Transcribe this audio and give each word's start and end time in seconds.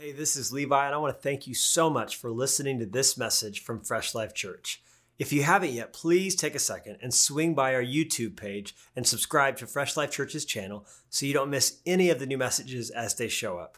Hey, 0.00 0.12
this 0.12 0.36
is 0.36 0.52
Levi, 0.52 0.86
and 0.86 0.94
I 0.94 0.98
want 0.98 1.16
to 1.16 1.20
thank 1.20 1.48
you 1.48 1.54
so 1.54 1.90
much 1.90 2.14
for 2.14 2.30
listening 2.30 2.78
to 2.78 2.86
this 2.86 3.18
message 3.18 3.64
from 3.64 3.80
Fresh 3.80 4.14
Life 4.14 4.32
Church. 4.32 4.80
If 5.18 5.32
you 5.32 5.42
haven't 5.42 5.72
yet, 5.72 5.92
please 5.92 6.36
take 6.36 6.54
a 6.54 6.60
second 6.60 6.98
and 7.02 7.12
swing 7.12 7.52
by 7.52 7.74
our 7.74 7.82
YouTube 7.82 8.36
page 8.36 8.76
and 8.94 9.04
subscribe 9.04 9.56
to 9.56 9.66
Fresh 9.66 9.96
Life 9.96 10.12
Church's 10.12 10.44
channel 10.44 10.86
so 11.10 11.26
you 11.26 11.34
don't 11.34 11.50
miss 11.50 11.80
any 11.84 12.10
of 12.10 12.20
the 12.20 12.26
new 12.26 12.38
messages 12.38 12.90
as 12.90 13.16
they 13.16 13.26
show 13.26 13.58
up. 13.58 13.76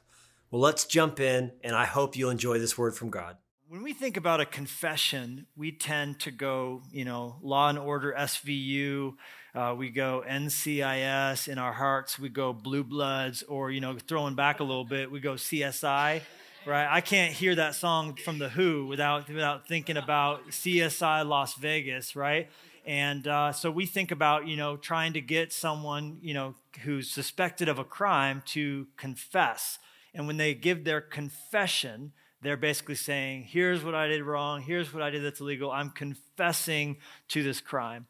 Well, 0.51 0.61
let's 0.61 0.85
jump 0.85 1.21
in, 1.21 1.53
and 1.65 1.75
I 1.75 1.87
hope 1.87 2.15
you'll 2.15 2.29
enjoy 2.29 2.59
this 2.59 2.77
word 2.77 2.95
from 2.95 3.09
God. 3.09 3.39
When 3.67 3.83
we 3.83 3.95
think 3.95 4.19
about 4.19 4.41
a 4.41 4.45
confession, 4.47 5.47
we 5.57 5.73
tend 5.73 6.21
to 6.21 6.31
go, 6.31 6.83
you 6.93 7.07
know, 7.07 7.37
law 7.41 7.71
and 7.71 7.79
order, 7.79 8.15
SVU, 8.15 9.15
uh, 9.55 9.75
we 9.77 9.91
go 9.91 10.23
NCIS 10.29 11.49
in 11.49 11.59
our 11.59 11.73
hearts, 11.73 12.19
we 12.19 12.29
go 12.29 12.53
Blue 12.53 12.85
Bloods, 12.85 13.43
or, 13.43 13.71
you 13.71 13.81
know, 13.81 13.97
throwing 13.99 14.35
back 14.35 14.61
a 14.61 14.65
little 14.65 14.85
bit, 14.85 15.11
we 15.11 15.21
go 15.21 15.35
CSI, 15.35 16.21
right? 16.67 16.89
I 16.89 17.01
can't 17.01 17.33
hear 17.33 17.55
that 17.57 17.75
song 17.75 18.15
from 18.15 18.39
The 18.39 18.51
Who 18.51 18.87
without, 18.87 19.29
without 19.29 19.67
thinking 19.67 19.97
about 19.97 20.49
CSI 20.51 21.27
Las 21.27 21.55
Vegas, 21.55 22.15
right? 22.15 22.49
And 22.87 23.27
uh, 23.27 23.53
so 23.53 23.71
we 23.71 23.87
think 23.87 24.11
about, 24.11 24.47
you 24.47 24.57
know, 24.57 24.77
trying 24.77 25.13
to 25.15 25.21
get 25.21 25.53
someone, 25.53 26.19
you 26.23 26.35
know, 26.35 26.55
who's 26.83 27.11
suspected 27.11 27.69
of 27.69 27.79
a 27.79 27.85
crime 27.85 28.43
to 28.47 28.87
confess. 28.97 29.79
And 30.15 30.27
when 30.27 30.37
they 30.37 30.55
give 30.55 30.85
their 30.85 31.01
confession, 31.01 32.13
they're 32.43 32.57
basically 32.57 32.95
saying, 32.95 33.45
here's 33.45 33.85
what 33.85 33.95
I 33.95 34.07
did 34.07 34.23
wrong, 34.23 34.63
here's 34.63 34.95
what 34.95 35.03
I 35.03 35.11
did 35.11 35.23
that's 35.23 35.41
illegal, 35.41 35.71
I'm 35.71 35.91
confessing 35.91 36.97
to 37.29 37.43
this 37.43 37.61
crime. 37.61 38.07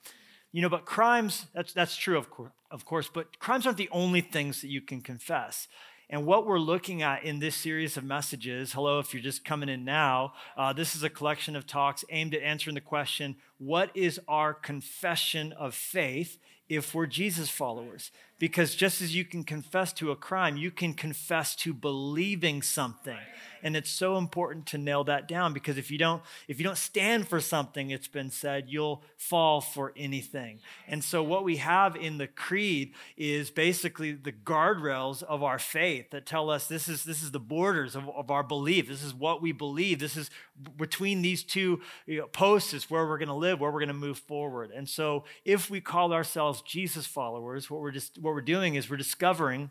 You 0.52 0.62
know, 0.62 0.68
but 0.68 0.84
crimes, 0.84 1.46
that's, 1.54 1.72
that's 1.72 1.96
true, 1.96 2.18
of, 2.18 2.30
course, 2.30 2.50
of 2.70 2.84
course, 2.84 3.08
but 3.12 3.38
crimes 3.38 3.66
aren't 3.66 3.78
the 3.78 3.88
only 3.92 4.20
things 4.20 4.62
that 4.62 4.68
you 4.68 4.80
can 4.80 5.00
confess. 5.00 5.68
And 6.12 6.26
what 6.26 6.44
we're 6.44 6.58
looking 6.58 7.02
at 7.02 7.22
in 7.22 7.38
this 7.38 7.54
series 7.54 7.96
of 7.96 8.02
messages, 8.02 8.72
hello, 8.72 8.98
if 8.98 9.14
you're 9.14 9.22
just 9.22 9.44
coming 9.44 9.68
in 9.68 9.84
now, 9.84 10.32
uh, 10.56 10.72
this 10.72 10.96
is 10.96 11.04
a 11.04 11.10
collection 11.10 11.54
of 11.54 11.68
talks 11.68 12.04
aimed 12.10 12.34
at 12.34 12.42
answering 12.42 12.74
the 12.74 12.80
question 12.80 13.36
what 13.58 13.90
is 13.94 14.20
our 14.26 14.52
confession 14.52 15.52
of 15.52 15.72
faith 15.72 16.36
if 16.68 16.94
we're 16.94 17.06
Jesus 17.06 17.48
followers? 17.48 18.10
Because 18.40 18.74
just 18.74 19.02
as 19.02 19.14
you 19.14 19.24
can 19.26 19.44
confess 19.44 19.92
to 19.92 20.10
a 20.10 20.16
crime, 20.16 20.56
you 20.56 20.70
can 20.70 20.94
confess 20.94 21.54
to 21.56 21.74
believing 21.74 22.62
something. 22.62 23.18
And 23.62 23.76
it's 23.76 23.90
so 23.90 24.16
important 24.16 24.66
to 24.66 24.78
nail 24.78 25.04
that 25.04 25.28
down 25.28 25.52
because 25.52 25.76
if 25.76 25.90
you 25.90 25.98
don't 25.98 26.22
if 26.48 26.58
you 26.58 26.64
don't 26.64 26.78
stand 26.78 27.28
for 27.28 27.40
something 27.40 27.90
it's 27.90 28.08
been 28.08 28.30
said 28.30 28.66
you'll 28.68 29.02
fall 29.16 29.60
for 29.60 29.92
anything. 29.96 30.60
And 30.88 31.04
so 31.04 31.22
what 31.22 31.44
we 31.44 31.58
have 31.58 31.96
in 31.96 32.18
the 32.18 32.26
creed 32.26 32.94
is 33.16 33.50
basically 33.50 34.12
the 34.12 34.32
guardrails 34.32 35.22
of 35.22 35.42
our 35.42 35.58
faith 35.58 36.10
that 36.10 36.26
tell 36.26 36.50
us 36.50 36.66
this 36.66 36.88
is 36.88 37.04
this 37.04 37.22
is 37.22 37.30
the 37.30 37.40
borders 37.40 37.94
of, 37.94 38.08
of 38.10 38.30
our 38.30 38.42
belief. 38.42 38.88
This 38.88 39.02
is 39.02 39.14
what 39.14 39.42
we 39.42 39.52
believe. 39.52 39.98
This 39.98 40.16
is 40.16 40.30
between 40.76 41.22
these 41.22 41.42
two 41.42 41.80
you 42.06 42.20
know, 42.20 42.26
posts 42.26 42.74
is 42.74 42.90
where 42.90 43.06
we're 43.06 43.18
going 43.18 43.28
to 43.28 43.34
live 43.34 43.60
where 43.60 43.70
we're 43.70 43.80
going 43.80 43.88
to 43.88 43.94
move 43.94 44.18
forward. 44.18 44.70
And 44.74 44.88
so 44.88 45.24
if 45.44 45.70
we 45.70 45.80
call 45.80 46.12
ourselves 46.12 46.62
jesus 46.62 47.06
followers 47.06 47.70
what 47.70 47.80
we're 47.80 47.90
just 47.90 48.18
what 48.18 48.29
we're 48.32 48.40
doing 48.40 48.74
is 48.74 48.88
we're 48.88 48.96
discovering 48.96 49.70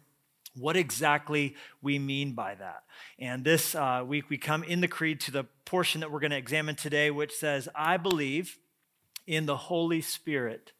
what 0.55 0.75
exactly 0.75 1.55
we 1.81 1.99
mean 1.99 2.33
by 2.33 2.55
that. 2.55 2.83
And 3.17 3.43
this 3.43 3.75
uh, 3.75 4.03
week 4.05 4.29
we 4.29 4.38
come 4.38 4.63
in 4.63 4.81
the 4.81 4.88
creed 4.88 5.19
to 5.21 5.31
the 5.31 5.45
portion 5.66 6.01
that 6.01 6.11
we're 6.11 6.19
going 6.19 6.31
to 6.31 6.38
examine 6.38 6.75
today, 6.75 7.11
which 7.11 7.33
says, 7.33 7.69
I 7.75 7.97
believe 7.97 8.57
in 9.27 9.45
the 9.45 9.57
Holy 9.57 10.01
Spirit, 10.01 10.73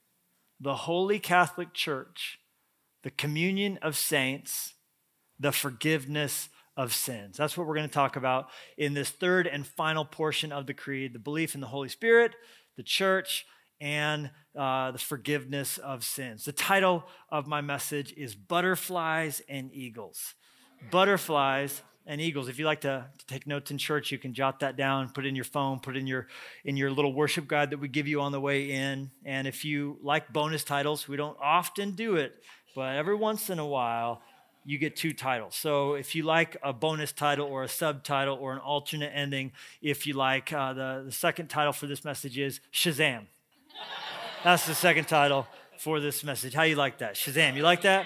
the 0.59 0.75
Holy 0.75 1.19
Catholic 1.19 1.73
Church, 1.73 2.39
the 3.03 3.11
communion 3.11 3.77
of 3.81 3.95
saints, 3.95 4.73
the 5.39 5.52
forgiveness 5.52 6.49
of 6.75 6.93
sins. 6.93 7.38
That's 7.38 7.58
what 7.58 7.67
we're 7.67 7.75
going 7.75 7.88
to 7.88 7.93
talk 7.93 8.16
about 8.16 8.49
in 8.77 8.93
this 8.93 9.09
third 9.09 9.47
and 9.47 9.66
final 9.67 10.05
portion 10.05 10.52
of 10.52 10.66
the 10.66 10.73
creed 10.73 11.14
the 11.14 11.19
belief 11.19 11.55
in 11.55 11.61
the 11.61 11.67
Holy 11.67 11.89
Spirit, 11.89 12.36
the 12.75 12.83
church, 12.83 13.45
and 13.81 14.30
uh, 14.55 14.91
the 14.91 14.97
forgiveness 14.97 15.77
of 15.77 16.04
sins. 16.04 16.45
The 16.45 16.52
title 16.52 17.05
of 17.30 17.48
my 17.48 17.61
message 17.61 18.14
is 18.17 18.36
Butterflies 18.36 19.42
and 19.48 19.71
Eagles. 19.73 20.36
Butterflies 20.92 21.81
and 22.09 22.20
eagles. 22.20 22.49
If 22.49 22.58
you 22.58 22.65
like 22.65 22.81
to, 22.81 23.05
to, 23.17 23.26
take 23.27 23.45
notes 23.45 23.70
in 23.70 23.77
church, 23.77 24.11
you 24.11 24.17
can 24.17 24.33
jot 24.33 24.61
that 24.61 24.76
down, 24.76 25.09
put 25.09 25.26
it 25.26 25.30
in 25.30 25.36
your 25.36 25.45
phone, 25.45 25.80
put 25.80 25.95
it 25.95 25.99
in 25.99 26.08
your 26.08 26.27
in 26.65 26.76
your 26.76 26.89
little 26.89 27.14
worship 27.14 27.48
guide 27.48 27.70
that 27.70 27.80
we 27.80 27.87
give 27.87 28.08
you 28.08 28.20
on 28.21 28.31
the 28.31 28.42
way 28.42 28.71
in. 28.71 29.11
And 29.23 29.48
if 29.48 29.64
you 29.64 29.99
like 30.02 30.33
bonus 30.33 30.64
titles, 30.64 31.08
we 31.08 31.17
don't 31.17 31.37
often 31.42 31.92
do 31.92 32.15
it, 32.15 32.33
but 32.75 32.95
every 32.95 33.15
once 33.15 33.52
in 33.52 33.59
a 33.59 33.65
while, 33.65 34.21
you 34.65 34.77
get 34.77 34.95
two 34.95 35.14
titles. 35.14 35.55
So 35.55 35.93
if 35.93 36.15
you 36.15 36.23
like 36.23 36.58
a 36.64 36.73
bonus 36.73 37.11
title 37.11 37.48
or 37.48 37.64
a 37.64 37.70
subtitle 37.70 38.37
or 38.42 38.54
an 38.54 38.59
alternate 38.59 39.11
ending, 39.14 39.52
if 39.81 40.05
you 40.05 40.14
like, 40.14 40.52
uh, 40.52 40.73
the, 40.73 41.04
the 41.05 41.11
second 41.11 41.48
title 41.48 41.73
for 41.73 41.87
this 41.87 42.04
message 42.04 42.37
is 42.37 42.59
Shazam. 42.73 43.27
That's 44.44 44.66
the 44.66 44.73
second 44.73 45.08
title 45.08 45.48
for 45.78 46.00
this 46.00 46.23
message. 46.23 46.54
How 46.54 46.64
you 46.64 46.76
like 46.76 47.00
that? 47.00 47.16
Shazam, 47.16 47.56
you 47.56 47.64
like 47.64 47.82
that? 47.82 48.06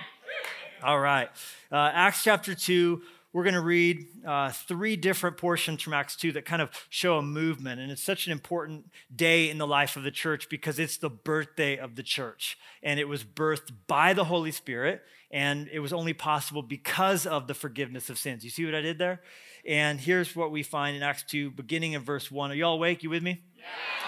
All 0.84 1.00
right. 1.00 1.30
Uh, 1.72 1.92
Acts 1.94 2.24
chapter 2.24 2.54
2, 2.56 3.02
we're 3.34 3.44
going 3.44 3.56
to 3.56 3.62
read 3.62 4.06
uh, 4.26 4.52
three 4.52 4.96
different 4.96 5.38
portions 5.38 5.82
from 5.82 5.94
Acts 5.94 6.16
2 6.16 6.34
that 6.34 6.46
kind 6.46 6.62
of 6.62 6.70
show 6.90 7.18
a 7.18 7.22
movement. 7.22 7.80
And 7.80 7.92
it's 7.92 8.04
such 8.04 8.28
an 8.28 8.32
important 8.32 8.92
day 9.16 9.50
in 9.50 9.58
the 9.58 9.66
life 9.66 9.96
of 9.96 10.04
the 10.04 10.12
church 10.12 10.50
because 10.50 10.78
it's 10.78 10.98
the 10.98 11.10
birthday 11.10 11.78
of 11.78 11.96
the 11.96 12.04
church. 12.04 12.58
And 12.84 13.00
it 13.00 13.08
was 13.08 13.24
birthed 13.24 13.72
by 13.88 14.14
the 14.14 14.26
Holy 14.26 14.52
Spirit. 14.52 15.02
And 15.32 15.68
it 15.72 15.80
was 15.80 15.94
only 15.94 16.14
possible 16.14 16.62
because 16.62 17.26
of 17.26 17.48
the 17.48 17.56
forgiveness 17.56 18.10
of 18.10 18.20
sins. 18.20 18.44
You 18.44 18.52
see 18.52 18.66
what 18.66 18.76
I 18.76 18.82
did 18.82 19.00
there? 19.00 19.22
And 19.68 20.00
here's 20.00 20.36
what 20.36 20.52
we 20.52 20.62
find 20.62 20.96
in 20.96 21.02
Acts 21.02 21.24
2, 21.24 21.52
beginning 21.52 21.94
in 21.94 22.04
verse 22.04 22.30
1. 22.30 22.52
Are 22.52 22.54
y'all 22.54 22.76
awake? 22.76 23.02
You 23.02 23.10
with 23.10 23.24
me? 23.24 23.42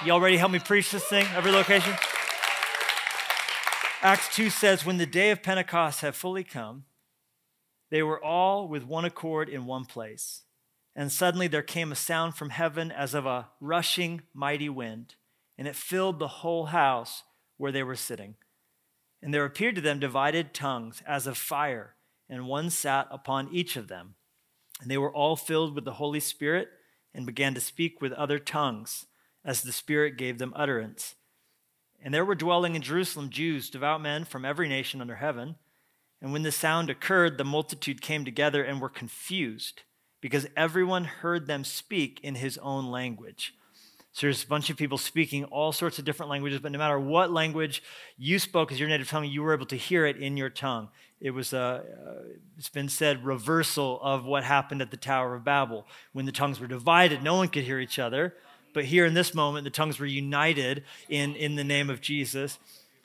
Y'all 0.04 0.20
ready 0.20 0.36
help 0.36 0.52
me 0.52 0.60
preach 0.60 0.92
this 0.92 1.06
thing? 1.06 1.26
Every 1.36 1.52
location? 1.52 1.94
Acts 4.02 4.36
2 4.36 4.50
says, 4.50 4.86
When 4.86 4.98
the 4.98 5.06
day 5.06 5.32
of 5.32 5.42
Pentecost 5.42 6.02
had 6.02 6.16
fully 6.16 6.44
come, 6.44 6.84
they 7.90 8.04
were 8.04 8.24
all 8.24 8.68
with 8.68 8.84
one 8.84 9.06
accord 9.06 9.48
in 9.48 9.66
one 9.66 9.86
place. 9.86 10.44
And 10.98 11.12
suddenly 11.12 11.48
there 11.48 11.64
came 11.64 11.92
a 11.92 11.96
sound 11.96 12.36
from 12.36 12.50
heaven 12.50 12.92
as 12.92 13.14
of 13.14 13.26
a 13.26 13.48
rushing 13.62 14.24
mighty 14.34 14.68
wind, 14.70 15.16
and 15.58 15.68
it 15.68 15.78
filled 15.78 16.20
the 16.20 16.28
whole 16.28 16.68
house 16.68 17.24
where 17.58 17.72
they 17.72 17.84
were 17.84 17.96
sitting. 17.96 18.36
And 19.24 19.34
there 19.34 19.46
appeared 19.46 19.76
to 19.76 19.82
them 19.82 20.00
divided 20.00 20.54
tongues 20.54 21.02
as 21.08 21.26
of 21.26 21.38
fire, 21.38 21.96
and 22.30 22.48
one 22.48 22.70
sat 22.70 23.08
upon 23.10 23.50
each 23.52 23.78
of 23.78 23.88
them. 23.88 24.16
And 24.82 24.92
they 24.92 24.98
were 24.98 25.14
all 25.14 25.38
filled 25.38 25.74
with 25.74 25.86
the 25.86 25.94
Holy 25.94 26.20
Spirit 26.20 26.68
and 27.14 27.26
began 27.26 27.54
to 27.56 27.62
speak 27.62 28.02
with 28.02 28.12
other 28.12 28.40
tongues 28.40 29.06
as 29.46 29.62
the 29.62 29.72
Spirit 29.72 30.18
gave 30.18 30.40
them 30.40 30.54
utterance. 30.56 31.16
And 32.04 32.14
there 32.14 32.26
were 32.26 32.36
dwelling 32.36 32.76
in 32.76 32.82
Jerusalem 32.82 33.30
Jews, 33.30 33.70
devout 33.70 34.02
men 34.02 34.26
from 34.26 34.44
every 34.44 34.68
nation 34.68 35.00
under 35.00 35.16
heaven. 35.16 35.56
And 36.22 36.34
when 36.34 36.44
the 36.44 36.52
sound 36.52 36.90
occurred, 36.90 37.38
the 37.38 37.46
multitude 37.46 38.02
came 38.02 38.26
together 38.26 38.64
and 38.64 38.82
were 38.82 38.90
confused, 38.90 39.84
because 40.22 40.48
everyone 40.58 41.06
heard 41.06 41.46
them 41.46 41.64
speak 41.64 42.20
in 42.24 42.36
his 42.36 42.58
own 42.58 42.88
language. 42.88 43.54
So 44.12 44.28
there's 44.28 44.44
a 44.44 44.48
bunch 44.48 44.70
of 44.70 44.78
people 44.78 44.98
speaking 44.98 45.44
all 45.46 45.72
sorts 45.74 46.00
of 46.00 46.06
different 46.06 46.30
languages, 46.30 46.62
but 46.62 46.72
no 46.72 46.80
matter 46.80 47.00
what 47.00 47.32
language 47.32 47.84
you 48.18 48.40
spoke 48.40 48.72
as 48.72 48.80
your 48.80 48.88
native 48.88 49.10
tongue, 49.10 49.26
you 49.26 49.44
were 49.44 49.54
able 49.54 49.66
to 49.66 49.76
hear 49.76 50.06
it 50.06 50.18
in 50.18 50.38
your 50.38 50.50
tongue. 50.50 50.88
It 51.20 51.32
was 51.32 51.54
a, 51.54 51.84
uh, 52.08 52.22
it's 52.58 52.70
been 52.70 52.88
said, 52.88 53.26
reversal 53.26 54.00
of 54.02 54.24
what 54.24 54.44
happened 54.44 54.82
at 54.82 54.90
the 54.90 54.98
Tower 54.98 55.36
of 55.36 55.44
Babel. 55.44 55.86
When 56.14 56.26
the 56.26 56.32
tongues 56.32 56.60
were 56.60 56.68
divided, 56.68 57.24
no 57.24 57.36
one 57.36 57.50
could 57.50 57.66
hear 57.66 57.80
each 57.80 58.00
other. 58.00 58.36
But 58.76 58.86
here 58.86 59.06
in 59.06 59.14
this 59.14 59.34
moment, 59.34 59.64
the 59.64 59.70
tongues 59.70 60.00
were 60.00 60.06
united 60.06 60.84
in, 61.08 61.34
in 61.36 61.56
the 61.56 61.64
name 61.64 61.90
of 61.90 62.02
Jesus. 62.02 62.60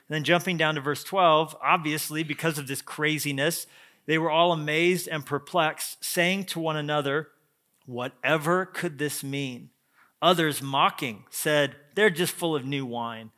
And 0.09 0.17
then 0.17 0.25
jumping 0.25 0.57
down 0.57 0.75
to 0.75 0.81
verse 0.81 1.05
12, 1.05 1.57
obviously, 1.63 2.25
because 2.25 2.59
of 2.59 2.67
this 2.67 2.83
craziness, 2.83 3.69
they 4.07 4.19
were 4.19 4.33
all 4.33 4.51
amazed 4.51 5.07
and 5.07 5.25
perplexed, 5.25 6.05
saying 6.05 6.47
to 6.47 6.61
one 6.61 6.77
another, 6.77 7.29
Whatever 7.87 8.67
could 8.67 8.99
this 8.99 9.23
mean? 9.23 9.71
Others, 10.21 10.61
mocking, 10.61 11.25
said, 11.31 11.77
They're 11.95 12.11
just 12.11 12.33
full 12.33 12.57
of 12.57 12.65
new 12.65 12.85
wine. 12.85 13.31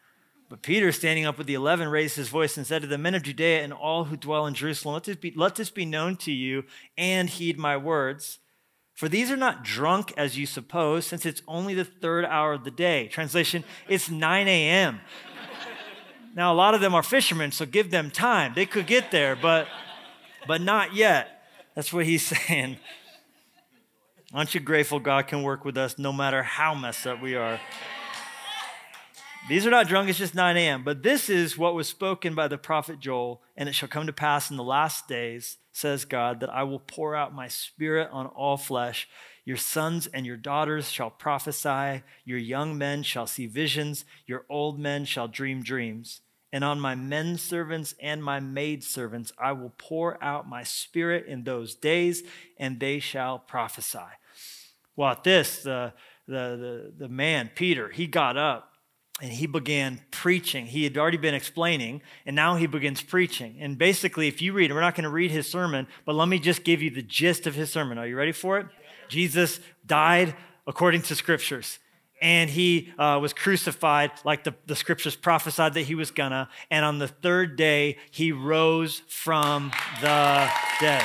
But 0.49 0.63
Peter, 0.63 0.91
standing 0.91 1.27
up 1.27 1.37
with 1.37 1.47
the 1.47 1.55
eleven, 1.55 1.89
raised 1.89 2.17
his 2.17 2.31
voice 2.31 2.57
and 2.57 2.67
said 2.67 2.81
to 2.81 2.89
the 2.89 2.97
men 2.97 3.15
of 3.15 3.25
Judea 3.25 3.63
and 3.63 3.75
all 3.75 4.05
who 4.05 4.17
dwell 4.17 4.47
in 4.47 4.55
Jerusalem, 4.55 4.95
Let 4.95 5.05
this 5.05 5.17
be, 5.17 5.35
let 5.37 5.57
this 5.57 5.71
be 5.71 5.85
known 5.85 6.17
to 6.17 6.33
you 6.33 6.65
and 6.97 7.29
heed 7.29 7.59
my 7.59 7.77
words. 7.77 8.39
For 9.03 9.09
these 9.09 9.33
are 9.33 9.37
not 9.37 9.65
drunk 9.65 10.15
as 10.17 10.39
you 10.39 10.47
suppose, 10.47 11.07
since 11.07 11.27
it's 11.27 11.43
only 11.49 11.75
the 11.75 11.85
third 11.85 12.25
hour 12.25 12.53
of 12.53 12.63
the 12.63 12.71
day. 12.71 13.09
Translation, 13.09 13.65
it's 13.89 14.09
9 14.09 14.47
a.m. 14.47 15.01
now, 16.37 16.53
a 16.53 16.55
lot 16.55 16.75
of 16.75 16.81
them 16.81 16.95
are 16.95 17.03
fishermen, 17.03 17.51
so 17.51 17.67
give 17.67 17.91
them 17.91 18.13
time. 18.13 18.53
They 18.55 18.65
could 18.65 18.87
get 18.87 19.11
there, 19.11 19.35
but, 19.35 19.67
but 20.47 20.61
not 20.61 20.95
yet. 20.95 21.43
That's 21.75 21.93
what 21.93 22.07
he's 22.07 22.25
saying. 22.47 22.77
Aren't 24.33 24.55
you 24.55 24.61
grateful 24.61 25.01
God 25.01 25.27
can 25.27 25.43
work 25.43 25.65
with 25.65 25.77
us 25.77 25.99
no 25.99 26.13
matter 26.13 26.45
how 26.45 26.73
messed 26.73 27.05
up 27.05 27.21
we 27.21 27.35
are? 27.35 27.59
These 29.49 29.67
are 29.67 29.71
not 29.71 29.89
drunk, 29.89 30.09
it's 30.09 30.21
just 30.21 30.37
9 30.37 30.57
a.m. 30.57 30.85
But 30.85 31.03
this 31.03 31.29
is 31.29 31.59
what 31.59 31.75
was 31.75 31.89
spoken 31.89 32.33
by 32.35 32.47
the 32.47 32.57
prophet 32.57 33.01
Joel, 33.01 33.43
and 33.57 33.69
it 33.69 33.75
shall 33.75 33.89
come 33.89 34.07
to 34.07 34.13
pass 34.13 34.53
in 34.53 34.57
the 34.57 34.63
last 34.63 35.09
days, 35.09 35.59
says 35.73 36.05
God, 36.05 36.39
that 36.41 36.51
I 36.51 36.63
will 36.63 36.79
pour 36.79 37.17
out 37.17 37.35
my 37.35 37.49
spirit 37.49 38.09
on 38.13 38.27
all 38.27 38.57
flesh. 38.57 39.09
Your 39.45 39.57
sons 39.57 40.07
and 40.07 40.25
your 40.25 40.37
daughters 40.37 40.93
shall 40.93 41.11
prophesy, 41.11 42.05
your 42.25 42.39
young 42.39 42.79
men 42.79 43.03
shall 43.03 43.27
see 43.27 43.47
visions, 43.47 44.05
your 44.27 44.47
old 44.49 44.79
men 44.79 45.05
shall 45.05 45.27
dream 45.27 45.65
dreams. 45.65 46.21
And 46.53 46.63
on 46.63 46.79
my 46.79 46.95
men 46.95 47.37
servants 47.37 47.97
and 48.01 48.23
my 48.23 48.39
maid 48.39 48.85
servants 48.85 49.33
I 49.39 49.53
will 49.53 49.73
pour 49.77 50.23
out 50.23 50.49
my 50.49 50.63
spirit 50.63 51.27
in 51.27 51.43
those 51.43 51.75
days, 51.75 52.23
and 52.59 52.79
they 52.79 53.01
shall 53.01 53.41
prophesy. 53.41 53.99
Well, 54.95 55.11
at 55.11 55.25
this, 55.25 55.65
the, 55.65 55.95
the, 56.29 56.35
the, 56.35 56.93
the 56.97 57.09
man, 57.09 57.51
Peter, 57.57 57.89
he 57.89 58.07
got 58.07 58.37
up 58.37 58.72
and 59.23 59.33
he 59.33 59.47
began 59.47 60.01
preaching. 60.11 60.67
He 60.67 60.83
had 60.83 60.99
already 60.99 61.17
been 61.17 61.33
explaining, 61.33 62.03
and 62.27 62.35
now 62.35 62.57
he 62.57 62.67
begins 62.67 63.01
preaching. 63.01 63.57
And 63.61 63.79
basically, 63.79 64.27
if 64.27 64.43
you 64.43 64.53
read, 64.53 64.73
we're 64.73 64.81
not 64.81 64.97
going 64.97 65.05
to 65.05 65.11
read 65.11 65.31
his 65.31 65.49
sermon, 65.49 65.87
but 66.05 66.17
let 66.17 66.27
me 66.27 66.41
just 66.41 66.65
give 66.65 66.83
you 66.83 66.91
the 66.91 67.03
gist 67.03 67.47
of 67.47 67.55
his 67.55 67.71
sermon. 67.71 67.99
Are 67.99 68.07
you 68.07 68.17
ready 68.17 68.33
for 68.33 68.59
it? 68.59 68.67
Jesus 69.09 69.61
died 69.87 70.35
according 70.67 71.03
to 71.03 71.15
scriptures. 71.15 71.79
And 72.21 72.51
he 72.51 72.93
uh, 72.99 73.21
was 73.23 73.33
crucified 73.33 74.11
like 74.25 74.43
the, 74.43 74.55
the 74.67 74.77
scriptures 74.77 75.15
prophesied 75.15 75.75
that 75.75 75.83
he 75.83 75.95
was 75.95 76.11
gonna. 76.11 76.49
And 76.69 76.85
on 76.85 76.99
the 76.99 77.09
third 77.09 77.57
day, 77.57 77.99
he 78.11 78.33
rose 78.33 79.03
from 79.07 79.71
the 80.01 80.51
dead. 80.81 81.05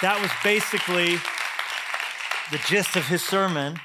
That 0.00 0.18
was 0.22 0.30
basically 0.42 1.16
the 2.50 2.58
gist 2.66 2.96
of 2.96 3.06
his 3.06 3.22
sermon. 3.22 3.78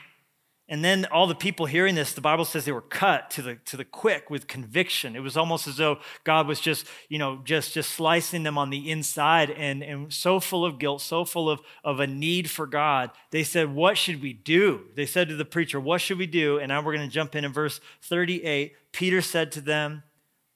And 0.67 0.83
then 0.83 1.05
all 1.11 1.27
the 1.27 1.35
people 1.35 1.67
hearing 1.67 1.93
this, 1.93 2.13
the 2.13 2.21
Bible 2.21 2.43
says 2.43 2.65
they 2.65 2.71
were 2.71 2.81
cut 2.81 3.29
to 3.31 3.43
the, 3.43 3.55
to 3.65 3.77
the 3.77 3.85
quick 3.85 4.31
with 4.31 4.47
conviction. 4.47 5.15
It 5.15 5.19
was 5.19 5.37
almost 5.37 5.67
as 5.67 5.77
though 5.77 5.99
God 6.23 6.47
was 6.47 6.59
just, 6.59 6.87
you 7.07 7.19
know, 7.19 7.41
just, 7.43 7.73
just 7.73 7.91
slicing 7.91 8.41
them 8.41 8.57
on 8.57 8.71
the 8.71 8.89
inside 8.89 9.51
and, 9.51 9.83
and 9.83 10.11
so 10.11 10.39
full 10.39 10.65
of 10.65 10.79
guilt, 10.79 11.01
so 11.01 11.23
full 11.23 11.51
of, 11.51 11.61
of 11.83 11.99
a 11.99 12.07
need 12.07 12.49
for 12.49 12.65
God. 12.65 13.11
They 13.29 13.43
said, 13.43 13.75
What 13.75 13.95
should 13.95 14.23
we 14.23 14.33
do? 14.33 14.85
They 14.95 15.05
said 15.05 15.29
to 15.29 15.35
the 15.35 15.45
preacher, 15.45 15.79
What 15.79 16.01
should 16.01 16.17
we 16.17 16.25
do? 16.25 16.57
And 16.57 16.69
now 16.69 16.81
we're 16.81 16.95
going 16.95 17.07
to 17.07 17.13
jump 17.13 17.35
in 17.35 17.45
in 17.45 17.53
verse 17.53 17.79
38. 18.01 18.73
Peter 18.91 19.21
said 19.21 19.51
to 19.51 19.61
them, 19.61 20.01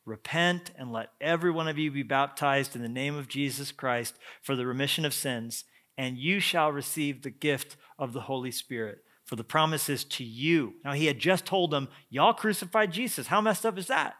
Repent 0.05 0.71
and 0.75 0.91
let 0.91 1.11
every 1.21 1.51
one 1.51 1.67
of 1.67 1.77
you 1.77 1.91
be 1.91 2.01
baptized 2.01 2.75
in 2.75 2.81
the 2.81 2.89
name 2.89 3.15
of 3.15 3.27
Jesus 3.27 3.71
Christ 3.71 4.15
for 4.41 4.55
the 4.55 4.65
remission 4.65 5.05
of 5.05 5.13
sins, 5.13 5.65
and 5.99 6.17
you 6.17 6.39
shall 6.39 6.71
receive 6.71 7.21
the 7.21 7.29
gift 7.29 7.77
of 7.99 8.13
the 8.13 8.21
Holy 8.21 8.49
Spirit 8.49 9.03
for 9.29 9.35
the 9.35 9.43
promises 9.43 10.03
to 10.03 10.23
you. 10.23 10.73
Now, 10.83 10.93
he 10.93 11.05
had 11.05 11.19
just 11.19 11.45
told 11.45 11.69
them, 11.69 11.87
Y'all 12.09 12.33
crucified 12.33 12.91
Jesus. 12.91 13.27
How 13.27 13.41
messed 13.41 13.63
up 13.63 13.77
is 13.77 13.85
that? 13.85 14.15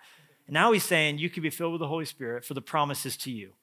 And 0.45 0.53
now 0.53 0.71
he's 0.71 0.83
saying, 0.83 1.17
You 1.17 1.31
can 1.31 1.41
be 1.41 1.50
filled 1.50 1.71
with 1.71 1.79
the 1.79 1.88
Holy 1.88 2.06
Spirit 2.06 2.45
for 2.45 2.53
the 2.53 2.61
promises 2.61 3.17
to 3.17 3.31
you. 3.31 3.53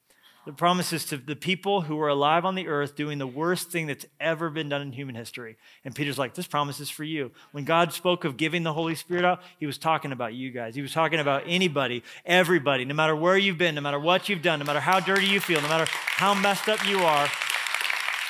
The 0.44 0.52
promises 0.52 1.04
to 1.04 1.18
the 1.18 1.36
people 1.36 1.82
who 1.82 2.00
are 2.00 2.08
alive 2.08 2.44
on 2.44 2.56
the 2.56 2.66
earth 2.66 2.96
doing 2.96 3.18
the 3.18 3.28
worst 3.28 3.70
thing 3.70 3.86
that's 3.86 4.06
ever 4.18 4.50
been 4.50 4.68
done 4.68 4.82
in 4.82 4.90
human 4.90 5.14
history. 5.14 5.56
And 5.84 5.94
Peter's 5.94 6.18
like, 6.18 6.34
This 6.34 6.48
promise 6.48 6.80
is 6.80 6.90
for 6.90 7.04
you. 7.04 7.30
When 7.52 7.62
God 7.62 7.92
spoke 7.92 8.24
of 8.24 8.36
giving 8.36 8.64
the 8.64 8.72
Holy 8.72 8.96
Spirit 8.96 9.24
out, 9.24 9.40
he 9.60 9.66
was 9.66 9.78
talking 9.78 10.10
about 10.10 10.34
you 10.34 10.50
guys. 10.50 10.74
He 10.74 10.82
was 10.82 10.92
talking 10.92 11.20
about 11.20 11.44
anybody, 11.46 12.02
everybody, 12.24 12.84
no 12.84 12.94
matter 12.94 13.14
where 13.14 13.38
you've 13.38 13.56
been, 13.56 13.76
no 13.76 13.82
matter 13.82 14.00
what 14.00 14.28
you've 14.28 14.42
done, 14.42 14.58
no 14.58 14.64
matter 14.64 14.80
how 14.80 14.98
dirty 14.98 15.26
you 15.26 15.38
feel, 15.38 15.62
no 15.62 15.68
matter 15.68 15.86
how 15.92 16.34
messed 16.34 16.68
up 16.68 16.84
you 16.88 16.98
are. 17.04 17.28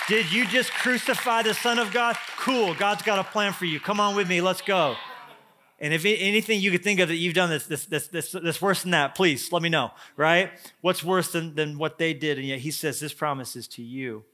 Did 0.08 0.30
you 0.32 0.46
just 0.46 0.72
crucify 0.72 1.42
the 1.42 1.54
Son 1.54 1.80
of 1.80 1.92
God? 1.92 2.16
Cool. 2.38 2.74
God's 2.74 3.02
got 3.02 3.18
a 3.18 3.24
plan 3.24 3.52
for 3.52 3.64
you. 3.64 3.80
Come 3.80 3.98
on 3.98 4.14
with 4.14 4.28
me. 4.28 4.40
Let's 4.40 4.62
go. 4.62 4.94
And 5.78 5.92
if 5.92 6.04
anything 6.06 6.60
you 6.60 6.70
could 6.70 6.84
think 6.84 7.00
of 7.00 7.08
that 7.08 7.16
you've 7.16 7.34
done 7.34 7.50
that's, 7.50 7.66
that's, 7.66 8.06
that's, 8.06 8.32
that's, 8.32 8.62
worse 8.62 8.82
than 8.82 8.92
that, 8.92 9.14
please 9.14 9.52
let 9.52 9.62
me 9.62 9.68
know, 9.68 9.90
right? 10.16 10.50
What's 10.80 11.04
worse 11.04 11.32
than, 11.32 11.54
than 11.54 11.76
what 11.76 11.98
they 11.98 12.14
did? 12.14 12.38
And 12.38 12.46
yet 12.46 12.60
he 12.60 12.70
says, 12.70 13.00
This 13.00 13.12
promise 13.12 13.56
is 13.56 13.68
to 13.68 13.82
you. 13.82 14.24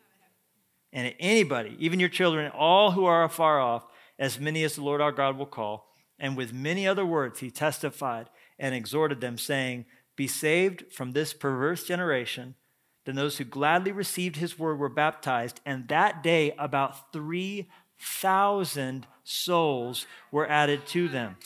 And 0.93 1.15
anybody, 1.19 1.75
even 1.79 1.99
your 1.99 2.11
children, 2.11 2.53
all 2.55 2.93
who 2.93 3.07
are 3.07 3.25
afar 3.25 3.59
off, 3.59 3.87
as 4.19 4.39
many 4.39 4.63
as 4.63 4.77
the 4.77 4.85
Lord 4.85 5.01
our 5.01 5.11
God 5.11 5.37
will 5.37 5.47
call. 5.47 5.89
And 6.19 6.37
with 6.37 6.53
many 6.53 6.87
other 6.87 7.07
words, 7.07 7.41
he 7.41 7.51
testified 7.51 8.29
and 8.59 8.75
exhorted 8.75 9.21
them, 9.21 9.39
saying, 9.39 9.87
Be 10.17 10.29
saved 10.29 10.93
from 10.93 11.13
this 11.13 11.33
perverse 11.33 11.85
generation. 11.85 12.55
Then 13.05 13.17
those 13.17 13.39
who 13.39 13.45
gladly 13.45 13.91
received 13.91 14.37
his 14.37 14.59
word 14.59 14.79
were 14.79 14.89
baptized, 14.89 15.61
and 15.67 15.89
that 15.89 16.23
day 16.23 16.55
about 16.59 17.13
3,000 17.13 19.07
souls 19.25 20.07
were 20.31 20.49
added 20.49 20.87
to 20.89 21.09
them. 21.09 21.37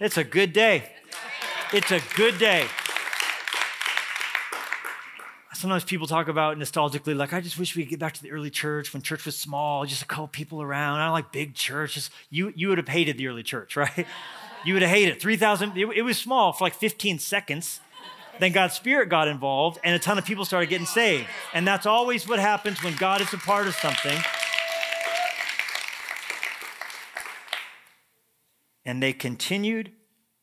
It's 0.00 0.16
a 0.16 0.24
good 0.24 0.52
day. 0.52 0.90
It's 1.72 1.90
a 1.92 2.00
good 2.16 2.38
day. 2.38 2.66
Sometimes 5.54 5.84
people 5.84 6.06
talk 6.06 6.28
about 6.28 6.58
nostalgically, 6.58 7.16
like, 7.16 7.32
I 7.32 7.40
just 7.40 7.58
wish 7.58 7.74
we 7.74 7.84
could 7.84 7.90
get 7.90 7.98
back 7.98 8.12
to 8.14 8.22
the 8.22 8.30
early 8.30 8.50
church 8.50 8.92
when 8.92 9.00
church 9.00 9.24
was 9.24 9.36
small, 9.36 9.86
just 9.86 10.02
a 10.02 10.06
couple 10.06 10.28
people 10.28 10.60
around. 10.60 11.00
I 11.00 11.08
like 11.08 11.32
big 11.32 11.54
churches. 11.54 12.10
You, 12.28 12.52
you 12.54 12.68
would 12.68 12.76
have 12.76 12.88
hated 12.88 13.16
the 13.16 13.28
early 13.28 13.42
church, 13.42 13.74
right? 13.76 14.06
You 14.64 14.74
would 14.74 14.82
have 14.82 14.90
hated 14.90 15.20
3,000, 15.20 15.76
it, 15.76 15.86
it 15.96 16.02
was 16.02 16.18
small 16.18 16.52
for 16.52 16.64
like 16.64 16.74
15 16.74 17.18
seconds 17.20 17.80
then 18.38 18.52
God's 18.52 18.74
Spirit 18.74 19.08
got 19.08 19.28
involved 19.28 19.78
and 19.84 19.94
a 19.94 19.98
ton 19.98 20.18
of 20.18 20.24
people 20.24 20.44
started 20.44 20.68
getting 20.68 20.86
saved. 20.86 21.26
And 21.54 21.66
that's 21.66 21.86
always 21.86 22.28
what 22.28 22.38
happens 22.38 22.82
when 22.82 22.94
God 22.96 23.20
is 23.20 23.32
a 23.32 23.38
part 23.38 23.66
of 23.66 23.74
something. 23.74 24.18
And 28.84 29.02
they 29.02 29.12
continued 29.12 29.92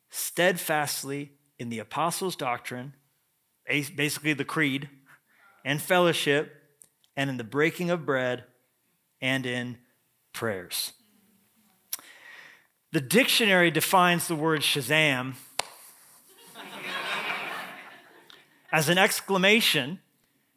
steadfastly 0.10 1.32
in 1.58 1.70
the 1.70 1.80
apostles' 1.80 2.36
doctrine, 2.36 2.94
basically 3.66 4.34
the 4.34 4.44
creed, 4.44 4.90
and 5.64 5.82
fellowship, 5.82 6.54
and 7.16 7.30
in 7.30 7.38
the 7.38 7.44
breaking 7.44 7.90
of 7.90 8.06
bread, 8.06 8.44
and 9.22 9.46
in 9.46 9.78
prayers. 10.34 10.92
The 12.92 13.02
dictionary 13.02 13.72
defines 13.72 14.28
the 14.28 14.36
word 14.36 14.62
Shazam 14.62 15.36
as 18.74 18.90
an 18.90 18.98
exclamation 18.98 20.00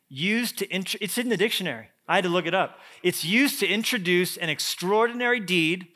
used 0.08 0.58
to, 0.58 0.74
int- 0.74 0.96
it's 1.00 1.18
in 1.18 1.28
the 1.28 1.36
dictionary. 1.36 1.88
I 2.08 2.14
had 2.14 2.24
to 2.24 2.30
look 2.30 2.46
it 2.46 2.54
up. 2.54 2.78
It's 3.02 3.24
used 3.24 3.60
to 3.60 3.66
introduce 3.66 4.38
an 4.38 4.48
extraordinary 4.48 5.38
deed, 5.38 5.88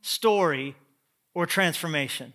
story, 0.00 0.76
or 1.34 1.44
transformation. 1.44 2.32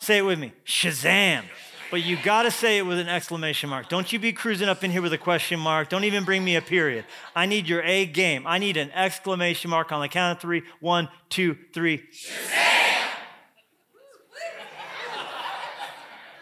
Say 0.00 0.18
it 0.18 0.22
with 0.22 0.38
me 0.38 0.52
Shazam. 0.66 1.44
But 1.90 2.04
you 2.04 2.16
got 2.22 2.44
to 2.44 2.52
say 2.52 2.78
it 2.78 2.82
with 2.86 2.98
an 2.98 3.08
exclamation 3.08 3.68
mark. 3.68 3.88
Don't 3.88 4.12
you 4.12 4.20
be 4.20 4.32
cruising 4.32 4.68
up 4.68 4.84
in 4.84 4.92
here 4.92 5.02
with 5.02 5.12
a 5.12 5.18
question 5.18 5.58
mark. 5.58 5.88
Don't 5.88 6.04
even 6.04 6.24
bring 6.24 6.44
me 6.44 6.54
a 6.54 6.62
period. 6.62 7.04
I 7.34 7.46
need 7.46 7.68
your 7.68 7.82
A 7.82 8.06
game. 8.06 8.46
I 8.46 8.58
need 8.58 8.76
an 8.76 8.92
exclamation 8.92 9.70
mark 9.70 9.90
on 9.90 10.00
the 10.00 10.08
count 10.08 10.36
of 10.36 10.40
three. 10.40 10.62
One, 10.78 11.08
two, 11.30 11.56
three. 11.74 12.04
Shazam! 12.12 12.70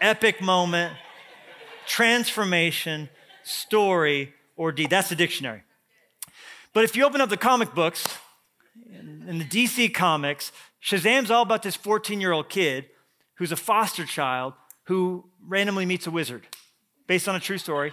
Epic 0.01 0.43
moment 0.43 0.93
transformation, 1.89 3.09
story, 3.43 4.35
or 4.57 4.71
deed. 4.71 4.91
That's 4.91 5.09
the 5.09 5.17
dictionary. 5.17 5.63
But 6.75 6.85
if 6.85 6.95
you 6.95 7.05
open 7.05 7.21
up 7.21 7.31
the 7.31 7.37
comic 7.37 7.75
books, 7.75 8.07
in 9.29 9.39
the 9.39 9.45
DC 9.45 9.93
comics, 9.93 10.53
Shazam's 10.83 11.31
all 11.31 11.43
about 11.43 11.63
this 11.63 11.77
14 11.77 12.21
year 12.21 12.33
old 12.33 12.49
kid 12.49 12.87
who's 13.35 13.53
a 13.53 13.57
foster 13.57 14.05
child 14.05 14.55
who 14.85 15.25
randomly 15.47 15.87
meets 15.87 16.07
a 16.07 16.11
wizard, 16.11 16.47
based 17.07 17.29
on 17.29 17.35
a 17.35 17.41
true 17.41 17.59
story. 17.59 17.93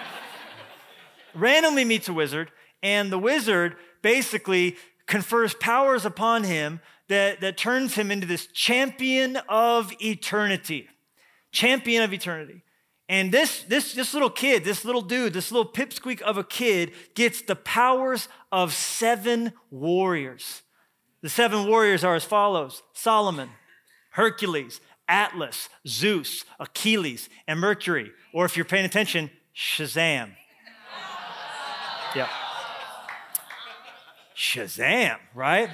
randomly 1.34 1.84
meets 1.84 2.08
a 2.08 2.12
wizard, 2.12 2.50
and 2.82 3.10
the 3.10 3.18
wizard 3.18 3.76
basically 4.02 4.76
confers 5.06 5.54
powers 5.54 6.04
upon 6.04 6.44
him 6.44 6.80
that, 7.08 7.40
that 7.40 7.56
turns 7.56 7.94
him 7.94 8.10
into 8.10 8.26
this 8.26 8.46
champion 8.46 9.36
of 9.48 9.92
eternity. 10.00 10.88
Champion 11.52 12.02
of 12.02 12.12
eternity. 12.12 12.62
And 13.08 13.30
this, 13.30 13.62
this, 13.62 13.92
this 13.92 14.14
little 14.14 14.30
kid, 14.30 14.64
this 14.64 14.84
little 14.84 15.00
dude, 15.00 15.32
this 15.32 15.52
little 15.52 15.70
pipsqueak 15.70 16.20
of 16.22 16.36
a 16.38 16.44
kid 16.44 16.92
gets 17.14 17.42
the 17.42 17.54
powers 17.54 18.28
of 18.50 18.72
seven 18.72 19.52
warriors. 19.70 20.62
The 21.22 21.28
seven 21.28 21.66
warriors 21.68 22.02
are 22.02 22.16
as 22.16 22.24
follows 22.24 22.82
Solomon, 22.92 23.50
Hercules, 24.10 24.80
Atlas, 25.08 25.68
Zeus, 25.86 26.44
Achilles, 26.58 27.28
and 27.46 27.60
Mercury. 27.60 28.10
Or 28.32 28.44
if 28.44 28.56
you're 28.56 28.64
paying 28.64 28.84
attention, 28.84 29.30
Shazam. 29.54 30.30
Yeah. 32.14 32.28
Shazam, 34.34 35.18
right? 35.34 35.68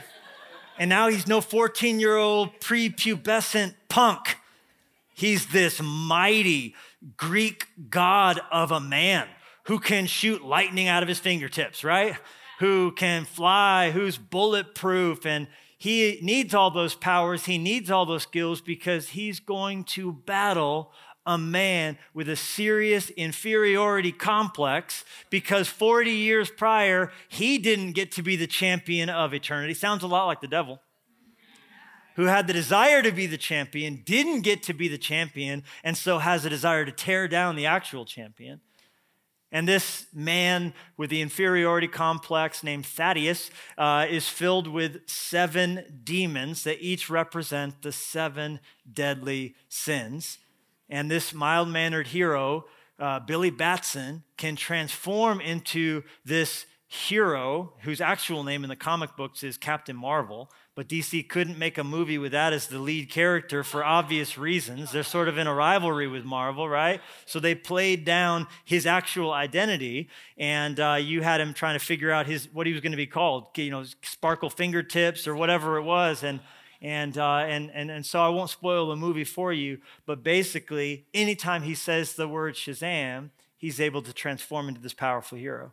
And 0.78 0.88
now 0.88 1.08
he's 1.08 1.26
no 1.26 1.40
14 1.40 2.00
year 2.00 2.16
old 2.16 2.58
prepubescent 2.60 3.74
punk. 3.88 4.38
He's 5.14 5.46
this 5.48 5.80
mighty, 5.82 6.74
Greek 7.16 7.66
god 7.90 8.40
of 8.50 8.70
a 8.70 8.80
man 8.80 9.28
who 9.64 9.78
can 9.78 10.06
shoot 10.06 10.44
lightning 10.44 10.88
out 10.88 11.02
of 11.02 11.08
his 11.08 11.18
fingertips, 11.18 11.84
right? 11.84 12.16
Who 12.58 12.92
can 12.92 13.24
fly, 13.24 13.90
who's 13.90 14.18
bulletproof, 14.18 15.26
and 15.26 15.48
he 15.78 16.18
needs 16.22 16.54
all 16.54 16.70
those 16.70 16.94
powers, 16.94 17.46
he 17.46 17.58
needs 17.58 17.90
all 17.90 18.06
those 18.06 18.22
skills 18.22 18.60
because 18.60 19.10
he's 19.10 19.40
going 19.40 19.84
to 19.84 20.12
battle 20.12 20.92
a 21.26 21.38
man 21.38 21.98
with 22.14 22.28
a 22.28 22.36
serious 22.36 23.10
inferiority 23.10 24.12
complex 24.12 25.04
because 25.30 25.68
40 25.68 26.10
years 26.10 26.50
prior, 26.50 27.12
he 27.28 27.58
didn't 27.58 27.92
get 27.92 28.12
to 28.12 28.22
be 28.22 28.36
the 28.36 28.46
champion 28.46 29.08
of 29.08 29.32
eternity. 29.32 29.74
Sounds 29.74 30.02
a 30.02 30.08
lot 30.08 30.26
like 30.26 30.40
the 30.40 30.48
devil. 30.48 30.80
Who 32.16 32.24
had 32.24 32.46
the 32.46 32.52
desire 32.52 33.02
to 33.02 33.12
be 33.12 33.26
the 33.26 33.38
champion, 33.38 34.02
didn't 34.04 34.42
get 34.42 34.62
to 34.64 34.74
be 34.74 34.88
the 34.88 34.98
champion, 34.98 35.64
and 35.82 35.96
so 35.96 36.18
has 36.18 36.44
a 36.44 36.50
desire 36.50 36.84
to 36.84 36.92
tear 36.92 37.28
down 37.28 37.56
the 37.56 37.66
actual 37.66 38.04
champion. 38.04 38.60
And 39.52 39.68
this 39.68 40.06
man 40.14 40.72
with 40.96 41.10
the 41.10 41.20
inferiority 41.20 41.86
complex 41.86 42.64
named 42.64 42.86
Thaddeus 42.86 43.50
uh, 43.76 44.06
is 44.08 44.26
filled 44.26 44.66
with 44.66 45.06
seven 45.06 46.00
demons 46.02 46.64
that 46.64 46.82
each 46.82 47.10
represent 47.10 47.82
the 47.82 47.92
seven 47.92 48.60
deadly 48.90 49.54
sins. 49.68 50.38
And 50.88 51.10
this 51.10 51.34
mild 51.34 51.68
mannered 51.68 52.08
hero, 52.08 52.64
uh, 52.98 53.20
Billy 53.20 53.50
Batson, 53.50 54.24
can 54.38 54.56
transform 54.56 55.40
into 55.40 56.02
this 56.24 56.64
hero 56.92 57.72
whose 57.84 58.02
actual 58.02 58.44
name 58.44 58.64
in 58.64 58.68
the 58.68 58.76
comic 58.76 59.16
books 59.16 59.42
is 59.42 59.56
Captain 59.56 59.96
Marvel. 59.96 60.50
But 60.74 60.88
DC 60.88 61.26
couldn't 61.26 61.58
make 61.58 61.78
a 61.78 61.84
movie 61.84 62.18
with 62.18 62.32
that 62.32 62.52
as 62.52 62.66
the 62.66 62.78
lead 62.78 63.08
character 63.08 63.64
for 63.64 63.82
obvious 63.82 64.36
reasons. 64.36 64.92
They're 64.92 65.02
sort 65.02 65.28
of 65.28 65.38
in 65.38 65.46
a 65.46 65.54
rivalry 65.54 66.06
with 66.06 66.26
Marvel, 66.26 66.68
right? 66.68 67.00
So 67.24 67.40
they 67.40 67.54
played 67.54 68.04
down 68.04 68.46
his 68.66 68.84
actual 68.84 69.32
identity, 69.32 70.10
and 70.36 70.78
uh, 70.78 70.98
you 71.00 71.22
had 71.22 71.40
him 71.40 71.54
trying 71.54 71.78
to 71.78 71.84
figure 71.84 72.10
out 72.10 72.26
his 72.26 72.46
what 72.52 72.66
he 72.66 72.74
was 72.74 72.82
going 72.82 72.92
to 72.92 72.98
be 72.98 73.06
called, 73.06 73.56
you 73.56 73.70
know, 73.70 73.84
Sparkle 74.02 74.50
Fingertips 74.50 75.26
or 75.26 75.34
whatever 75.34 75.78
it 75.78 75.82
was, 75.84 76.22
and 76.22 76.40
and, 76.82 77.16
uh, 77.16 77.44
and, 77.46 77.70
and, 77.72 77.90
and 77.90 78.04
so 78.04 78.20
I 78.20 78.28
won't 78.28 78.50
spoil 78.50 78.88
the 78.88 78.96
movie 78.96 79.24
for 79.24 79.52
you, 79.52 79.78
but 80.04 80.24
basically, 80.24 81.06
anytime 81.14 81.62
he 81.62 81.76
says 81.76 82.14
the 82.14 82.26
word 82.26 82.54
Shazam, 82.54 83.30
he's 83.56 83.80
able 83.80 84.02
to 84.02 84.12
transform 84.12 84.68
into 84.68 84.80
this 84.80 84.92
powerful 84.92 85.38
hero. 85.38 85.72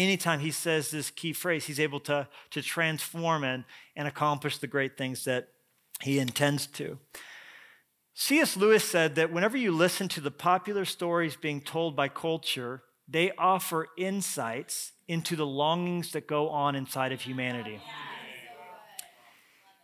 Anytime 0.00 0.40
he 0.40 0.50
says 0.50 0.90
this 0.90 1.10
key 1.10 1.34
phrase, 1.34 1.66
he's 1.66 1.78
able 1.78 2.00
to, 2.00 2.26
to 2.52 2.62
transform 2.62 3.44
and, 3.44 3.64
and 3.94 4.08
accomplish 4.08 4.56
the 4.56 4.66
great 4.66 4.96
things 4.96 5.24
that 5.24 5.48
he 6.00 6.18
intends 6.18 6.66
to. 6.68 6.98
C.S. 8.14 8.56
Lewis 8.56 8.82
said 8.82 9.14
that 9.16 9.30
whenever 9.30 9.58
you 9.58 9.72
listen 9.72 10.08
to 10.08 10.20
the 10.22 10.30
popular 10.30 10.86
stories 10.86 11.36
being 11.36 11.60
told 11.60 11.96
by 11.96 12.08
culture, 12.08 12.82
they 13.06 13.30
offer 13.36 13.88
insights 13.98 14.92
into 15.06 15.36
the 15.36 15.46
longings 15.46 16.12
that 16.12 16.26
go 16.26 16.48
on 16.48 16.74
inside 16.74 17.12
of 17.12 17.20
humanity. 17.20 17.80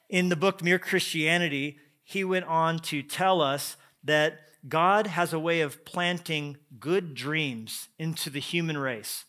In 0.08 0.30
the 0.30 0.37
book 0.37 0.62
Mere 0.62 0.78
Christianity, 0.78 1.78
he 2.04 2.25
went 2.25 2.46
on 2.46 2.78
to 2.78 3.02
tell 3.02 3.42
us 3.42 3.76
that 4.02 4.38
God 4.66 5.08
has 5.08 5.35
a 5.35 5.38
way 5.38 5.61
of 5.61 5.85
planting 5.85 6.56
good 6.80 7.14
dreams 7.14 7.88
into 7.99 8.30
the 8.30 8.40
human 8.40 8.78
race. 8.78 9.26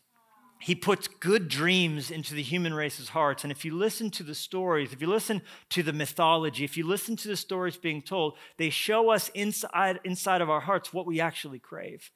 He 0.60 0.74
puts 0.76 1.08
good 1.08 1.50
dreams 1.50 2.10
into 2.10 2.34
the 2.34 2.42
human 2.42 2.74
race's 2.74 3.10
hearts. 3.10 3.44
And 3.44 3.52
if 3.52 3.64
you 3.64 3.76
listen 3.76 4.10
to 4.12 4.24
the 4.24 4.34
stories, 4.34 4.92
if 4.92 5.02
you 5.02 5.08
listen 5.08 5.42
to 5.70 5.84
the 5.84 5.94
mythology, 5.94 6.64
if 6.64 6.76
you 6.76 6.86
listen 6.86 7.16
to 7.18 7.28
the 7.28 7.38
stories 7.38 7.78
being 7.78 8.02
told, 8.02 8.38
they 8.58 8.70
show 8.70 9.10
us 9.10 9.30
inside, 9.30 10.00
inside 10.04 10.42
of 10.42 10.50
our 10.50 10.62
hearts 10.62 10.92
what 10.92 11.06
we 11.06 11.22
actually 11.22 11.60
crave. 11.60 12.12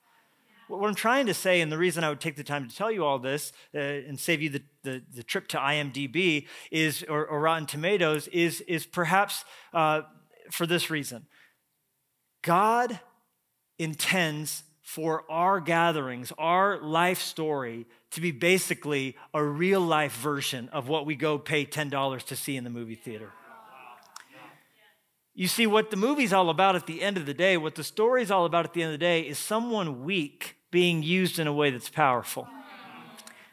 What 0.67 0.88
I'm 0.88 0.95
trying 0.95 1.25
to 1.25 1.33
say, 1.33 1.62
and 1.62 1.71
the 1.71 1.77
reason 1.77 2.03
I 2.03 2.10
would 2.10 2.21
take 2.21 2.38
the 2.38 2.43
time 2.43 2.67
to 2.67 2.75
tell 2.75 2.89
you 2.89 3.03
all 3.03 3.19
this 3.19 3.51
uh, 3.75 3.79
and 3.79 4.19
save 4.19 4.41
you 4.41 4.50
the, 4.50 4.63
the, 4.83 5.03
the, 5.13 5.24
trip 5.24 5.50
to 5.50 5.57
IMDb 5.57 6.48
is, 6.71 7.03
or, 7.10 7.25
or 7.25 7.41
Rotten 7.41 7.65
Tomatoes 7.65 8.27
is, 8.29 8.62
is 8.62 8.86
perhaps 8.86 9.43
uh, 9.74 10.03
for 10.50 10.65
this 10.65 10.89
reason 10.89 11.25
God 12.41 13.00
intends 13.77 14.63
for 14.81 15.24
our 15.29 15.60
gatherings, 15.60 16.31
our 16.38 16.81
life 16.81 17.21
story, 17.21 17.86
to 18.12 18.22
be 18.22 18.32
basically 18.32 19.15
a 19.34 19.44
real 19.44 19.82
life 19.82 20.15
version 20.18 20.70
of 20.70 20.88
what 20.88 21.06
we 21.06 21.15
go 21.15 21.38
pay 21.38 21.65
$10 21.65 22.24
to 22.24 22.36
see 22.36 22.58
in 22.58 22.63
the 22.63 22.70
movie 22.70 22.96
theater. 22.96 23.32
You 25.34 25.48
see, 25.48 25.65
what 25.65 25.91
the 25.91 25.98
movie's 25.98 26.34
all 26.34 26.50
about 26.50 26.75
at 26.75 26.88
the 26.88 27.01
end 27.01 27.18
of 27.18 27.25
the 27.25 27.34
day, 27.34 27.56
what 27.56 27.75
the 27.75 27.86
story's 27.86 28.30
all 28.30 28.46
about 28.46 28.65
at 28.65 28.74
the 28.74 28.84
end 28.84 28.94
of 28.94 29.00
the 29.00 29.06
day, 29.06 29.22
is 29.22 29.39
someone 29.39 30.03
weak 30.03 30.58
being 30.72 31.03
used 31.03 31.39
in 31.39 31.48
a 31.48 31.53
way 31.53 31.72
that's 31.72 31.89
powerful. 31.89 32.48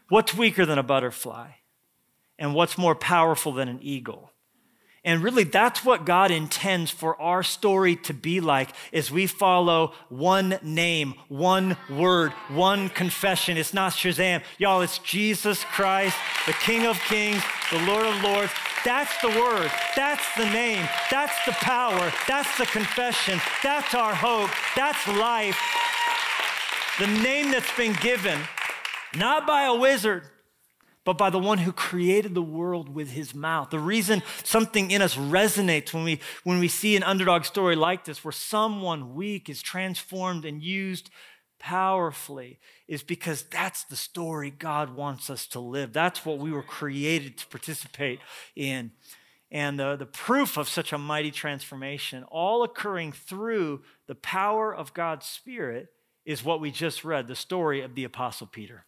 What's 0.08 0.34
weaker 0.34 0.66
than 0.66 0.78
a 0.78 0.82
butterfly? 0.82 1.50
And 2.38 2.54
what's 2.54 2.76
more 2.76 2.94
powerful 2.94 3.52
than 3.52 3.68
an 3.68 3.78
eagle? 3.80 4.32
And 5.08 5.22
really, 5.22 5.44
that's 5.44 5.82
what 5.86 6.04
God 6.04 6.30
intends 6.30 6.90
for 6.90 7.18
our 7.18 7.42
story 7.42 7.96
to 7.96 8.12
be 8.12 8.42
like 8.42 8.68
is 8.92 9.10
we 9.10 9.26
follow 9.26 9.94
one 10.10 10.58
name, 10.62 11.14
one 11.28 11.78
word, 11.88 12.32
one 12.50 12.90
confession. 12.90 13.56
It's 13.56 13.72
not 13.72 13.92
Shazam. 13.92 14.42
Y'all, 14.58 14.82
it's 14.82 14.98
Jesus 14.98 15.64
Christ, 15.64 16.14
the 16.44 16.52
King 16.52 16.84
of 16.84 17.00
Kings, 17.04 17.42
the 17.70 17.80
Lord 17.86 18.04
of 18.04 18.22
Lords. 18.22 18.52
That's 18.84 19.18
the 19.22 19.28
word. 19.28 19.70
That's 19.96 20.24
the 20.36 20.44
name. 20.50 20.86
That's 21.10 21.42
the 21.46 21.52
power. 21.52 22.12
That's 22.28 22.58
the 22.58 22.66
confession. 22.66 23.40
That's 23.62 23.94
our 23.94 24.14
hope. 24.14 24.50
That's 24.76 25.08
life 25.08 25.58
the 26.98 27.06
name 27.06 27.50
that's 27.50 27.74
been 27.76 27.94
given, 28.02 28.38
not 29.16 29.46
by 29.46 29.62
a 29.62 29.74
wizard, 29.74 30.24
but 31.08 31.16
by 31.16 31.30
the 31.30 31.38
one 31.38 31.56
who 31.56 31.72
created 31.72 32.34
the 32.34 32.42
world 32.42 32.94
with 32.94 33.12
his 33.12 33.34
mouth. 33.34 33.70
The 33.70 33.78
reason 33.78 34.22
something 34.44 34.90
in 34.90 35.00
us 35.00 35.16
resonates 35.16 35.94
when 35.94 36.04
we, 36.04 36.20
when 36.44 36.58
we 36.58 36.68
see 36.68 36.96
an 36.96 37.02
underdog 37.02 37.46
story 37.46 37.76
like 37.76 38.04
this, 38.04 38.22
where 38.22 38.30
someone 38.30 39.14
weak 39.14 39.48
is 39.48 39.62
transformed 39.62 40.44
and 40.44 40.62
used 40.62 41.08
powerfully, 41.58 42.58
is 42.88 43.02
because 43.02 43.44
that's 43.44 43.84
the 43.84 43.96
story 43.96 44.50
God 44.50 44.96
wants 44.96 45.30
us 45.30 45.46
to 45.46 45.60
live. 45.60 45.94
That's 45.94 46.26
what 46.26 46.40
we 46.40 46.52
were 46.52 46.62
created 46.62 47.38
to 47.38 47.46
participate 47.46 48.20
in. 48.54 48.90
And 49.50 49.80
the, 49.80 49.96
the 49.96 50.04
proof 50.04 50.58
of 50.58 50.68
such 50.68 50.92
a 50.92 50.98
mighty 50.98 51.30
transformation, 51.30 52.24
all 52.24 52.64
occurring 52.64 53.12
through 53.12 53.80
the 54.08 54.14
power 54.14 54.74
of 54.74 54.92
God's 54.92 55.24
Spirit, 55.24 55.88
is 56.26 56.44
what 56.44 56.60
we 56.60 56.70
just 56.70 57.02
read 57.02 57.28
the 57.28 57.34
story 57.34 57.80
of 57.80 57.94
the 57.94 58.04
Apostle 58.04 58.46
Peter. 58.46 58.84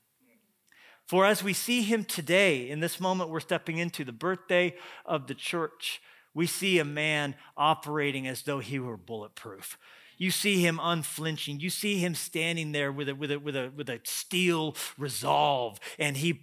For 1.11 1.27
as 1.27 1.43
we 1.43 1.55
see 1.55 1.83
him 1.83 2.05
today, 2.05 2.71
in 2.71 2.79
this 2.79 3.01
moment 3.01 3.31
we're 3.31 3.41
stepping 3.41 3.79
into 3.79 4.05
the 4.05 4.13
birthday 4.13 4.77
of 5.05 5.27
the 5.27 5.35
church, 5.35 6.01
we 6.35 6.47
see 6.47 6.79
a 6.79 6.85
man 6.85 7.35
operating 7.57 8.29
as 8.29 8.43
though 8.43 8.61
he 8.61 8.79
were 8.79 8.97
bulletproof. 8.97 9.77
You 10.19 10.31
see 10.31 10.65
him 10.65 10.79
unflinching. 10.81 11.59
You 11.59 11.69
see 11.69 11.99
him 11.99 12.15
standing 12.15 12.71
there 12.71 12.93
with 12.93 13.09
a, 13.09 13.17
with 13.17 13.33
a, 13.33 13.41
with 13.41 13.57
a, 13.57 13.73
with 13.75 13.91
a 13.91 13.99
steel 14.05 14.77
resolve, 14.97 15.81
and 15.99 16.17
he 16.17 16.43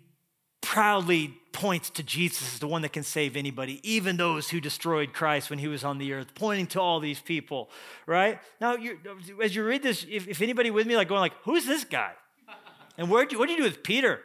proudly 0.59 1.33
points 1.53 1.89
to 1.91 2.03
Jesus 2.03 2.55
as 2.55 2.59
the 2.59 2.67
one 2.67 2.81
that 2.81 2.91
can 2.91 3.03
save 3.03 3.37
anybody, 3.37 3.79
even 3.89 4.17
those 4.17 4.49
who 4.49 4.59
destroyed 4.59 5.13
Christ 5.13 5.49
when 5.49 5.59
he 5.59 5.69
was 5.69 5.85
on 5.85 5.97
the 5.97 6.11
earth, 6.11 6.35
pointing 6.35 6.67
to 6.67 6.81
all 6.81 6.99
these 6.99 7.21
people, 7.21 7.69
right? 8.05 8.37
Now, 8.59 8.75
as 9.41 9.55
you 9.55 9.63
read 9.63 9.81
this, 9.81 10.05
if, 10.09 10.27
if, 10.27 10.41
anybody 10.41 10.71
with 10.71 10.87
me, 10.87 10.97
like 10.97 11.07
going 11.07 11.21
like, 11.21 11.35
who's 11.43 11.65
this 11.65 11.85
guy? 11.85 12.11
And 12.97 13.09
where 13.09 13.25
what 13.25 13.45
do 13.45 13.53
you 13.53 13.59
do 13.59 13.63
with 13.63 13.81
Peter? 13.81 14.19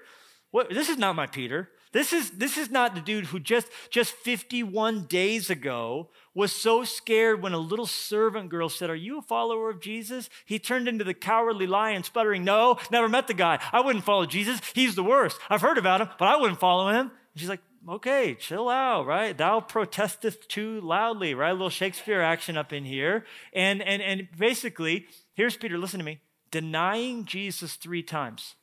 What, 0.53 0.71
this 0.71 0.89
is 0.89 0.99
not 0.99 1.17
my 1.17 1.27
Peter. 1.27 1.71
This 1.93 2.13
is, 2.13 2.31
this 2.31 2.57
is 2.57 2.71
not 2.71 2.95
the 2.95 3.01
dude 3.01 3.27
who 3.27 3.41
just, 3.41 3.69
just 3.91 4.13
51 4.13 5.05
days 5.05 5.51
ago 5.51 6.09
was 6.35 6.53
so 6.53 6.85
scared 6.85 7.43
when 7.43 7.53
a 7.53 7.59
little 7.59 7.87
servant 7.87 8.49
girl 8.49 8.69
said, 8.69 8.89
Are 8.89 8.95
you 8.95 9.19
a 9.19 9.23
follower 9.23 9.69
of 9.69 9.81
Jesus? 9.81 10.31
He 10.47 10.59
turned 10.59 10.89
into 10.89 11.05
the 11.05 11.15
cowardly 11.15 11.67
lion, 11.67 12.03
sputtering, 12.03 12.45
No, 12.45 12.79
never 12.91 13.09
met 13.09 13.27
the 13.27 13.35
guy. 13.35 13.59
I 13.73 13.81
wouldn't 13.81 14.05
follow 14.05 14.25
Jesus. 14.25 14.61
He's 14.75 14.95
the 14.95 15.03
worst. 15.03 15.39
I've 15.51 15.61
heard 15.61 15.77
about 15.77 16.01
him, 16.01 16.09
but 16.19 16.29
I 16.29 16.37
wouldn't 16.37 16.61
follow 16.61 16.89
him. 16.89 17.11
And 17.11 17.41
she's 17.41 17.51
like, 17.51 17.61
Okay, 17.89 18.35
chill 18.37 18.69
out, 18.69 19.07
right? 19.07 19.37
Thou 19.37 19.61
protestest 19.61 20.49
too 20.49 20.81
loudly, 20.81 21.35
right? 21.35 21.51
A 21.51 21.55
little 21.55 21.69
Shakespeare 21.69 22.23
action 22.23 22.57
up 22.57 22.73
in 22.73 22.85
here. 22.85 23.25
And, 23.53 23.83
and, 23.83 24.01
and 24.01 24.29
basically, 24.39 25.07
here's 25.35 25.57
Peter, 25.57 25.77
listen 25.77 25.99
to 25.99 26.05
me, 26.05 26.21
denying 26.51 27.25
Jesus 27.25 27.75
three 27.75 28.03
times. 28.03 28.55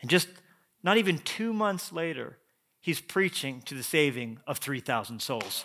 And 0.00 0.08
just 0.08 0.28
not 0.82 0.96
even 0.96 1.18
two 1.18 1.52
months 1.52 1.92
later, 1.92 2.38
he's 2.80 3.00
preaching 3.00 3.62
to 3.62 3.74
the 3.74 3.82
saving 3.82 4.38
of 4.46 4.58
3,000 4.58 5.20
souls. 5.20 5.64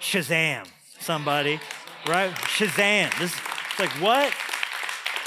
Shazam, 0.00 0.66
somebody, 1.00 1.60
right? 2.06 2.32
Shazam. 2.32 3.16
This 3.18 3.32
is 3.34 3.40
like 3.78 3.90
what? 4.00 4.32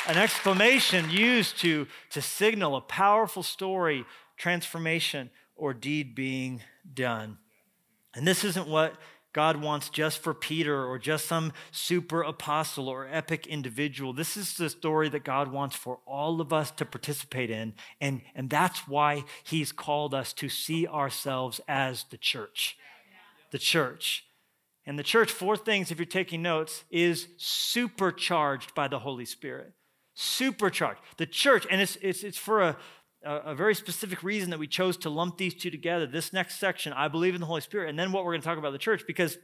An 0.07 0.17
exclamation 0.17 1.09
used 1.09 1.59
to, 1.59 1.87
to 2.11 2.21
signal 2.21 2.75
a 2.75 2.81
powerful 2.81 3.43
story, 3.43 4.05
transformation, 4.37 5.29
or 5.55 5.73
deed 5.73 6.15
being 6.15 6.61
done. 6.91 7.37
And 8.15 8.27
this 8.27 8.43
isn't 8.43 8.67
what 8.67 8.95
God 9.39 9.61
wants 9.61 9.87
just 9.87 10.17
for 10.19 10.33
Peter 10.33 10.85
or 10.85 10.99
just 10.99 11.25
some 11.25 11.53
super 11.71 12.23
apostle 12.23 12.89
or 12.89 13.07
epic 13.09 13.47
individual. 13.47 14.11
This 14.11 14.35
is 14.35 14.57
the 14.57 14.69
story 14.69 15.07
that 15.07 15.23
God 15.23 15.49
wants 15.49 15.77
for 15.77 15.99
all 16.05 16.41
of 16.41 16.51
us 16.51 16.71
to 16.71 16.83
participate 16.83 17.49
in. 17.49 17.73
And, 18.01 18.21
and 18.35 18.49
that's 18.49 18.85
why 18.85 19.23
He's 19.45 19.71
called 19.71 20.13
us 20.13 20.33
to 20.33 20.49
see 20.49 20.85
ourselves 20.85 21.61
as 21.69 22.03
the 22.09 22.17
church. 22.17 22.75
the 23.51 23.59
church. 23.59 24.25
And 24.85 24.99
the 24.99 25.03
church, 25.03 25.31
four 25.31 25.55
things, 25.55 25.89
if 25.89 25.99
you're 25.99 26.05
taking 26.05 26.41
notes, 26.41 26.83
is 26.91 27.29
supercharged 27.37 28.75
by 28.75 28.89
the 28.89 28.99
Holy 28.99 29.23
Spirit. 29.23 29.71
Supercharged. 30.15 30.99
The 31.15 31.27
church, 31.27 31.65
and 31.71 31.79
it's, 31.79 31.95
it's, 32.01 32.25
it's 32.25 32.37
for 32.37 32.61
a, 32.61 32.77
a, 33.23 33.55
very 33.55 33.75
specific 33.75 34.23
reason 34.23 34.49
that 34.51 34.59
we 34.59 34.67
chose 34.67 34.97
to 34.97 35.09
lump 35.09 35.37
these 35.37 35.53
two 35.53 35.69
together. 35.69 36.07
This 36.07 36.33
next 36.33 36.59
section, 36.59 36.93
I 36.93 37.07
believe 37.07 37.35
in 37.35 37.41
the 37.41 37.47
Holy 37.47 37.61
Spirit, 37.61 37.89
and 37.89 37.99
then 37.99 38.11
what 38.11 38.23
we're 38.23 38.31
going 38.31 38.41
to 38.41 38.47
talk 38.47 38.57
about 38.57 38.71
the 38.71 38.77
church, 38.77 39.03
because 39.05 39.37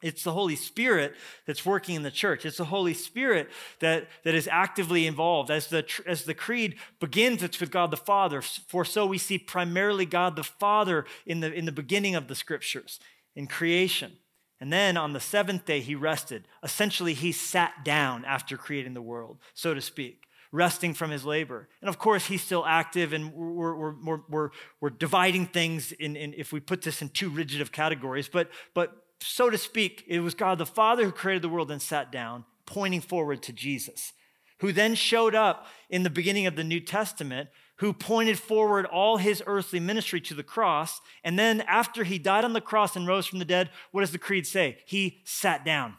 it's 0.00 0.22
the 0.22 0.32
Holy 0.32 0.54
Spirit 0.54 1.14
that's 1.46 1.66
working 1.66 1.96
in 1.96 2.04
the 2.04 2.10
church. 2.10 2.46
It's 2.46 2.58
the 2.58 2.64
Holy 2.66 2.94
Spirit 2.94 3.48
that, 3.80 4.08
that 4.22 4.34
is 4.34 4.48
actively 4.50 5.06
involved. 5.06 5.50
As 5.50 5.66
the, 5.66 5.84
as 6.06 6.24
the 6.24 6.34
creed 6.34 6.76
begins, 7.00 7.42
it's 7.42 7.58
with 7.58 7.72
God 7.72 7.90
the 7.90 7.96
Father. 7.96 8.40
For 8.40 8.84
so 8.84 9.06
we 9.06 9.18
see 9.18 9.38
primarily 9.38 10.06
God 10.06 10.36
the 10.36 10.44
Father 10.44 11.04
in 11.26 11.40
the, 11.40 11.52
in 11.52 11.64
the 11.64 11.72
beginning 11.72 12.14
of 12.14 12.28
the 12.28 12.36
scriptures, 12.36 13.00
in 13.34 13.48
creation. 13.48 14.12
And 14.60 14.72
then 14.72 14.96
on 14.96 15.12
the 15.12 15.20
seventh 15.20 15.64
day, 15.64 15.80
he 15.80 15.96
rested. 15.96 16.46
Essentially, 16.62 17.14
he 17.14 17.32
sat 17.32 17.84
down 17.84 18.24
after 18.24 18.56
creating 18.56 18.94
the 18.94 19.02
world, 19.02 19.38
so 19.54 19.74
to 19.74 19.80
speak 19.80 20.27
resting 20.52 20.94
from 20.94 21.10
his 21.10 21.24
labor. 21.24 21.68
And 21.80 21.88
of 21.88 21.98
course, 21.98 22.26
he's 22.26 22.42
still 22.42 22.64
active, 22.66 23.12
and 23.12 23.32
we're, 23.32 23.74
we're, 23.74 23.94
we're, 24.04 24.20
we're, 24.28 24.50
we're 24.80 24.90
dividing 24.90 25.46
things 25.46 25.92
in, 25.92 26.16
in, 26.16 26.34
if 26.36 26.52
we 26.52 26.60
put 26.60 26.82
this 26.82 27.02
in 27.02 27.10
too 27.10 27.28
rigid 27.28 27.60
of 27.60 27.72
categories. 27.72 28.28
But, 28.28 28.50
but 28.74 29.04
so 29.20 29.50
to 29.50 29.58
speak, 29.58 30.04
it 30.06 30.20
was 30.20 30.34
God 30.34 30.58
the 30.58 30.66
Father 30.66 31.04
who 31.04 31.12
created 31.12 31.42
the 31.42 31.48
world 31.48 31.70
and 31.70 31.82
sat 31.82 32.10
down, 32.10 32.44
pointing 32.66 33.00
forward 33.00 33.42
to 33.42 33.52
Jesus, 33.52 34.12
who 34.60 34.72
then 34.72 34.94
showed 34.94 35.34
up 35.34 35.66
in 35.90 36.02
the 36.02 36.10
beginning 36.10 36.46
of 36.46 36.56
the 36.56 36.64
New 36.64 36.80
Testament, 36.80 37.50
who 37.76 37.92
pointed 37.92 38.38
forward 38.38 38.86
all 38.86 39.18
his 39.18 39.42
earthly 39.46 39.78
ministry 39.80 40.20
to 40.20 40.34
the 40.34 40.42
cross. 40.42 41.00
And 41.22 41.38
then 41.38 41.60
after 41.62 42.04
he 42.04 42.18
died 42.18 42.44
on 42.44 42.52
the 42.52 42.60
cross 42.60 42.96
and 42.96 43.06
rose 43.06 43.26
from 43.26 43.38
the 43.38 43.44
dead, 43.44 43.70
what 43.92 44.00
does 44.00 44.10
the 44.10 44.18
creed 44.18 44.46
say? 44.46 44.78
He 44.84 45.20
sat 45.24 45.64
down 45.64 45.94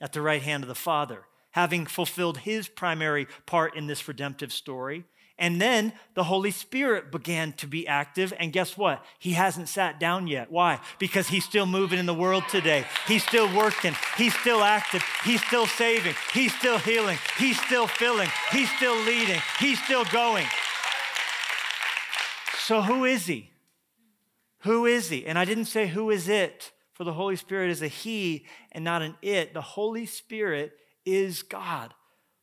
at 0.00 0.12
the 0.12 0.22
right 0.22 0.42
hand 0.42 0.62
of 0.62 0.68
the 0.68 0.76
Father, 0.76 1.24
having 1.58 1.86
fulfilled 1.86 2.38
his 2.38 2.68
primary 2.68 3.26
part 3.44 3.74
in 3.74 3.88
this 3.88 4.06
redemptive 4.06 4.52
story. 4.52 5.02
And 5.40 5.60
then 5.60 5.92
the 6.14 6.22
Holy 6.22 6.52
Spirit 6.52 7.10
began 7.10 7.52
to 7.54 7.66
be 7.66 7.84
active. 7.84 8.32
And 8.38 8.52
guess 8.52 8.76
what? 8.76 9.04
He 9.18 9.32
hasn't 9.32 9.68
sat 9.68 9.98
down 9.98 10.28
yet. 10.28 10.52
Why? 10.52 10.78
Because 11.00 11.26
he's 11.26 11.44
still 11.44 11.66
moving 11.66 11.98
in 11.98 12.06
the 12.06 12.14
world 12.14 12.44
today. 12.48 12.84
He's 13.08 13.24
still 13.24 13.52
working. 13.56 13.96
He's 14.16 14.38
still 14.38 14.62
active. 14.62 15.02
He's 15.24 15.44
still 15.44 15.66
saving. 15.66 16.14
He's 16.32 16.54
still 16.54 16.78
healing. 16.78 17.18
He's 17.36 17.60
still 17.60 17.88
filling. 17.88 18.28
He's 18.52 18.70
still 18.76 18.96
leading. 19.02 19.40
He's 19.58 19.82
still 19.82 20.04
going. 20.04 20.46
So, 22.58 22.82
who 22.82 23.04
is 23.04 23.26
he? 23.26 23.50
Who 24.60 24.86
is 24.86 25.10
he? 25.10 25.26
And 25.26 25.36
I 25.36 25.44
didn't 25.44 25.64
say 25.64 25.88
who 25.88 26.10
is 26.10 26.28
it, 26.28 26.70
for 26.92 27.02
the 27.02 27.14
Holy 27.14 27.34
Spirit 27.34 27.70
is 27.70 27.82
a 27.82 27.88
he 27.88 28.46
and 28.70 28.84
not 28.84 29.02
an 29.02 29.16
it. 29.22 29.54
The 29.54 29.60
Holy 29.60 30.06
Spirit 30.06 30.72
is 31.14 31.42
God 31.42 31.94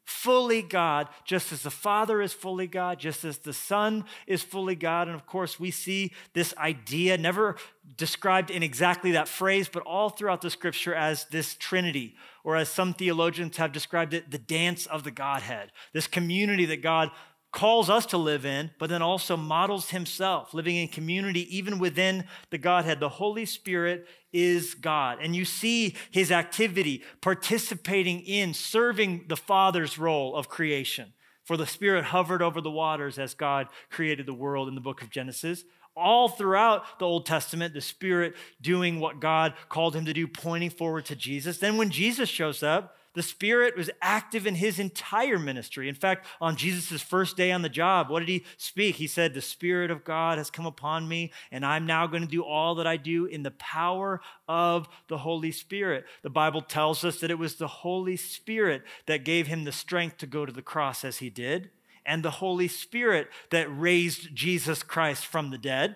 fully 0.06 0.62
God, 0.62 1.10
just 1.24 1.52
as 1.52 1.64
the 1.64 1.72
Father 1.72 2.22
is 2.22 2.32
fully 2.32 2.68
God, 2.68 3.00
just 3.00 3.26
as 3.26 3.40
the 3.40 3.54
Son 3.54 4.06
is 4.28 4.44
fully 4.44 4.76
God. 4.76 5.08
And 5.08 5.16
of 5.16 5.26
course, 5.26 5.60
we 5.60 5.72
see 5.72 6.12
this 6.34 6.54
idea 6.58 7.18
never 7.18 7.58
described 7.98 8.52
in 8.52 8.62
exactly 8.62 9.12
that 9.12 9.28
phrase, 9.28 9.68
but 9.68 9.84
all 9.84 10.10
throughout 10.10 10.42
the 10.42 10.50
scripture 10.52 10.94
as 10.94 11.26
this 11.26 11.56
Trinity, 11.56 12.16
or 12.44 12.56
as 12.56 12.70
some 12.70 12.94
theologians 12.94 13.58
have 13.58 13.72
described 13.72 14.14
it, 14.14 14.30
the 14.30 14.38
dance 14.38 14.86
of 14.86 15.04
the 15.04 15.12
Godhead, 15.12 15.72
this 15.92 16.08
community 16.08 16.66
that 16.66 16.84
God 16.84 17.10
calls 17.56 17.90
us 17.90 18.06
to 18.08 18.18
live 18.18 18.46
in, 18.46 18.70
but 18.78 18.90
then 18.90 19.02
also 19.02 19.38
models 19.38 19.90
himself, 19.90 20.54
living 20.54 20.76
in 20.76 20.90
community 20.90 21.58
even 21.58 21.80
within 21.80 22.26
the 22.50 22.58
Godhead. 22.58 23.00
The 23.00 23.08
Holy 23.08 23.46
Spirit 23.46 24.08
is 24.34 24.74
God. 24.74 25.20
And 25.22 25.34
you 25.34 25.46
see 25.46 25.96
his 26.12 26.34
activity 26.34 27.02
participating 27.22 28.20
in 28.20 28.54
serving 28.54 29.26
the 29.30 29.38
Father's 29.38 29.98
role 29.98 30.36
of 30.36 30.50
creation. 30.50 31.14
For 31.46 31.56
the 31.56 31.66
Spirit 31.66 32.04
hovered 32.04 32.42
over 32.42 32.60
the 32.60 32.70
waters 32.70 33.18
as 33.18 33.34
God 33.34 33.68
created 33.90 34.26
the 34.26 34.34
world 34.34 34.68
in 34.68 34.76
the 34.76 34.82
book 34.82 35.02
of 35.02 35.10
Genesis. 35.10 35.64
All 35.96 36.28
throughout 36.28 37.00
the 37.00 37.06
Old 37.06 37.26
Testament, 37.26 37.74
the 37.74 37.80
Spirit 37.80 38.36
doing 38.60 39.00
what 39.00 39.22
God 39.22 39.54
called 39.70 39.96
him 39.96 40.04
to 40.06 40.14
do, 40.14 40.28
pointing 40.28 40.72
forward 40.72 41.06
to 41.06 41.16
Jesus. 41.16 41.60
Then 41.60 41.78
when 41.78 41.90
Jesus 41.90 42.28
shows 42.28 42.64
up, 42.64 42.98
the 43.16 43.24
Spirit 43.24 43.76
was 43.76 43.90
active 44.02 44.46
in 44.46 44.56
his 44.56 44.78
entire 44.78 45.40
ministry. 45.40 45.90
In 45.90 45.96
fact, 45.96 46.28
on 46.40 46.56
Jesus' 46.56 47.02
first 47.02 47.36
day 47.36 47.52
on 47.52 47.62
the 47.62 47.70
job, 47.70 48.10
what 48.10 48.20
did 48.20 48.30
he 48.30 48.46
speak? 48.58 48.98
He 48.98 49.08
said, 49.08 49.34
The 49.34 49.42
Spirit 49.42 49.90
of 49.90 50.04
God 50.04 50.38
has 50.38 50.52
come 50.52 50.66
upon 50.66 51.08
me, 51.08 51.32
and 51.52 51.66
I'm 51.66 51.86
now 51.86 52.06
going 52.08 52.24
to 52.24 52.30
do 52.30 52.44
all 52.44 52.76
that 52.76 52.86
I 52.86 52.98
do 52.98 53.26
in 53.26 53.44
the 53.44 53.52
power 53.52 54.22
of 54.48 54.88
the 55.08 55.20
Holy 55.20 55.52
Spirit. 55.52 56.06
The 56.22 56.30
Bible 56.30 56.62
tells 56.62 57.04
us 57.04 57.20
that 57.22 57.32
it 57.32 57.40
was 57.40 57.56
the 57.56 57.68
Holy 57.68 58.18
Spirit 58.18 58.84
that 59.08 59.26
gave 59.26 59.48
him 59.48 59.64
the 59.64 59.72
strength 59.72 60.18
to 60.18 60.28
go 60.28 60.46
to 60.46 60.54
the 60.54 60.62
cross 60.62 61.04
as 61.04 61.18
he 61.18 61.30
did, 61.30 61.70
and 62.06 62.22
the 62.22 62.32
Holy 62.32 62.68
Spirit 62.68 63.30
that 63.50 63.68
raised 63.76 64.36
Jesus 64.36 64.84
Christ 64.84 65.26
from 65.26 65.50
the 65.50 65.58
dead. 65.58 65.96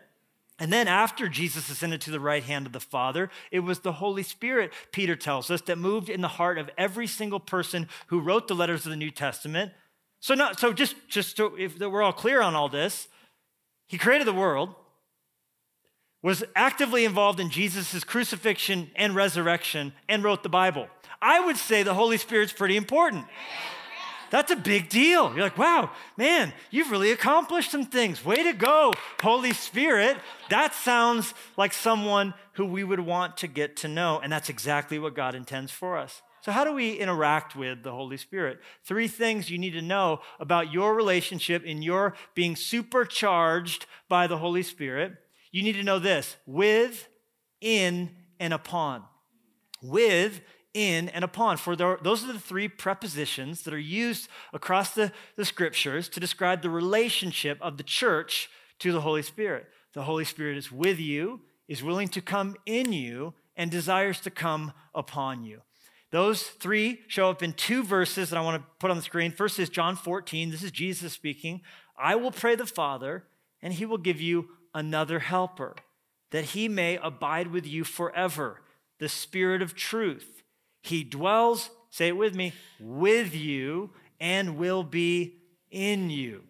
And 0.60 0.74
then, 0.74 0.88
after 0.88 1.30
Jesus 1.30 1.70
ascended 1.70 2.02
to 2.02 2.12
the 2.12 2.20
right 2.20 2.44
hand 2.44 2.66
of 2.66 2.74
the 2.74 2.80
Father, 2.82 3.30
it 3.50 3.62
was 3.62 3.80
the 3.80 3.94
Holy 3.94 4.24
Spirit, 4.24 4.74
Peter 4.92 5.16
tells 5.16 5.50
us, 5.50 5.62
that 5.62 5.78
moved 5.78 6.10
in 6.10 6.22
the 6.22 6.28
heart 6.28 6.58
of 6.58 6.70
every 6.78 7.08
single 7.08 7.40
person 7.40 7.88
who 8.08 8.20
wrote 8.20 8.48
the 8.48 8.56
letters 8.56 8.86
of 8.86 8.90
the 8.90 8.98
New 8.98 9.12
Testament. 9.12 9.72
So, 10.20 10.34
not, 10.34 10.60
so 10.60 10.74
just, 10.74 10.96
just 11.08 11.38
to, 11.38 11.56
if 11.58 11.80
we're 11.80 12.04
all 12.04 12.12
clear 12.12 12.42
on 12.42 12.56
all 12.56 12.68
this, 12.68 13.08
he 13.88 13.98
created 13.98 14.28
the 14.28 14.34
world, 14.34 14.76
was 16.22 16.44
actively 16.56 17.06
involved 17.06 17.40
in 17.40 17.50
Jesus' 17.50 18.04
crucifixion 18.04 18.92
and 18.96 19.16
resurrection, 19.16 19.94
and 20.10 20.24
wrote 20.24 20.44
the 20.44 20.50
Bible. 20.50 20.88
I 21.22 21.40
would 21.40 21.58
say 21.58 21.84
the 21.84 21.94
Holy 21.94 22.18
Spirit's 22.18 22.54
pretty 22.54 22.76
important. 22.76 23.26
That's 24.30 24.52
a 24.52 24.56
big 24.56 24.90
deal. 24.90 25.32
You're 25.34 25.44
like, 25.44 25.58
wow, 25.58 25.92
man, 26.18 26.54
you've 26.70 26.92
really 26.92 27.12
accomplished 27.12 27.72
some 27.72 27.86
things. 27.86 28.24
Way 28.24 28.44
to 28.44 28.54
go, 28.54 28.94
Holy 29.22 29.54
Spirit. 29.54 30.18
That 30.50 30.74
sounds 30.74 31.34
like 31.58 31.74
someone 31.74 32.34
who 32.54 32.66
we 32.66 32.84
would 32.84 33.00
want 33.00 33.38
to 33.38 33.48
get 33.48 33.78
to 33.78 33.88
know. 33.88 34.20
And 34.20 34.32
that's 34.32 34.50
exactly 34.50 35.00
what 35.00 35.16
God 35.16 35.36
intends 35.36 35.72
for 35.72 35.98
us. 35.98 36.22
So, 36.42 36.52
how 36.54 36.64
do 36.64 36.74
we 36.74 36.94
interact 36.94 37.56
with 37.56 37.84
the 37.84 37.92
Holy 37.92 38.18
Spirit? 38.18 38.60
Three 38.84 39.08
things 39.08 39.50
you 39.50 39.58
need 39.58 39.72
to 39.72 39.82
know 39.82 40.22
about 40.40 40.72
your 40.72 40.96
relationship 40.96 41.66
in 41.66 41.82
your 41.82 42.14
being 42.34 42.56
supercharged 42.56 43.86
by 44.08 44.28
the 44.28 44.38
Holy 44.38 44.64
Spirit. 44.64 45.14
You 45.52 45.64
need 45.64 45.74
to 45.74 45.84
know 45.84 46.00
this 46.00 46.38
with, 46.46 47.10
in, 47.60 48.12
and 48.40 48.54
upon. 48.54 49.04
With 49.82 50.42
in, 50.74 51.10
and 51.10 51.24
upon. 51.24 51.58
For 51.58 51.76
there, 51.76 51.98
those 52.02 52.24
are 52.24 52.34
the 52.34 52.40
three 52.40 52.68
prepositions 52.68 53.64
that 53.64 53.74
are 53.74 53.80
used 53.80 54.30
across 54.54 54.92
the, 54.92 55.12
the 55.36 55.46
scriptures 55.46 56.10
to 56.10 56.20
describe 56.20 56.62
the 56.62 56.70
relationship 56.70 57.58
of 57.62 57.78
the 57.78 57.84
church 57.84 58.50
to 58.80 58.92
the 58.92 59.02
Holy 59.02 59.22
Spirit. 59.22 59.68
The 59.94 60.04
Holy 60.04 60.26
Spirit 60.26 60.58
is 60.58 60.72
with 60.72 61.00
you, 61.00 61.42
is 61.68 61.84
willing 61.84 62.08
to 62.10 62.22
come 62.22 62.56
in 62.66 62.94
you, 62.94 63.34
and 63.56 63.70
desires 63.70 64.22
to 64.22 64.30
come 64.30 64.72
upon 64.96 65.44
you. 65.44 65.62
Those 66.12 66.44
three 66.44 67.02
show 67.08 67.30
up 67.30 67.44
in 67.44 67.54
two 67.54 67.84
verses 67.84 68.30
that 68.30 68.38
I 68.38 68.42
want 68.42 68.62
to 68.62 68.68
put 68.80 68.90
on 68.90 68.98
the 68.98 69.04
screen. 69.04 69.32
First 69.32 69.60
is 69.60 69.70
John 69.70 69.96
14. 69.96 70.50
This 70.50 70.64
is 70.64 70.72
Jesus 70.72 71.14
speaking. 71.14 71.62
I 71.98 72.16
will 72.16 72.32
pray 72.32 72.56
the 72.56 72.66
Father, 72.66 73.26
and 73.62 73.74
he 73.74 73.86
will 73.86 73.98
give 73.98 74.22
you 74.22 74.50
another 74.74 75.20
helper, 75.20 75.76
that 76.32 76.46
he 76.46 76.70
may 76.70 76.98
abide 76.98 77.48
with 77.48 77.68
you 77.68 77.84
forever, 77.84 78.62
the 79.00 79.10
Spirit 79.10 79.62
of 79.62 79.76
truth 79.76 80.39
he 80.90 81.04
dwells, 81.04 81.70
say 81.90 82.08
it 82.08 82.18
with 82.18 82.36
me, 82.36 82.54
with 82.80 83.36
you 83.36 83.92
and 84.20 84.58
will 84.58 84.84
be 84.84 85.38
in 85.72 86.10
you. 86.10 86.44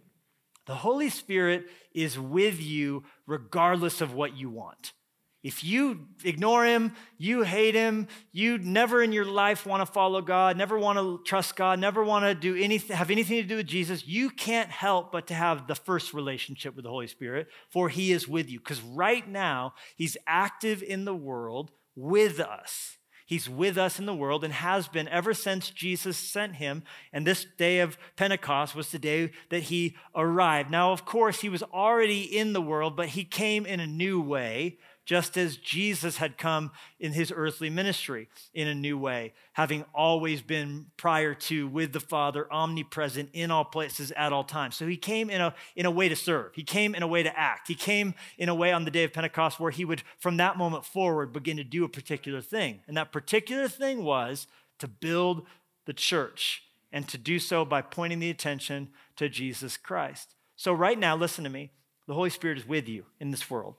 The 0.65 0.75
Holy 0.75 1.09
Spirit 1.09 1.65
is 1.93 2.19
with 2.19 2.61
you 2.61 3.03
regardless 3.25 4.01
of 4.01 4.13
what 4.13 4.37
you 4.37 4.49
want. 4.49 4.93
If 5.41 5.63
you 5.63 6.07
ignore 6.25 6.65
him, 6.65 6.93
you 7.17 7.43
hate 7.43 7.73
him, 7.73 8.09
you 8.33 8.57
never 8.57 9.01
in 9.01 9.13
your 9.13 9.23
life 9.23 9.65
want 9.65 9.81
to 9.81 9.91
follow 9.91 10.21
God, 10.21 10.57
never 10.57 10.77
want 10.77 10.99
to 10.99 11.21
trust 11.23 11.55
God, 11.55 11.79
never 11.79 12.03
want 12.03 12.25
to 12.25 12.35
do 12.35 12.61
anything, 12.61 12.95
have 12.97 13.09
anything 13.09 13.41
to 13.41 13.47
do 13.47 13.55
with 13.55 13.65
Jesus, 13.65 14.05
you 14.05 14.29
can't 14.29 14.69
help 14.69 15.13
but 15.13 15.27
to 15.27 15.33
have 15.33 15.65
the 15.65 15.75
first 15.75 16.13
relationship 16.13 16.75
with 16.75 16.83
the 16.83 16.91
Holy 16.91 17.07
Spirit, 17.07 17.47
for 17.69 17.87
he 17.87 18.11
is 18.11 18.27
with 18.27 18.49
you. 18.49 18.59
Because 18.59 18.81
right 18.81 19.27
now, 19.27 19.75
he's 19.95 20.17
active 20.27 20.83
in 20.83 21.05
the 21.05 21.15
world 21.15 21.71
with 21.95 22.41
us. 22.41 22.98
He's 23.29 23.47
with 23.47 23.77
us 23.77 23.99
in 23.99 24.07
the 24.07 24.13
world 24.15 24.43
and 24.43 24.51
has 24.51 24.87
been 24.87 25.07
ever 25.07 25.35
since 25.35 25.69
Jesus 25.69 26.17
sent 26.17 26.55
him. 26.55 26.81
And 27.13 27.27
this 27.27 27.45
day 27.59 27.77
of 27.77 27.95
Pentecost 28.15 28.73
was 28.73 28.89
the 28.89 28.97
day 28.97 29.29
that 29.51 29.61
he 29.61 29.95
arrived. 30.15 30.71
Now, 30.71 30.93
of 30.93 31.05
course, 31.05 31.41
he 31.41 31.47
was 31.47 31.61
already 31.61 32.23
in 32.23 32.53
the 32.53 32.61
world, 32.61 32.95
but 32.95 33.09
he 33.09 33.23
came 33.23 33.67
in 33.67 33.79
a 33.79 33.85
new 33.85 34.19
way 34.19 34.79
just 35.09 35.37
as 35.37 35.57
Jesus 35.57 36.17
had 36.17 36.37
come 36.37 36.69
in 36.99 37.13
his 37.13 37.33
earthly 37.35 37.67
ministry 37.67 38.29
in 38.53 38.67
a 38.67 38.75
new 38.75 38.95
way, 38.95 39.33
having 39.53 39.83
always 39.91 40.43
been 40.43 40.85
prior 40.97 41.33
to 41.33 41.67
with 41.67 41.93
the 41.93 41.99
Father, 41.99 42.45
omnipresent 42.53 43.27
in 43.33 43.49
all 43.49 43.65
places 43.65 44.11
at 44.11 44.31
all 44.31 44.43
times. 44.43 44.75
So 44.75 44.85
he 44.85 44.97
came 44.97 45.31
in 45.31 45.41
a, 45.41 45.55
in 45.75 45.87
a 45.87 45.91
way 45.91 46.09
to 46.09 46.15
serve, 46.15 46.53
he 46.53 46.61
came 46.61 46.93
in 46.93 47.01
a 47.01 47.07
way 47.07 47.23
to 47.23 47.39
act, 47.39 47.69
he 47.69 47.73
came 47.73 48.13
in 48.37 48.49
a 48.49 48.53
way 48.53 48.71
on 48.71 48.85
the 48.85 48.91
day 48.91 49.03
of 49.03 49.11
Pentecost 49.11 49.59
where 49.59 49.71
he 49.71 49.83
would, 49.83 50.03
from 50.19 50.37
that 50.37 50.59
moment 50.59 50.85
forward, 50.85 51.33
begin 51.33 51.57
to 51.57 51.63
do 51.63 51.83
a 51.83 51.89
particular 51.89 52.39
thing. 52.39 52.81
And 52.87 52.95
that 52.95 53.11
particular 53.11 53.67
thing 53.67 54.03
was 54.03 54.45
to 54.77 54.87
build 54.87 55.47
the 55.87 55.93
church 55.93 56.61
and 56.91 57.07
to 57.07 57.17
do 57.17 57.39
so 57.39 57.65
by 57.65 57.81
pointing 57.81 58.19
the 58.19 58.29
attention 58.29 58.89
to 59.15 59.27
Jesus 59.27 59.75
Christ. 59.75 60.35
So, 60.55 60.71
right 60.71 60.99
now, 60.99 61.15
listen 61.15 61.43
to 61.45 61.49
me. 61.49 61.71
The 62.05 62.13
Holy 62.13 62.29
Spirit 62.29 62.59
is 62.59 62.67
with 62.67 62.87
you 62.87 63.05
in 63.19 63.31
this 63.31 63.49
world. 63.49 63.73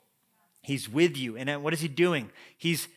He's 0.63 0.89
with 0.89 1.17
you. 1.17 1.37
And 1.37 1.49
uh, 1.49 1.59
what 1.59 1.73
is 1.73 1.81
He 1.81 1.89
doing? 1.89 2.31
He's 2.57 2.89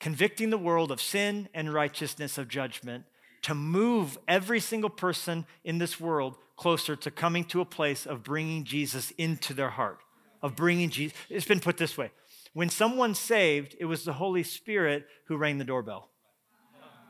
convicting 0.00 0.50
the 0.50 0.58
world 0.58 0.90
of 0.90 1.00
sin 1.00 1.48
and 1.54 1.72
righteousness 1.72 2.38
of 2.38 2.48
judgment 2.48 3.04
to 3.42 3.54
move 3.54 4.18
every 4.26 4.60
single 4.60 4.90
person 4.90 5.46
in 5.64 5.78
this 5.78 6.00
world 6.00 6.36
closer 6.56 6.96
to 6.96 7.10
coming 7.10 7.44
to 7.44 7.60
a 7.60 7.64
place 7.64 8.06
of 8.06 8.22
bringing 8.22 8.64
Jesus 8.64 9.12
into 9.12 9.54
their 9.54 9.70
heart, 9.70 9.98
of 10.42 10.56
bringing 10.56 10.90
Jesus. 10.90 11.16
It's 11.28 11.46
been 11.46 11.60
put 11.60 11.76
this 11.76 11.96
way 11.96 12.10
when 12.56 12.70
someone's 12.70 13.18
saved, 13.18 13.76
it 13.78 13.84
was 13.84 14.04
the 14.04 14.14
Holy 14.14 14.42
Spirit 14.42 15.06
who 15.26 15.36
rang 15.36 15.58
the 15.58 15.64
doorbell. 15.64 16.08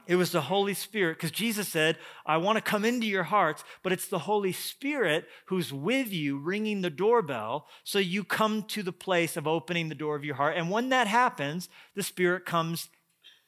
It 0.06 0.16
was 0.16 0.30
the 0.30 0.42
Holy 0.42 0.74
Spirit, 0.74 1.16
because 1.16 1.32
Jesus 1.32 1.68
said, 1.68 1.98
I 2.24 2.36
want 2.36 2.56
to 2.56 2.62
come 2.62 2.84
into 2.84 3.06
your 3.06 3.24
hearts, 3.24 3.64
but 3.82 3.92
it's 3.92 4.06
the 4.06 4.20
Holy 4.20 4.52
Spirit 4.52 5.26
who's 5.46 5.72
with 5.72 6.12
you 6.12 6.38
ringing 6.38 6.82
the 6.82 6.90
doorbell. 6.90 7.66
So 7.82 7.98
you 7.98 8.22
come 8.22 8.62
to 8.64 8.82
the 8.82 8.92
place 8.92 9.36
of 9.36 9.46
opening 9.48 9.88
the 9.88 9.94
door 9.94 10.14
of 10.14 10.24
your 10.24 10.36
heart. 10.36 10.56
And 10.56 10.70
when 10.70 10.90
that 10.90 11.08
happens, 11.08 11.68
the 11.94 12.04
Spirit 12.04 12.46
comes 12.46 12.88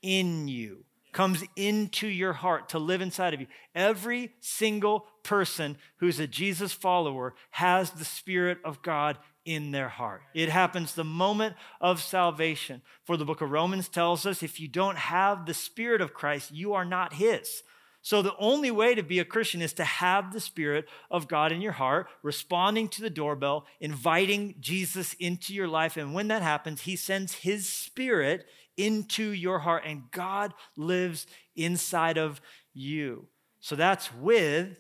in 0.03 0.49
you, 0.49 0.85
comes 1.13 1.45
into 1.55 2.09
your 2.09 2.33
heart 2.33 2.69
to 2.71 2.79
live 2.79 3.01
inside 3.01 3.35
of 3.35 3.41
you. 3.41 3.47
Every 3.75 4.33
single 4.41 5.07
person 5.23 5.77
who's 5.99 6.19
a 6.19 6.27
Jesus 6.27 6.73
follower 6.73 7.35
has 7.51 7.91
the 7.91 8.05
Spirit 8.05 8.59
of 8.65 8.83
God 8.83 9.19
in 9.49 9.71
their 9.71 9.89
heart. 9.89 10.21
It 10.35 10.51
happens 10.51 10.93
the 10.93 11.05
moment 11.05 11.57
of 11.81 12.03
salvation. 12.03 12.83
For 13.05 13.17
the 13.17 13.25
book 13.25 13.41
of 13.41 13.51
Romans 13.51 13.89
tells 13.89 14.27
us 14.27 14.43
if 14.43 14.61
you 14.61 14.69
don't 14.69 14.99
have 14.99 15.47
the 15.47 15.55
Spirit 15.55 16.03
of 16.03 16.13
Christ, 16.13 16.53
you 16.53 16.75
are 16.75 16.85
not 16.85 17.15
His. 17.15 17.63
So, 18.03 18.21
the 18.21 18.37
only 18.39 18.71
way 18.71 18.95
to 18.95 19.03
be 19.03 19.21
a 19.21 19.25
Christian 19.25 19.63
is 19.63 19.73
to 19.75 19.85
have 19.85 20.35
the 20.35 20.41
Spirit 20.41 20.87
of 21.11 21.29
God 21.29 21.51
in 21.51 21.63
your 21.63 21.73
heart, 21.73 22.09
responding 22.23 22.89
to 22.91 23.01
the 23.01 23.09
doorbell, 23.09 23.65
inviting 23.81 24.55
Jesus 24.61 25.15
into 25.15 25.55
your 25.55 25.67
life. 25.67 25.97
And 25.97 26.13
when 26.13 26.29
that 26.29 26.43
happens, 26.43 26.83
He 26.83 26.95
sends 26.95 27.33
His 27.33 27.67
Spirit 27.67 28.45
into 28.77 29.31
your 29.31 29.61
heart, 29.61 29.85
and 29.87 30.11
God 30.11 30.53
lives 30.77 31.27
inside 31.57 32.19
of 32.19 32.43
you. 32.75 33.29
So, 33.61 33.77
that's 33.77 34.15
with 34.15 34.77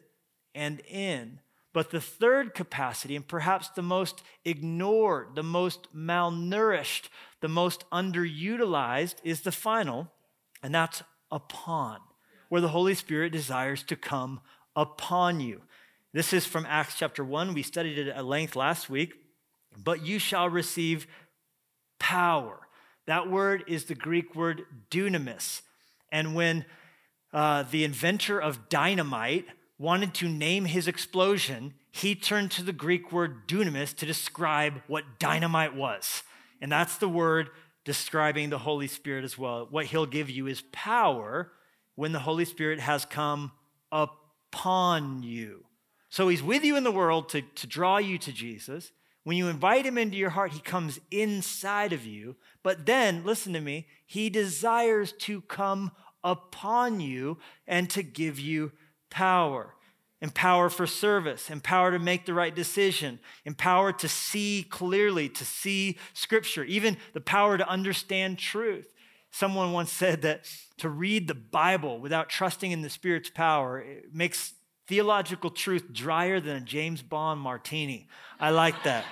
and 0.55 0.81
in. 0.81 1.41
But 1.73 1.91
the 1.91 2.01
third 2.01 2.55
capacity, 2.55 3.15
and 3.15 3.27
perhaps 3.27 3.69
the 3.69 3.83
most 3.83 4.23
ignored, 4.45 5.35
the 5.35 5.43
most 5.43 5.95
malnourished, 5.95 7.09
the 7.41 7.49
most 7.49 7.85
underutilized, 7.91 9.17
is 9.23 9.43
the 9.43 9.53
final, 9.53 10.11
and 10.63 10.75
that's 10.75 11.03
upon, 11.31 11.99
where 12.49 12.63
the 12.63 12.69
Holy 12.69 12.95
Spirit 12.95 13.33
desires 13.33 13.83
to 13.85 13.97
come 13.97 14.41
upon 14.75 15.41
you. 15.41 15.61
This 16.15 16.33
is 16.33 16.47
from 16.47 16.67
Acts 16.67 16.95
chapter 16.97 17.23
1. 17.23 17.53
We 17.53 17.63
studied 17.63 17.99
it 17.99 18.09
at 18.09 18.25
length 18.25 18.57
last 18.57 18.89
week. 18.89 19.15
But 19.77 20.05
you 20.05 20.19
shall 20.19 20.49
receive 20.49 21.07
power. 21.99 22.61
That 23.07 23.31
word 23.31 23.65
is 23.67 23.85
the 23.85 23.95
Greek 23.95 24.35
word 24.35 24.63
dunamis. 24.91 25.63
And 26.11 26.35
when 26.35 26.65
uh, 27.33 27.65
the 27.71 27.85
inventor 27.85 28.41
of 28.41 28.69
dynamite 28.69 29.47
wanted 29.79 30.12
to 30.14 30.29
name 30.29 30.64
his 30.64 30.88
explosion, 30.88 31.75
he 31.91 32.14
turned 32.14 32.51
to 32.53 32.62
the 32.62 32.73
Greek 32.73 33.12
word 33.12 33.47
dunamis 33.47 33.95
to 33.97 34.07
describe 34.07 34.83
what 34.87 35.19
dynamite 35.19 35.75
was. 35.75 36.23
And 36.61 36.71
that's 36.71 36.97
the 36.97 37.09
word 37.09 37.51
describing 37.85 38.51
the 38.51 38.59
Holy 38.59 38.88
Spirit 38.88 39.25
as 39.25 39.38
well. 39.38 39.67
What 39.71 39.87
he'll 39.87 40.07
give 40.07 40.29
you 40.29 40.47
is 40.47 40.62
power 40.73 41.53
when 41.95 42.12
the 42.12 42.19
Holy 42.19 42.45
Spirit 42.45 42.81
has 42.81 43.05
come 43.05 43.53
upon 43.93 45.23
you. 45.23 45.64
So 46.11 46.29
he's 46.29 46.43
with 46.43 46.64
you 46.64 46.77
in 46.77 46.85
the 46.85 46.91
world 46.91 47.29
to, 47.31 47.43
to 47.43 47.67
draw 47.67 47.99
you 47.99 48.19
to 48.19 48.33
Jesus. 48.33 48.93
When 49.25 49.37
you 49.37 49.49
invite 49.49 49.85
him 49.85 49.99
into 49.99 50.17
your 50.17 50.31
heart, 50.31 50.53
he 50.53 50.61
comes 50.61 50.99
inside 51.11 51.93
of 51.93 52.07
you. 52.07 52.37
But 52.62 52.87
then, 52.87 53.25
listen 53.25 53.53
to 53.53 53.61
me, 53.61 53.87
he 54.07 54.31
desires 54.31 55.12
to 55.21 55.43
come 55.43 55.93
upon 56.25 57.01
you 57.01 57.38
and 57.67 57.91
to 57.91 58.03
give 58.03 58.41
you 58.41 58.73
power. 59.11 59.75
Empower 60.21 60.68
for 60.68 60.85
service, 60.85 61.49
empower 61.49 61.92
to 61.92 61.99
make 62.01 62.27
the 62.27 62.35
right 62.35 62.55
decision, 62.55 63.21
empower 63.44 63.92
to 63.92 64.09
see 64.09 64.66
clearly, 64.68 65.29
to 65.29 65.44
see 65.44 65.97
scripture, 66.12 66.64
even 66.64 66.97
the 67.12 67.21
power 67.21 67.57
to 67.57 67.68
understand 67.68 68.37
truth. 68.37 68.92
Someone 69.31 69.71
once 69.73 69.92
said 69.92 70.23
that 70.23 70.44
to 70.79 70.88
read 70.88 71.29
the 71.29 71.37
Bible 71.37 72.01
without 72.01 72.29
trusting 72.29 72.73
in 72.73 72.83
the 72.83 72.90
Spirit's 72.90 73.31
power 73.31 73.85
makes 74.12 74.55
theological 74.88 75.51
truth 75.51 75.92
drier 75.92 76.40
than 76.40 76.57
a 76.57 76.61
James 76.61 77.03
Bond 77.03 77.40
martini. 77.40 78.09
I 78.40 78.51
like 78.51 78.83
that. 78.85 79.05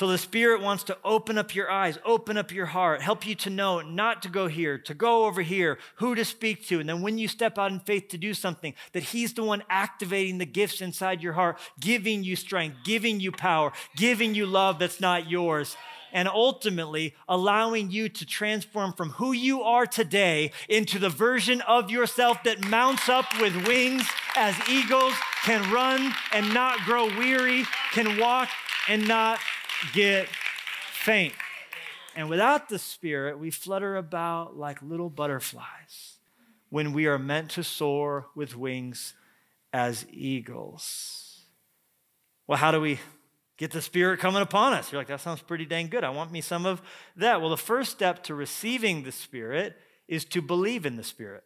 So 0.00 0.06
the 0.06 0.16
Spirit 0.16 0.62
wants 0.62 0.84
to 0.84 0.96
open 1.04 1.36
up 1.36 1.54
your 1.54 1.70
eyes, 1.70 1.98
open 2.06 2.38
up 2.38 2.52
your 2.52 2.64
heart, 2.64 3.02
help 3.02 3.26
you 3.26 3.34
to 3.34 3.50
know 3.50 3.82
not 3.82 4.22
to 4.22 4.30
go 4.30 4.48
here, 4.48 4.78
to 4.78 4.94
go 4.94 5.26
over 5.26 5.42
here, 5.42 5.76
who 5.96 6.14
to 6.14 6.24
speak 6.24 6.66
to. 6.68 6.80
And 6.80 6.88
then 6.88 7.02
when 7.02 7.18
you 7.18 7.28
step 7.28 7.58
out 7.58 7.70
in 7.70 7.80
faith 7.80 8.08
to 8.08 8.16
do 8.16 8.32
something, 8.32 8.72
that 8.92 9.02
He's 9.02 9.34
the 9.34 9.44
one 9.44 9.62
activating 9.68 10.38
the 10.38 10.46
gifts 10.46 10.80
inside 10.80 11.22
your 11.22 11.34
heart, 11.34 11.58
giving 11.78 12.24
you 12.24 12.34
strength, 12.34 12.78
giving 12.82 13.20
you 13.20 13.30
power, 13.30 13.72
giving 13.94 14.34
you 14.34 14.46
love 14.46 14.78
that's 14.78 15.02
not 15.02 15.28
yours. 15.28 15.76
And 16.14 16.28
ultimately 16.28 17.14
allowing 17.28 17.90
you 17.90 18.08
to 18.08 18.24
transform 18.24 18.94
from 18.94 19.10
who 19.10 19.32
you 19.32 19.64
are 19.64 19.84
today 19.84 20.52
into 20.66 20.98
the 20.98 21.10
version 21.10 21.60
of 21.60 21.90
yourself 21.90 22.42
that 22.44 22.66
mounts 22.70 23.10
up 23.10 23.26
with 23.38 23.68
wings 23.68 24.08
as 24.34 24.56
eagles, 24.66 25.12
can 25.44 25.70
run 25.70 26.14
and 26.32 26.54
not 26.54 26.78
grow 26.86 27.04
weary, 27.18 27.64
can 27.92 28.18
walk 28.18 28.48
and 28.88 29.06
not 29.06 29.38
get 29.92 30.28
faint. 30.92 31.34
And 32.16 32.28
without 32.28 32.68
the 32.68 32.78
Spirit, 32.78 33.38
we 33.38 33.50
flutter 33.50 33.96
about 33.96 34.56
like 34.56 34.82
little 34.82 35.10
butterflies 35.10 36.18
when 36.68 36.92
we 36.92 37.06
are 37.06 37.18
meant 37.18 37.50
to 37.50 37.64
soar 37.64 38.26
with 38.34 38.56
wings 38.56 39.14
as 39.72 40.06
eagles. 40.10 41.40
Well, 42.46 42.58
how 42.58 42.72
do 42.72 42.80
we 42.80 42.98
get 43.56 43.70
the 43.70 43.82
Spirit 43.82 44.18
coming 44.20 44.42
upon 44.42 44.72
us? 44.72 44.90
You're 44.90 45.00
like, 45.00 45.08
that 45.08 45.20
sounds 45.20 45.42
pretty 45.42 45.66
dang 45.66 45.88
good. 45.88 46.04
I 46.04 46.10
want 46.10 46.32
me 46.32 46.40
some 46.40 46.66
of 46.66 46.82
that. 47.16 47.40
Well, 47.40 47.50
the 47.50 47.56
first 47.56 47.92
step 47.92 48.24
to 48.24 48.34
receiving 48.34 49.04
the 49.04 49.12
Spirit 49.12 49.76
is 50.08 50.24
to 50.26 50.42
believe 50.42 50.84
in 50.84 50.96
the 50.96 51.04
Spirit. 51.04 51.44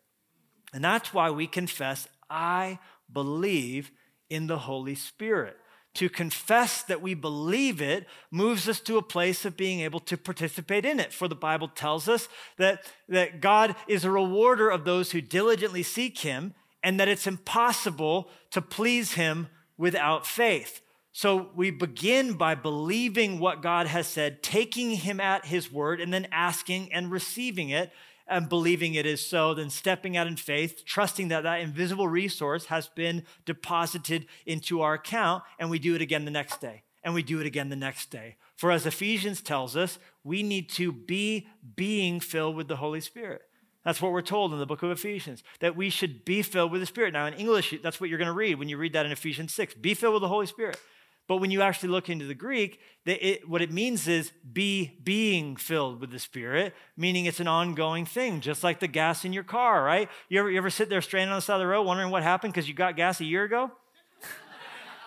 And 0.73 0.83
that's 0.83 1.13
why 1.13 1.31
we 1.31 1.47
confess, 1.47 2.09
I 2.29 2.79
believe 3.13 3.91
in 4.31 4.47
the 4.47 4.59
Holy 4.59 4.95
Spirit 4.95 5.57
to 5.95 6.09
confess 6.09 6.83
that 6.83 7.01
we 7.01 7.15
believe 7.15 7.81
it 7.81 8.07
moves 8.31 8.69
us 8.69 8.81
to 8.81 8.99
a 8.99 9.03
place 9.03 9.45
of 9.45 9.57
being 9.57 9.81
able 9.81 10.01
to 10.01 10.17
participate 10.17 10.85
in 10.85 10.99
it. 10.99 11.13
For 11.13 11.29
the 11.29 11.35
Bible 11.35 11.69
tells 11.69 12.09
us 12.09 12.29
that, 12.59 12.85
that 13.09 13.41
God 13.41 13.77
is 13.87 14.05
a 14.05 14.11
rewarder 14.11 14.69
of 14.69 14.85
those 14.85 15.13
who 15.13 15.21
diligently 15.21 15.83
seek 15.83 16.19
Him 16.19 16.55
and 16.83 16.99
that 17.01 17.09
it's 17.09 17.27
impossible 17.27 18.29
to 18.51 18.61
please 18.61 19.13
Him 19.13 19.49
without 19.79 20.27
faith. 20.27 20.83
So 21.13 21.51
we 21.55 21.71
begin 21.71 22.35
by 22.35 22.57
believing 22.57 23.39
what 23.39 23.63
God 23.63 23.87
has 23.87 24.09
said, 24.09 24.43
taking 24.43 24.91
Him 24.91 25.21
at 25.21 25.47
His 25.47 25.71
word, 25.71 26.01
and 26.01 26.13
then 26.13 26.27
asking 26.33 26.93
and 26.93 27.11
receiving 27.11 27.71
it 27.71 27.93
and 28.27 28.49
believing 28.49 28.95
it 28.95 29.07
is 29.07 29.25
so, 29.25 29.55
then 29.55 29.71
stepping 29.71 30.17
out 30.17 30.27
in 30.27 30.37
faith, 30.37 30.85
trusting 30.85 31.29
that 31.29 31.43
that 31.43 31.61
invisible 31.61 32.09
resource 32.09 32.67
has 32.67 32.89
been 32.89 33.25
deposited 33.45 34.27
into 34.47 34.81
our 34.81 34.95
account, 34.95 35.43
and 35.59 35.71
we 35.71 35.79
do 35.79 35.95
it 35.95 36.03
again 36.03 36.25
the 36.25 36.31
next 36.31 36.61
day, 36.61 36.83
and 37.03 37.15
we 37.15 37.23
do 37.23 37.41
it 37.41 37.47
again 37.47 37.69
the 37.69 37.77
next 37.77 38.11
day. 38.11 38.37
For 38.57 38.71
as 38.71 38.87
Ephesians 38.87 39.43
tells 39.43 39.77
us, 39.77 39.99
we 40.23 40.43
need 40.43 40.71
to 40.71 40.93
be 40.93 41.49
being 41.77 42.21
filled 42.21 42.57
with 42.57 42.69
the 42.69 42.77
Holy 42.77 43.01
Spirit. 43.01 43.43
That's 43.85 44.01
what 44.01 44.13
we're 44.13 44.23
told 44.23 44.53
in 44.53 44.59
the 44.59 44.67
book 44.67 44.83
of 44.83 44.91
Ephesians, 44.91 45.43
that 45.61 45.77
we 45.77 45.91
should 45.91 46.25
be 46.25 46.41
filled 46.41 46.73
with 46.73 46.81
the 46.81 46.87
Spirit. 46.87 47.13
Now, 47.13 47.27
in 47.27 47.35
English, 47.35 47.75
that's 47.83 48.01
what 48.01 48.09
you're 48.09 48.19
going 48.19 48.27
to 48.27 48.33
read 48.33 48.59
when 48.59 48.71
you 48.71 48.79
read 48.79 48.95
that 48.95 49.05
in 49.05 49.13
Ephesians 49.13 49.53
6 49.53 49.75
be 49.75 49.93
filled 49.93 50.15
with 50.15 50.23
the 50.23 50.29
Holy 50.29 50.47
Spirit. 50.47 50.81
But 51.27 51.39
when 51.39 51.51
you 51.51 51.63
actually 51.63 51.89
look 51.89 52.11
into 52.11 52.27
the 52.27 52.35
Greek, 52.35 52.81
it, 53.07 53.49
what 53.49 53.63
it 53.63 53.73
means 53.73 54.09
is 54.09 54.33
be 54.53 54.99
being 55.03 55.57
filled 55.57 56.01
with 56.01 56.11
the 56.11 56.19
Spirit, 56.19 56.75
meaning 56.97 57.25
it's 57.25 57.41
an 57.41 57.49
ongoing 57.49 58.05
thing, 58.05 58.41
just 58.41 58.63
like 58.63 58.81
the 58.81 58.89
gas 58.89 59.25
in 59.25 59.33
your 59.33 59.45
car, 59.45 59.83
right? 59.83 60.11
You 60.29 60.41
ever, 60.41 60.51
you 60.51 60.59
ever 60.59 60.71
sit 60.71 60.91
there 60.91 61.01
stranded 61.01 61.33
on 61.33 61.39
the 61.39 61.43
side 61.43 61.55
of 61.55 61.61
the 61.61 61.67
road 61.67 61.85
wondering 61.85 62.11
what 62.11 62.23
happened 62.23 62.53
because 62.53 62.69
you 62.69 62.75
got 62.75 62.97
gas 62.97 63.21
a 63.21 63.25
year 63.25 63.45
ago? 63.45 63.71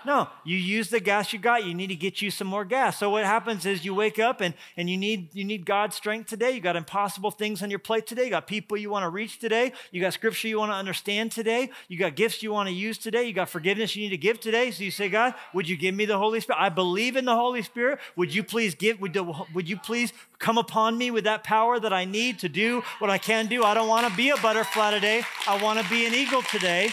No, 0.08 0.30
you 0.46 0.56
use 0.56 0.90
the 0.90 1.02
gas 1.02 1.34
you 1.34 1.40
got. 1.40 1.66
You 1.66 1.74
need 1.74 1.88
to 1.88 1.96
get 1.96 2.22
you 2.22 2.32
some 2.32 2.48
more 2.48 2.64
gas. 2.64 2.98
So 2.98 3.10
what 3.10 3.26
happens 3.26 3.66
is 3.66 3.84
you 3.84 3.94
wake 3.94 4.20
up 4.20 4.40
and, 4.40 4.54
and 4.78 4.90
you 4.90 4.96
need 4.96 5.36
you 5.36 5.44
need 5.44 5.66
God's 5.66 5.98
strength 5.98 6.30
today. 6.30 6.52
You 6.52 6.62
got 6.62 6.78
impossible 6.78 7.30
things 7.30 7.62
on 7.62 7.70
your 7.70 7.80
plate 7.80 8.08
today. 8.08 8.24
You 8.24 8.30
got 8.30 8.48
people 8.48 8.78
you 8.78 8.90
want 8.90 9.04
to 9.04 9.10
reach 9.10 9.38
today. 9.38 9.74
You 9.92 10.00
got 10.00 10.14
scripture 10.14 10.48
you 10.48 10.60
want 10.60 10.72
to 10.72 10.76
understand 10.76 11.34
today. 11.34 11.72
You 11.90 12.00
got 12.00 12.16
gifts 12.16 12.42
you 12.42 12.54
want 12.54 12.70
to 12.70 12.74
use 12.74 12.98
today. 12.98 13.26
You 13.26 13.34
got 13.34 13.50
forgiveness 13.50 13.98
you 13.98 14.04
need 14.04 14.12
to 14.12 14.18
give 14.18 14.40
today. 14.40 14.72
So 14.72 14.86
you 14.86 14.92
say, 14.92 15.10
God, 15.10 15.34
would 15.54 15.68
you 15.68 15.76
give 15.76 15.94
me 15.94 16.06
the 16.06 16.18
Holy 16.18 16.40
Spirit? 16.40 16.62
I 16.62 16.70
believe 16.70 17.18
in 17.18 17.26
the 17.26 17.36
Holy 17.36 17.62
Spirit. 17.62 18.00
Would 18.16 18.34
you 18.34 18.46
please 18.46 18.76
give, 18.76 19.02
would, 19.02 19.20
would 19.54 19.68
you 19.68 19.76
please 19.76 20.14
come 20.40 20.58
upon 20.58 20.98
me 20.98 21.12
with 21.12 21.26
that 21.26 21.44
power 21.44 21.82
that 21.82 21.92
I 21.92 22.06
need 22.06 22.40
to 22.40 22.48
do 22.48 22.82
what 23.00 23.10
I 23.10 23.18
can 23.18 23.48
do? 23.48 23.66
I 23.66 23.74
don't 23.74 23.90
want 23.90 24.08
to 24.08 24.16
be 24.16 24.30
a 24.30 24.38
butterfly 24.38 24.92
today. 24.92 25.24
I 25.46 25.62
want 25.62 25.82
to 25.82 25.90
be 25.90 26.06
an 26.06 26.14
eagle 26.14 26.44
today 26.44 26.92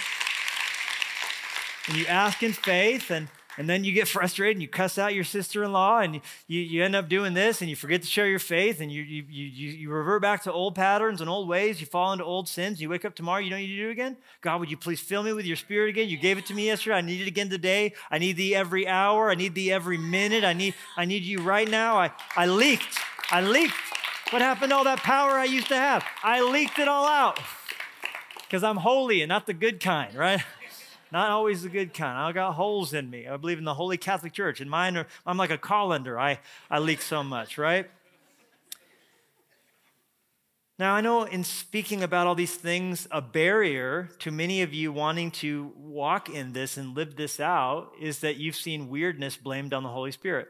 and 1.88 1.96
you 1.96 2.06
ask 2.06 2.42
in 2.42 2.52
faith 2.52 3.10
and 3.10 3.28
and 3.56 3.68
then 3.68 3.84
you 3.84 3.92
get 3.92 4.08
frustrated 4.08 4.56
and 4.56 4.62
you 4.62 4.68
cuss 4.68 4.98
out 4.98 5.14
your 5.14 5.24
sister-in-law 5.24 6.00
and 6.00 6.16
you, 6.48 6.60
you 6.60 6.82
end 6.82 6.96
up 6.96 7.08
doing 7.08 7.34
this 7.34 7.60
and 7.60 7.70
you 7.70 7.76
forget 7.76 8.02
to 8.02 8.06
share 8.06 8.26
your 8.26 8.38
faith 8.38 8.80
and 8.80 8.90
you, 8.90 9.02
you, 9.02 9.24
you, 9.28 9.68
you 9.70 9.90
revert 9.90 10.22
back 10.22 10.42
to 10.44 10.52
old 10.52 10.74
patterns 10.74 11.20
and 11.20 11.30
old 11.30 11.48
ways. 11.48 11.80
You 11.80 11.86
fall 11.86 12.12
into 12.12 12.24
old 12.24 12.48
sins. 12.48 12.80
You 12.80 12.88
wake 12.88 13.04
up 13.04 13.14
tomorrow 13.14 13.40
you 13.40 13.50
know 13.50 13.56
you 13.56 13.84
do 13.84 13.90
again? 13.90 14.16
God 14.40 14.60
would 14.60 14.70
you 14.70 14.76
please 14.76 15.00
fill 15.00 15.22
me 15.22 15.32
with 15.32 15.46
your 15.46 15.56
spirit 15.56 15.90
again? 15.90 16.08
You 16.08 16.16
gave 16.16 16.36
it 16.36 16.46
to 16.46 16.54
me 16.54 16.66
yesterday. 16.66 16.96
I 16.96 17.00
need 17.00 17.20
it 17.20 17.28
again 17.28 17.48
today. 17.48 17.92
I 18.10 18.18
need 18.18 18.36
thee 18.36 18.54
every 18.54 18.88
hour. 18.88 19.30
I 19.30 19.34
need 19.34 19.54
thee 19.54 19.70
every 19.70 19.98
minute. 19.98 20.44
I 20.44 20.52
need 20.52 20.74
i 20.96 21.04
need 21.04 21.22
you 21.22 21.40
right 21.40 21.68
now. 21.68 21.96
I, 21.96 22.10
I 22.36 22.46
leaked. 22.46 22.98
I 23.30 23.40
leaked. 23.40 23.74
What 24.30 24.42
happened 24.42 24.70
to 24.70 24.76
all 24.76 24.84
that 24.84 24.98
power 24.98 25.32
i 25.32 25.44
used 25.44 25.68
to 25.68 25.76
have? 25.76 26.04
I 26.22 26.40
leaked 26.40 26.78
it 26.78 26.88
all 26.88 27.06
out. 27.06 27.38
Because 28.40 28.64
i'm 28.64 28.78
holey 28.78 29.22
and 29.22 29.28
not 29.28 29.46
the 29.46 29.54
good 29.54 29.80
kind 29.80 30.14
right 30.14 30.40
not 31.14 31.30
always 31.30 31.62
the 31.62 31.68
good 31.68 31.94
kind. 31.94 32.18
I 32.18 32.32
got 32.32 32.54
holes 32.54 32.92
in 32.92 33.08
me. 33.08 33.28
I 33.28 33.36
believe 33.36 33.58
in 33.58 33.64
the 33.64 33.74
Holy 33.74 33.96
Catholic 33.96 34.32
Church, 34.32 34.60
and 34.60 34.68
mine 34.68 34.96
are, 34.96 35.06
I'm 35.24 35.36
like 35.36 35.50
a 35.50 35.56
colander. 35.56 36.18
I, 36.18 36.40
I 36.68 36.80
leak 36.80 37.00
so 37.00 37.22
much, 37.22 37.56
right? 37.56 37.88
Now, 40.76 40.92
I 40.92 41.00
know 41.02 41.22
in 41.22 41.44
speaking 41.44 42.02
about 42.02 42.26
all 42.26 42.34
these 42.34 42.56
things, 42.56 43.06
a 43.12 43.22
barrier 43.22 44.10
to 44.18 44.32
many 44.32 44.62
of 44.62 44.74
you 44.74 44.90
wanting 44.90 45.30
to 45.30 45.72
walk 45.76 46.28
in 46.28 46.52
this 46.52 46.76
and 46.76 46.96
live 46.96 47.14
this 47.14 47.38
out 47.38 47.92
is 48.00 48.18
that 48.18 48.38
you've 48.38 48.56
seen 48.56 48.88
weirdness 48.88 49.36
blamed 49.36 49.72
on 49.72 49.84
the 49.84 49.90
Holy 49.90 50.10
Spirit. 50.10 50.48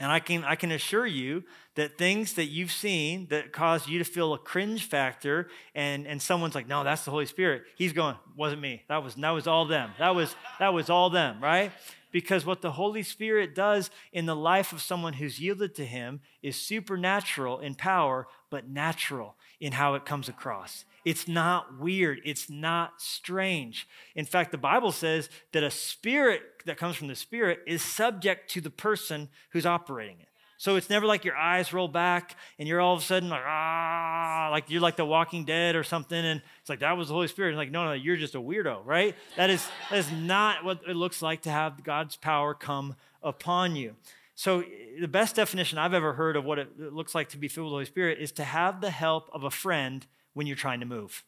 And 0.00 0.10
I 0.10 0.18
can, 0.18 0.44
I 0.44 0.54
can 0.54 0.72
assure 0.72 1.06
you 1.06 1.44
that 1.74 1.98
things 1.98 2.32
that 2.32 2.46
you've 2.46 2.72
seen 2.72 3.26
that 3.28 3.52
cause 3.52 3.86
you 3.86 3.98
to 3.98 4.04
feel 4.04 4.32
a 4.32 4.38
cringe 4.38 4.86
factor, 4.86 5.48
and, 5.74 6.06
and 6.06 6.20
someone's 6.20 6.54
like, 6.54 6.66
no, 6.66 6.82
that's 6.82 7.04
the 7.04 7.10
Holy 7.10 7.26
Spirit. 7.26 7.64
He's 7.76 7.92
going, 7.92 8.16
wasn't 8.34 8.62
me. 8.62 8.82
That 8.88 9.04
was, 9.04 9.14
that 9.16 9.30
was 9.30 9.46
all 9.46 9.66
them. 9.66 9.90
That 9.98 10.14
was, 10.14 10.34
that 10.58 10.72
was 10.72 10.88
all 10.88 11.10
them, 11.10 11.42
right? 11.42 11.70
Because 12.12 12.46
what 12.46 12.62
the 12.62 12.72
Holy 12.72 13.02
Spirit 13.02 13.54
does 13.54 13.90
in 14.10 14.24
the 14.24 14.34
life 14.34 14.72
of 14.72 14.80
someone 14.80 15.12
who's 15.12 15.38
yielded 15.38 15.74
to 15.74 15.84
Him 15.84 16.20
is 16.42 16.56
supernatural 16.56 17.60
in 17.60 17.74
power, 17.74 18.26
but 18.48 18.66
natural 18.66 19.36
in 19.60 19.72
how 19.72 19.94
it 19.94 20.06
comes 20.06 20.30
across. 20.30 20.86
It's 21.04 21.26
not 21.26 21.78
weird. 21.78 22.20
It's 22.24 22.50
not 22.50 23.00
strange. 23.00 23.88
In 24.14 24.24
fact, 24.24 24.52
the 24.52 24.58
Bible 24.58 24.92
says 24.92 25.30
that 25.52 25.62
a 25.62 25.70
spirit 25.70 26.42
that 26.66 26.76
comes 26.76 26.96
from 26.96 27.08
the 27.08 27.14
Spirit 27.14 27.60
is 27.66 27.82
subject 27.82 28.50
to 28.50 28.60
the 28.60 28.70
person 28.70 29.28
who's 29.50 29.66
operating 29.66 30.20
it. 30.20 30.28
So 30.58 30.76
it's 30.76 30.90
never 30.90 31.06
like 31.06 31.24
your 31.24 31.36
eyes 31.36 31.72
roll 31.72 31.88
back 31.88 32.36
and 32.58 32.68
you're 32.68 32.82
all 32.82 32.94
of 32.94 33.00
a 33.00 33.04
sudden 33.04 33.30
like, 33.30 33.42
ah, 33.46 34.48
like 34.50 34.68
you're 34.68 34.82
like 34.82 34.96
the 34.96 35.06
walking 35.06 35.46
dead 35.46 35.74
or 35.74 35.82
something. 35.82 36.22
And 36.22 36.42
it's 36.60 36.68
like, 36.68 36.80
that 36.80 36.98
was 36.98 37.08
the 37.08 37.14
Holy 37.14 37.28
Spirit. 37.28 37.50
And 37.50 37.56
like, 37.56 37.70
no, 37.70 37.86
no, 37.86 37.92
you're 37.94 38.18
just 38.18 38.34
a 38.34 38.40
weirdo, 38.40 38.84
right? 38.84 39.16
That 39.36 39.48
is, 39.48 39.66
that 39.88 39.98
is 39.98 40.12
not 40.12 40.62
what 40.62 40.82
it 40.86 40.96
looks 40.96 41.22
like 41.22 41.40
to 41.42 41.50
have 41.50 41.82
God's 41.82 42.16
power 42.16 42.52
come 42.52 42.94
upon 43.22 43.74
you. 43.74 43.96
So 44.34 44.62
the 45.00 45.08
best 45.08 45.36
definition 45.36 45.78
I've 45.78 45.94
ever 45.94 46.12
heard 46.12 46.36
of 46.36 46.44
what 46.44 46.58
it 46.58 46.78
looks 46.78 47.14
like 47.14 47.30
to 47.30 47.38
be 47.38 47.48
filled 47.48 47.64
with 47.64 47.70
the 47.70 47.76
Holy 47.76 47.84
Spirit 47.86 48.18
is 48.20 48.30
to 48.32 48.44
have 48.44 48.82
the 48.82 48.90
help 48.90 49.30
of 49.32 49.44
a 49.44 49.50
friend 49.50 50.06
when 50.34 50.46
you're 50.46 50.56
trying 50.56 50.80
to 50.80 50.86
move. 50.86 51.24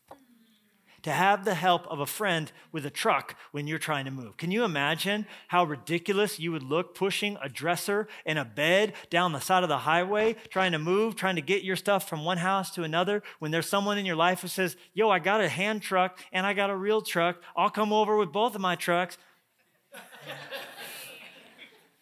To 1.03 1.11
have 1.11 1.45
the 1.45 1.55
help 1.55 1.89
of 1.89 1.99
a 1.99 2.07
friend 2.07 2.53
with 2.71 2.87
a 2.87 2.91
truck 2.91 3.35
when 3.51 3.67
you're 3.67 3.79
trying 3.79 4.05
to 4.05 4.13
move. 4.13 4.37
Can 4.37 4.53
you 4.53 4.63
imagine 4.63 5.27
how 5.49 5.65
ridiculous 5.65 6.39
you 6.39 6.53
would 6.53 6.63
look 6.63 6.95
pushing 6.95 7.37
a 7.43 7.49
dresser 7.49 8.07
and 8.25 8.39
a 8.39 8.45
bed 8.45 8.93
down 9.11 9.33
the 9.33 9.41
side 9.41 9.65
of 9.65 9.69
the 9.69 9.79
highway, 9.79 10.37
trying 10.49 10.71
to 10.73 10.79
move, 10.79 11.17
trying 11.17 11.35
to 11.35 11.43
get 11.43 11.65
your 11.65 11.75
stuff 11.75 12.09
from 12.09 12.25
one 12.25 12.39
house 12.39 12.71
to 12.77 12.85
another, 12.85 13.25
when 13.41 13.51
there's 13.51 13.69
someone 13.69 13.99
in 13.99 14.07
your 14.07 14.15
life 14.15 14.43
who 14.43 14.49
says, 14.49 14.77
Yo, 14.95 15.11
I 15.11 15.19
got 15.19 15.41
a 15.41 15.49
hand 15.49 15.83
truck 15.83 16.21
and 16.33 16.47
I 16.47 16.53
got 16.53 16.71
a 16.71 16.77
real 16.77 17.03
truck. 17.03 17.43
I'll 17.57 17.71
come 17.71 17.93
over 17.93 18.17
with 18.17 18.33
both 18.33 18.55
of 18.55 18.61
my 18.61 18.77
trucks. 18.77 19.19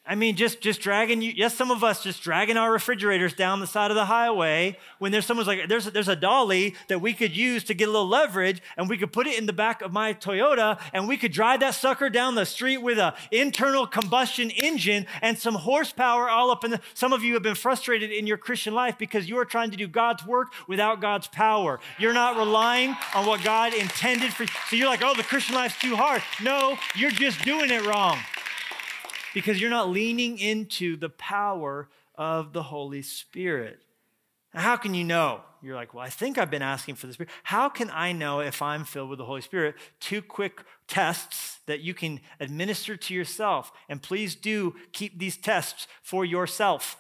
I 0.07 0.15
mean, 0.15 0.35
just, 0.35 0.63
just 0.63 0.81
dragging 0.81 1.21
you, 1.21 1.33
yes, 1.37 1.55
some 1.55 1.71
of 1.71 1.85
us 1.85 2.03
just 2.03 2.23
dragging 2.23 2.57
our 2.57 2.73
refrigerators 2.73 3.35
down 3.35 3.61
the 3.61 3.67
side 3.67 3.91
of 3.91 3.95
the 3.95 4.07
highway 4.07 4.77
when 4.99 5.13
there's 5.13 5.27
someone's 5.27 5.47
like, 5.47 5.69
there's, 5.69 5.85
there's 5.85 6.09
a 6.09 6.17
dolly 6.17 6.75
that 6.89 7.01
we 7.01 7.13
could 7.13 7.37
use 7.37 7.65
to 7.65 7.75
get 7.75 7.87
a 7.87 7.93
little 7.93 8.09
leverage 8.09 8.63
and 8.79 8.89
we 8.89 8.97
could 8.97 9.13
put 9.13 9.27
it 9.27 9.39
in 9.39 9.45
the 9.45 9.53
back 9.53 9.83
of 9.83 9.93
my 9.93 10.15
Toyota 10.15 10.81
and 10.95 11.07
we 11.07 11.19
could 11.19 11.33
drive 11.33 11.61
that 11.61 11.75
sucker 11.75 12.09
down 12.09 12.35
the 12.35 12.47
street 12.47 12.79
with 12.79 12.99
an 12.99 13.13
internal 13.31 13.87
combustion 13.87 14.51
engine 14.51 15.07
and 15.21 15.39
some 15.39 15.55
horsepower 15.55 16.31
all 16.31 16.51
up 16.51 16.65
in 16.65 16.73
the, 16.73 16.81
some 16.95 17.13
of 17.13 17.23
you 17.23 17.35
have 17.35 17.43
been 17.43 17.55
frustrated 17.55 18.11
in 18.11 18.27
your 18.27 18.39
Christian 18.39 18.75
life 18.75 18.97
because 18.97 19.29
you 19.29 19.39
are 19.39 19.45
trying 19.45 19.71
to 19.71 19.77
do 19.77 19.87
God's 19.87 20.25
work 20.25 20.55
without 20.67 21.03
God's 21.03 21.29
power. 21.29 21.79
You're 21.99 22.15
not 22.15 22.39
relying 22.39 22.97
on 23.15 23.27
what 23.27 23.45
God 23.45 23.75
intended 23.75 24.33
for. 24.33 24.47
So 24.69 24.77
you're 24.77 24.89
like, 24.89 25.03
oh, 25.05 25.15
the 25.15 25.23
Christian 25.23 25.55
life's 25.55 25.79
too 25.79 25.95
hard. 25.95 26.23
No, 26.43 26.79
you're 26.97 27.11
just 27.11 27.45
doing 27.45 27.71
it 27.71 27.85
wrong 27.85 28.19
because 29.35 29.61
you're 29.61 29.71
not 29.71 29.89
leaning 29.89 30.39
into 30.39 30.97
the 30.97 31.09
power 31.09 31.89
of 32.15 32.53
the 32.53 32.63
Holy 32.63 33.03
Spirit. 33.03 33.81
Now, 34.55 34.61
how 34.61 34.77
can 34.77 34.95
you 34.95 35.05
know? 35.05 35.43
You're 35.63 35.77
like, 35.77 35.93
well, 35.93 36.03
I 36.03 36.09
think 36.09 36.39
I've 36.39 36.51
been 36.51 36.63
asking 36.63 36.95
for 36.95 37.07
the 37.07 37.13
Spirit. 37.13 37.31
How 37.43 37.69
can 37.69 37.91
I 37.91 38.13
know 38.13 38.41
if 38.41 38.63
I'm 38.63 38.85
filled 38.85 39.11
with 39.11 39.19
the 39.19 39.27
Holy 39.27 39.43
Spirit? 39.43 39.75
Two 40.01 40.23
quick 40.23 40.63
tests 40.89 41.61
that 41.67 41.81
you 41.81 41.93
can 41.93 42.21
administer 42.41 42.97
to 42.97 43.15
yourself. 43.15 43.71
And 43.89 44.03
please 44.03 44.35
do 44.35 44.75
keep 44.93 45.19
these 45.19 45.37
tests 45.37 45.87
for 46.03 46.25
yourself 46.25 46.97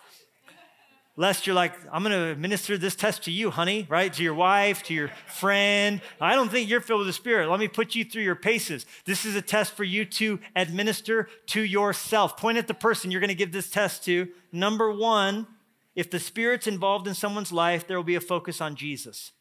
lest 1.16 1.46
you're 1.46 1.54
like, 1.54 1.74
I'm 1.92 2.02
going 2.02 2.12
to 2.12 2.30
administer 2.30 2.78
this 2.78 2.94
test 2.94 3.24
to 3.24 3.30
you, 3.30 3.50
honey, 3.50 3.86
right? 3.88 4.12
To 4.12 4.22
your 4.22 4.34
wife, 4.34 4.82
to 4.84 4.94
your 4.94 5.10
friend. 5.26 6.00
I 6.20 6.34
don't 6.34 6.50
think 6.50 6.68
you're 6.68 6.80
filled 6.80 7.00
with 7.00 7.08
the 7.08 7.12
Spirit. 7.12 7.48
Let 7.48 7.60
me 7.60 7.68
put 7.68 7.94
you 7.94 8.04
through 8.04 8.22
your 8.22 8.36
paces. 8.36 8.86
This 9.04 9.24
is 9.24 9.34
a 9.34 9.42
test 9.42 9.72
for 9.72 9.84
you 9.84 10.04
to 10.04 10.38
administer 10.56 11.28
to 11.46 11.62
yourself. 11.62 12.36
Point 12.36 12.58
at 12.58 12.68
the 12.68 12.74
person 12.74 13.10
you're 13.10 13.20
going 13.20 13.28
to 13.28 13.34
give 13.34 13.52
this 13.52 13.70
test 13.70 14.04
to. 14.04 14.28
Number 14.52 14.90
one, 14.90 15.46
if 15.94 16.10
the 16.10 16.20
Spirit's 16.20 16.66
involved 16.66 17.06
in 17.06 17.14
someone's 17.14 17.52
life, 17.52 17.86
there 17.86 17.96
will 17.96 18.04
be 18.04 18.14
a 18.14 18.20
focus 18.20 18.60
on 18.60 18.76
Jesus. 18.76 19.32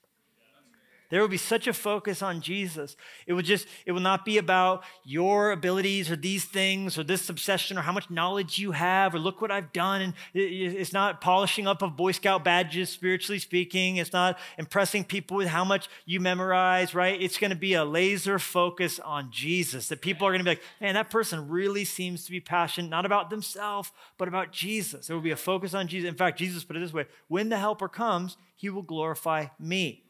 There 1.09 1.21
will 1.21 1.27
be 1.27 1.37
such 1.37 1.67
a 1.67 1.73
focus 1.73 2.21
on 2.21 2.41
Jesus. 2.41 2.95
It 3.25 3.33
will 3.33 3.41
just, 3.41 3.67
it 3.85 3.93
will 3.93 3.99
not 3.99 4.25
be 4.25 4.37
about 4.37 4.83
your 5.03 5.51
abilities 5.51 6.11
or 6.11 6.15
these 6.15 6.45
things 6.45 6.99
or 6.99 7.03
this 7.03 7.29
obsession 7.29 7.79
or 7.79 7.81
how 7.81 7.91
much 7.91 8.11
knowledge 8.11 8.59
you 8.59 8.71
have 8.73 9.15
or 9.15 9.19
look 9.19 9.41
what 9.41 9.49
I've 9.49 9.73
done. 9.73 10.01
And 10.01 10.13
it's 10.35 10.93
not 10.93 11.19
polishing 11.19 11.65
up 11.65 11.81
of 11.81 11.97
Boy 11.97 12.11
Scout 12.11 12.43
badges, 12.43 12.89
spiritually 12.89 13.39
speaking. 13.39 13.97
It's 13.97 14.13
not 14.13 14.37
impressing 14.59 15.03
people 15.03 15.37
with 15.37 15.47
how 15.47 15.63
much 15.63 15.89
you 16.05 16.19
memorize, 16.19 16.93
right? 16.93 17.19
It's 17.19 17.39
going 17.39 17.49
to 17.49 17.57
be 17.57 17.73
a 17.73 17.83
laser 17.83 18.37
focus 18.37 18.99
on 18.99 19.31
Jesus. 19.31 19.87
That 19.87 20.01
people 20.01 20.27
are 20.27 20.31
going 20.31 20.41
to 20.41 20.45
be 20.45 20.51
like, 20.51 20.63
man, 20.79 20.93
that 20.93 21.09
person 21.09 21.49
really 21.49 21.85
seems 21.85 22.25
to 22.25 22.31
be 22.31 22.39
passionate, 22.39 22.89
not 22.89 23.07
about 23.07 23.31
themselves, 23.31 23.91
but 24.19 24.27
about 24.27 24.51
Jesus. 24.51 25.07
There 25.07 25.15
will 25.15 25.23
be 25.23 25.31
a 25.31 25.35
focus 25.35 25.73
on 25.73 25.87
Jesus. 25.87 26.07
In 26.07 26.15
fact, 26.15 26.37
Jesus 26.37 26.63
put 26.63 26.75
it 26.75 26.81
this 26.81 26.93
way 26.93 27.05
when 27.27 27.49
the 27.49 27.57
helper 27.57 27.87
comes, 27.87 28.37
he 28.55 28.69
will 28.69 28.83
glorify 28.83 29.47
me. 29.57 30.03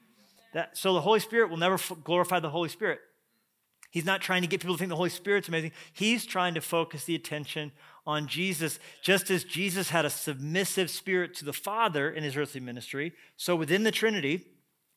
That, 0.53 0.77
so 0.77 0.93
the 0.93 1.01
Holy 1.01 1.19
Spirit 1.19 1.49
will 1.49 1.57
never 1.57 1.75
f- 1.75 1.91
glorify 2.03 2.39
the 2.39 2.49
Holy 2.49 2.69
Spirit. 2.69 2.99
He's 3.91 4.05
not 4.05 4.21
trying 4.21 4.41
to 4.43 4.47
get 4.47 4.62
people 4.62 4.75
to 4.75 4.79
think 4.79 4.89
the 4.89 4.95
Holy 4.95 5.09
Spirit's 5.09 5.47
amazing. 5.47 5.71
He's 5.93 6.25
trying 6.25 6.53
to 6.53 6.62
focus 6.62 7.05
the 7.05 7.15
attention 7.15 7.71
on 8.05 8.27
Jesus. 8.27 8.79
Just 9.01 9.31
as 9.31 9.43
Jesus 9.43 9.89
had 9.89 10.05
a 10.05 10.09
submissive 10.09 10.89
spirit 10.89 11.33
to 11.35 11.45
the 11.45 11.53
Father 11.53 12.09
in 12.09 12.23
his 12.23 12.38
earthly 12.38 12.62
ministry, 12.62 13.13
so 13.35 13.55
within 13.55 13.83
the 13.83 13.91
Trinity, 13.91 14.45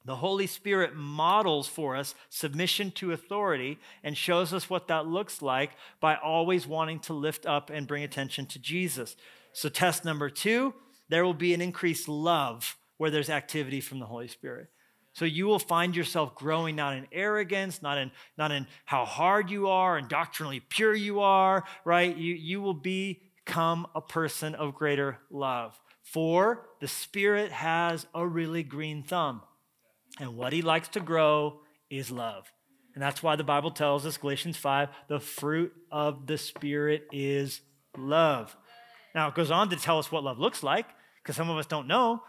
the 0.04 0.16
Holy 0.16 0.46
Spirit 0.46 0.96
models 0.96 1.68
for 1.68 1.96
us 1.96 2.14
submission 2.28 2.90
to 2.92 3.12
authority 3.12 3.78
and 4.02 4.16
shows 4.16 4.52
us 4.52 4.68
what 4.68 4.88
that 4.88 5.06
looks 5.06 5.40
like 5.40 5.70
by 6.00 6.16
always 6.16 6.66
wanting 6.66 6.98
to 7.00 7.12
lift 7.12 7.46
up 7.46 7.70
and 7.70 7.86
bring 7.86 8.02
attention 8.02 8.46
to 8.46 8.58
Jesus. 8.58 9.16
So, 9.52 9.68
test 9.68 10.04
number 10.04 10.28
two 10.28 10.74
there 11.08 11.24
will 11.24 11.34
be 11.34 11.52
an 11.52 11.60
increased 11.60 12.08
love 12.08 12.76
where 12.96 13.10
there's 13.10 13.28
activity 13.28 13.80
from 13.80 13.98
the 13.98 14.06
Holy 14.06 14.28
Spirit. 14.28 14.70
So 15.14 15.24
you 15.24 15.46
will 15.46 15.58
find 15.58 15.94
yourself 15.94 16.34
growing 16.34 16.76
not 16.76 16.96
in 16.96 17.06
arrogance, 17.12 17.82
not 17.82 17.98
in, 17.98 18.10
not 18.38 18.50
in 18.50 18.66
how 18.86 19.04
hard 19.04 19.50
you 19.50 19.68
are 19.68 19.96
and 19.98 20.08
doctrinally 20.08 20.60
pure 20.60 20.94
you 20.94 21.20
are, 21.20 21.64
right? 21.84 22.16
You, 22.16 22.34
you 22.34 22.62
will 22.62 22.74
become 22.74 23.86
a 23.94 24.00
person 24.00 24.54
of 24.54 24.74
greater 24.74 25.18
love. 25.30 25.78
For 26.02 26.66
the 26.80 26.88
Spirit 26.88 27.52
has 27.52 28.06
a 28.14 28.26
really 28.26 28.62
green 28.62 29.02
thumb. 29.02 29.42
And 30.18 30.36
what 30.36 30.52
he 30.52 30.62
likes 30.62 30.88
to 30.88 31.00
grow 31.00 31.60
is 31.90 32.10
love. 32.10 32.50
And 32.94 33.02
that's 33.02 33.22
why 33.22 33.36
the 33.36 33.44
Bible 33.44 33.70
tells 33.70 34.04
us, 34.04 34.16
Galatians 34.16 34.56
5, 34.56 34.88
the 35.08 35.20
fruit 35.20 35.72
of 35.90 36.26
the 36.26 36.36
Spirit 36.36 37.06
is 37.12 37.60
love. 37.96 38.56
Now, 39.14 39.28
it 39.28 39.34
goes 39.34 39.50
on 39.50 39.70
to 39.70 39.76
tell 39.76 39.98
us 39.98 40.10
what 40.10 40.24
love 40.24 40.38
looks 40.38 40.62
like, 40.62 40.86
because 41.22 41.36
some 41.36 41.50
of 41.50 41.56
us 41.56 41.66
don't 41.66 41.86
know. 41.86 42.22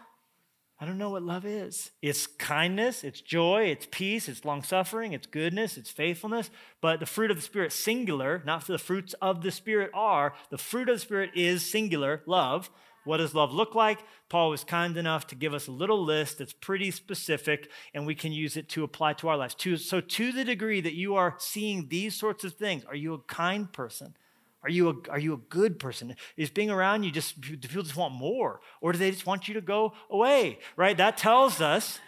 I 0.80 0.86
don't 0.86 0.98
know 0.98 1.10
what 1.10 1.22
love 1.22 1.46
is. 1.46 1.92
It's 2.02 2.26
kindness, 2.26 3.04
it's 3.04 3.20
joy, 3.20 3.66
it's 3.66 3.86
peace, 3.90 4.28
it's 4.28 4.44
long 4.44 4.62
suffering, 4.62 5.12
it's 5.12 5.26
goodness, 5.26 5.76
it's 5.76 5.90
faithfulness. 5.90 6.50
But 6.80 6.98
the 6.98 7.06
fruit 7.06 7.30
of 7.30 7.36
the 7.36 7.42
Spirit, 7.42 7.72
singular, 7.72 8.42
not 8.44 8.66
the 8.66 8.78
fruits 8.78 9.14
of 9.22 9.42
the 9.42 9.52
Spirit 9.52 9.92
are. 9.94 10.34
The 10.50 10.58
fruit 10.58 10.88
of 10.88 10.96
the 10.96 11.00
Spirit 11.00 11.30
is 11.34 11.68
singular, 11.68 12.22
love. 12.26 12.70
What 13.04 13.18
does 13.18 13.34
love 13.34 13.52
look 13.52 13.74
like? 13.74 14.00
Paul 14.28 14.50
was 14.50 14.64
kind 14.64 14.96
enough 14.96 15.26
to 15.28 15.34
give 15.34 15.54
us 15.54 15.68
a 15.68 15.72
little 15.72 16.02
list 16.02 16.38
that's 16.38 16.54
pretty 16.54 16.90
specific, 16.90 17.70
and 17.92 18.06
we 18.06 18.14
can 18.14 18.32
use 18.32 18.56
it 18.56 18.68
to 18.70 18.82
apply 18.82 19.12
to 19.14 19.28
our 19.28 19.36
lives. 19.36 19.54
So, 19.84 20.00
to 20.00 20.32
the 20.32 20.44
degree 20.44 20.80
that 20.80 20.94
you 20.94 21.14
are 21.14 21.36
seeing 21.38 21.88
these 21.88 22.16
sorts 22.16 22.44
of 22.44 22.54
things, 22.54 22.84
are 22.84 22.96
you 22.96 23.14
a 23.14 23.18
kind 23.18 23.72
person? 23.72 24.16
Are 24.64 24.70
you 24.70 24.88
a, 24.88 25.10
are 25.10 25.18
you 25.18 25.34
a 25.34 25.38
good 25.50 25.78
person? 25.78 26.16
Is 26.36 26.50
being 26.50 26.70
around 26.70 27.02
you 27.02 27.10
just, 27.10 27.40
do 27.40 27.56
people 27.56 27.82
just 27.82 27.96
want 27.96 28.14
more? 28.14 28.60
Or 28.80 28.92
do 28.92 28.98
they 28.98 29.10
just 29.10 29.26
want 29.26 29.46
you 29.46 29.54
to 29.54 29.60
go 29.60 29.92
away, 30.10 30.58
right? 30.74 30.96
That 30.96 31.18
tells 31.18 31.60
us 31.60 32.00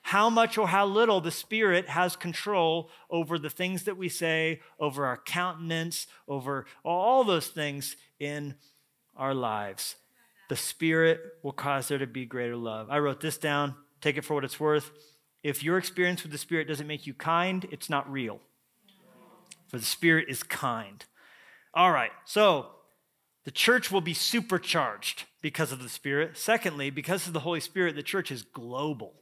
how 0.00 0.30
much 0.30 0.58
or 0.58 0.68
how 0.68 0.86
little 0.86 1.20
the 1.20 1.30
Spirit 1.30 1.88
has 1.88 2.16
control 2.16 2.90
over 3.10 3.38
the 3.38 3.50
things 3.50 3.84
that 3.84 3.96
we 3.96 4.08
say, 4.08 4.60
over 4.80 5.06
our 5.06 5.18
countenance, 5.18 6.06
over 6.26 6.64
all 6.84 7.22
those 7.22 7.48
things 7.48 7.96
in 8.18 8.54
our 9.16 9.34
lives. 9.34 9.96
The 10.48 10.56
Spirit 10.56 11.20
will 11.42 11.52
cause 11.52 11.88
there 11.88 11.98
to 11.98 12.06
be 12.06 12.26
greater 12.26 12.56
love. 12.56 12.88
I 12.90 12.98
wrote 12.98 13.20
this 13.20 13.38
down, 13.38 13.74
take 14.00 14.16
it 14.16 14.24
for 14.24 14.34
what 14.34 14.44
it's 14.44 14.60
worth. 14.60 14.90
If 15.42 15.62
your 15.62 15.76
experience 15.76 16.22
with 16.22 16.32
the 16.32 16.38
Spirit 16.38 16.68
doesn't 16.68 16.86
make 16.86 17.06
you 17.06 17.12
kind, 17.14 17.66
it's 17.70 17.90
not 17.90 18.10
real. 18.10 18.40
For 19.68 19.78
the 19.78 19.84
Spirit 19.84 20.26
is 20.28 20.42
kind. 20.42 21.04
All 21.76 21.90
right, 21.90 22.12
so 22.24 22.66
the 23.44 23.50
church 23.50 23.90
will 23.90 24.00
be 24.00 24.14
supercharged 24.14 25.24
because 25.42 25.72
of 25.72 25.82
the 25.82 25.88
Spirit. 25.88 26.38
Secondly, 26.38 26.88
because 26.88 27.26
of 27.26 27.32
the 27.32 27.40
Holy 27.40 27.58
Spirit, 27.58 27.96
the 27.96 28.02
church 28.02 28.30
is 28.30 28.42
global. 28.42 29.14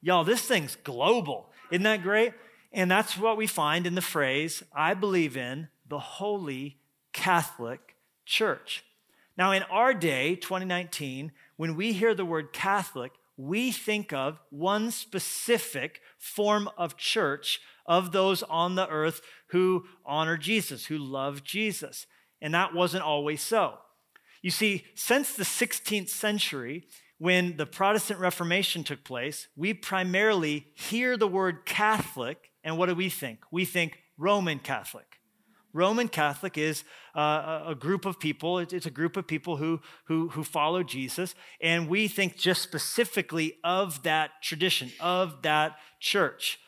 Y'all, 0.00 0.22
this 0.22 0.42
thing's 0.42 0.76
global. 0.76 1.50
Isn't 1.72 1.82
that 1.82 2.02
great? 2.02 2.32
And 2.72 2.88
that's 2.88 3.18
what 3.18 3.36
we 3.36 3.48
find 3.48 3.88
in 3.88 3.96
the 3.96 4.02
phrase, 4.02 4.62
I 4.72 4.94
believe 4.94 5.36
in 5.36 5.68
the 5.88 5.98
Holy 5.98 6.78
Catholic 7.12 7.96
Church. 8.24 8.84
Now, 9.36 9.50
in 9.50 9.64
our 9.64 9.92
day, 9.92 10.36
2019, 10.36 11.32
when 11.56 11.74
we 11.74 11.92
hear 11.92 12.14
the 12.14 12.24
word 12.24 12.52
Catholic, 12.52 13.10
we 13.36 13.72
think 13.72 14.12
of 14.12 14.38
one 14.50 14.92
specific 14.92 16.00
form 16.18 16.68
of 16.78 16.96
church 16.96 17.60
of 17.90 18.12
those 18.12 18.44
on 18.44 18.76
the 18.76 18.88
earth 18.88 19.20
who 19.48 19.84
honor 20.06 20.36
Jesus, 20.36 20.86
who 20.86 20.96
love 20.96 21.42
Jesus. 21.42 22.06
And 22.40 22.54
that 22.54 22.72
wasn't 22.72 23.02
always 23.02 23.42
so. 23.42 23.78
You 24.42 24.52
see, 24.52 24.84
since 24.94 25.34
the 25.34 25.42
16th 25.42 26.08
century, 26.08 26.86
when 27.18 27.56
the 27.56 27.66
Protestant 27.66 28.20
Reformation 28.20 28.84
took 28.84 29.02
place, 29.02 29.48
we 29.56 29.74
primarily 29.74 30.68
hear 30.74 31.16
the 31.16 31.26
word 31.26 31.66
Catholic, 31.66 32.50
and 32.62 32.78
what 32.78 32.86
do 32.86 32.94
we 32.94 33.10
think? 33.10 33.40
We 33.50 33.64
think 33.64 33.98
Roman 34.16 34.60
Catholic. 34.60 35.18
Roman 35.72 36.08
Catholic 36.08 36.56
is 36.56 36.84
uh, 37.16 37.64
a 37.66 37.74
group 37.74 38.04
of 38.04 38.20
people, 38.20 38.60
it's 38.60 38.86
a 38.86 38.90
group 38.90 39.16
of 39.16 39.26
people 39.26 39.56
who, 39.56 39.80
who, 40.04 40.28
who 40.28 40.44
follow 40.44 40.84
Jesus, 40.84 41.34
and 41.60 41.88
we 41.88 42.06
think 42.06 42.36
just 42.36 42.62
specifically 42.62 43.58
of 43.64 44.04
that 44.04 44.30
tradition, 44.42 44.92
of 45.00 45.42
that 45.42 45.76
church. 45.98 46.58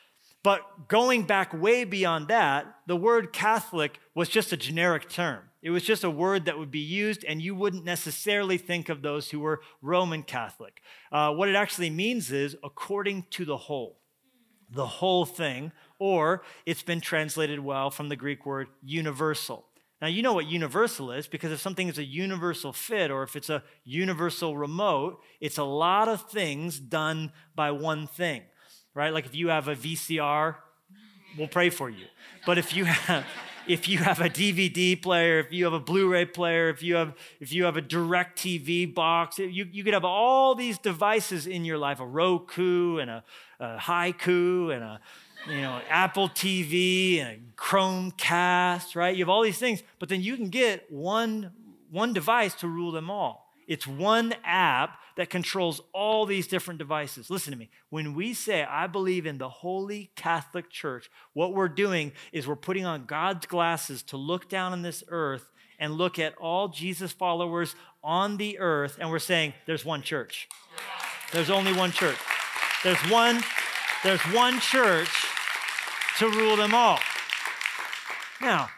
But 0.42 0.88
going 0.88 1.22
back 1.22 1.52
way 1.52 1.84
beyond 1.84 2.28
that, 2.28 2.66
the 2.86 2.96
word 2.96 3.32
Catholic 3.32 3.98
was 4.14 4.28
just 4.28 4.52
a 4.52 4.56
generic 4.56 5.08
term. 5.08 5.44
It 5.62 5.70
was 5.70 5.84
just 5.84 6.02
a 6.02 6.10
word 6.10 6.46
that 6.46 6.58
would 6.58 6.72
be 6.72 6.80
used, 6.80 7.24
and 7.24 7.40
you 7.40 7.54
wouldn't 7.54 7.84
necessarily 7.84 8.58
think 8.58 8.88
of 8.88 9.02
those 9.02 9.30
who 9.30 9.38
were 9.38 9.60
Roman 9.80 10.24
Catholic. 10.24 10.82
Uh, 11.12 11.32
what 11.32 11.48
it 11.48 11.54
actually 11.54 11.90
means 11.90 12.32
is 12.32 12.56
according 12.64 13.26
to 13.30 13.44
the 13.44 13.56
whole, 13.56 14.00
the 14.68 14.86
whole 14.86 15.24
thing, 15.24 15.70
or 16.00 16.42
it's 16.66 16.82
been 16.82 17.00
translated 17.00 17.60
well 17.60 17.92
from 17.92 18.08
the 18.08 18.16
Greek 18.16 18.44
word 18.44 18.66
universal. 18.82 19.64
Now, 20.00 20.08
you 20.08 20.22
know 20.22 20.32
what 20.32 20.46
universal 20.46 21.12
is 21.12 21.28
because 21.28 21.52
if 21.52 21.60
something 21.60 21.86
is 21.86 21.98
a 21.98 22.04
universal 22.04 22.72
fit 22.72 23.12
or 23.12 23.22
if 23.22 23.36
it's 23.36 23.48
a 23.48 23.62
universal 23.84 24.56
remote, 24.56 25.20
it's 25.40 25.58
a 25.58 25.62
lot 25.62 26.08
of 26.08 26.28
things 26.28 26.80
done 26.80 27.30
by 27.54 27.70
one 27.70 28.08
thing 28.08 28.42
right? 28.94 29.12
Like 29.12 29.26
if 29.26 29.34
you 29.34 29.48
have 29.48 29.68
a 29.68 29.76
VCR, 29.76 30.56
we'll 31.38 31.48
pray 31.48 31.70
for 31.70 31.88
you. 31.88 32.06
But 32.46 32.58
if 32.58 32.74
you 32.74 32.84
have 32.84 33.24
if 33.66 33.88
you 33.88 33.98
have 33.98 34.20
a 34.20 34.28
DVD 34.28 35.00
player, 35.00 35.38
if 35.38 35.52
you 35.52 35.64
have 35.64 35.72
a 35.72 35.80
Blu-ray 35.80 36.26
player, 36.26 36.68
if 36.68 36.82
you 36.82 36.96
have 36.96 37.14
if 37.40 37.52
you 37.52 37.64
have 37.64 37.76
a 37.76 37.82
DirecTV 37.82 38.92
box, 38.94 39.38
you, 39.38 39.68
you 39.70 39.84
could 39.84 39.94
have 39.94 40.04
all 40.04 40.54
these 40.54 40.78
devices 40.78 41.46
in 41.46 41.64
your 41.64 41.78
life, 41.78 42.00
a 42.00 42.06
Roku 42.06 42.98
and 42.98 43.10
a, 43.10 43.24
a 43.60 43.78
Haiku 43.78 44.74
and 44.74 44.82
a 44.82 45.00
you 45.48 45.60
know, 45.60 45.80
Apple 45.88 46.28
TV 46.28 47.18
and 47.18 47.28
a 47.28 47.60
Chromecast, 47.60 48.94
right? 48.94 49.14
You 49.14 49.24
have 49.24 49.28
all 49.28 49.42
these 49.42 49.58
things, 49.58 49.82
but 49.98 50.08
then 50.08 50.22
you 50.22 50.36
can 50.36 50.48
get 50.48 50.90
one, 50.90 51.50
one 51.90 52.12
device 52.12 52.54
to 52.56 52.68
rule 52.68 52.92
them 52.92 53.10
all. 53.10 53.52
It's 53.66 53.86
one 53.86 54.34
app 54.44 54.98
that 55.16 55.30
controls 55.30 55.80
all 55.92 56.26
these 56.26 56.46
different 56.46 56.78
devices. 56.78 57.30
Listen 57.30 57.52
to 57.52 57.58
me. 57.58 57.70
When 57.90 58.14
we 58.14 58.34
say, 58.34 58.64
I 58.64 58.86
believe 58.86 59.26
in 59.26 59.38
the 59.38 59.48
Holy 59.48 60.10
Catholic 60.16 60.70
Church, 60.70 61.10
what 61.32 61.54
we're 61.54 61.68
doing 61.68 62.12
is 62.32 62.46
we're 62.46 62.56
putting 62.56 62.86
on 62.86 63.04
God's 63.04 63.46
glasses 63.46 64.02
to 64.04 64.16
look 64.16 64.48
down 64.48 64.72
on 64.72 64.82
this 64.82 65.04
earth 65.08 65.50
and 65.78 65.94
look 65.94 66.18
at 66.18 66.34
all 66.36 66.68
Jesus 66.68 67.12
followers 67.12 67.74
on 68.04 68.36
the 68.36 68.58
earth, 68.58 68.98
and 69.00 69.10
we're 69.10 69.18
saying, 69.18 69.52
there's 69.66 69.84
one 69.84 70.02
church. 70.02 70.48
There's 71.32 71.50
only 71.50 71.72
one 71.72 71.92
church. 71.92 72.18
There's 72.84 72.98
one, 73.10 73.42
there's 74.02 74.20
one 74.32 74.60
church 74.60 75.08
to 76.18 76.28
rule 76.28 76.56
them 76.56 76.74
all. 76.74 76.98
Now, 78.40 78.68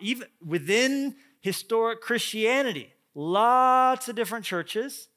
even 0.00 0.28
within 0.44 1.16
historic 1.40 2.00
Christianity, 2.00 2.92
lots 3.14 4.08
of 4.08 4.14
different 4.16 4.44
churches. 4.44 5.08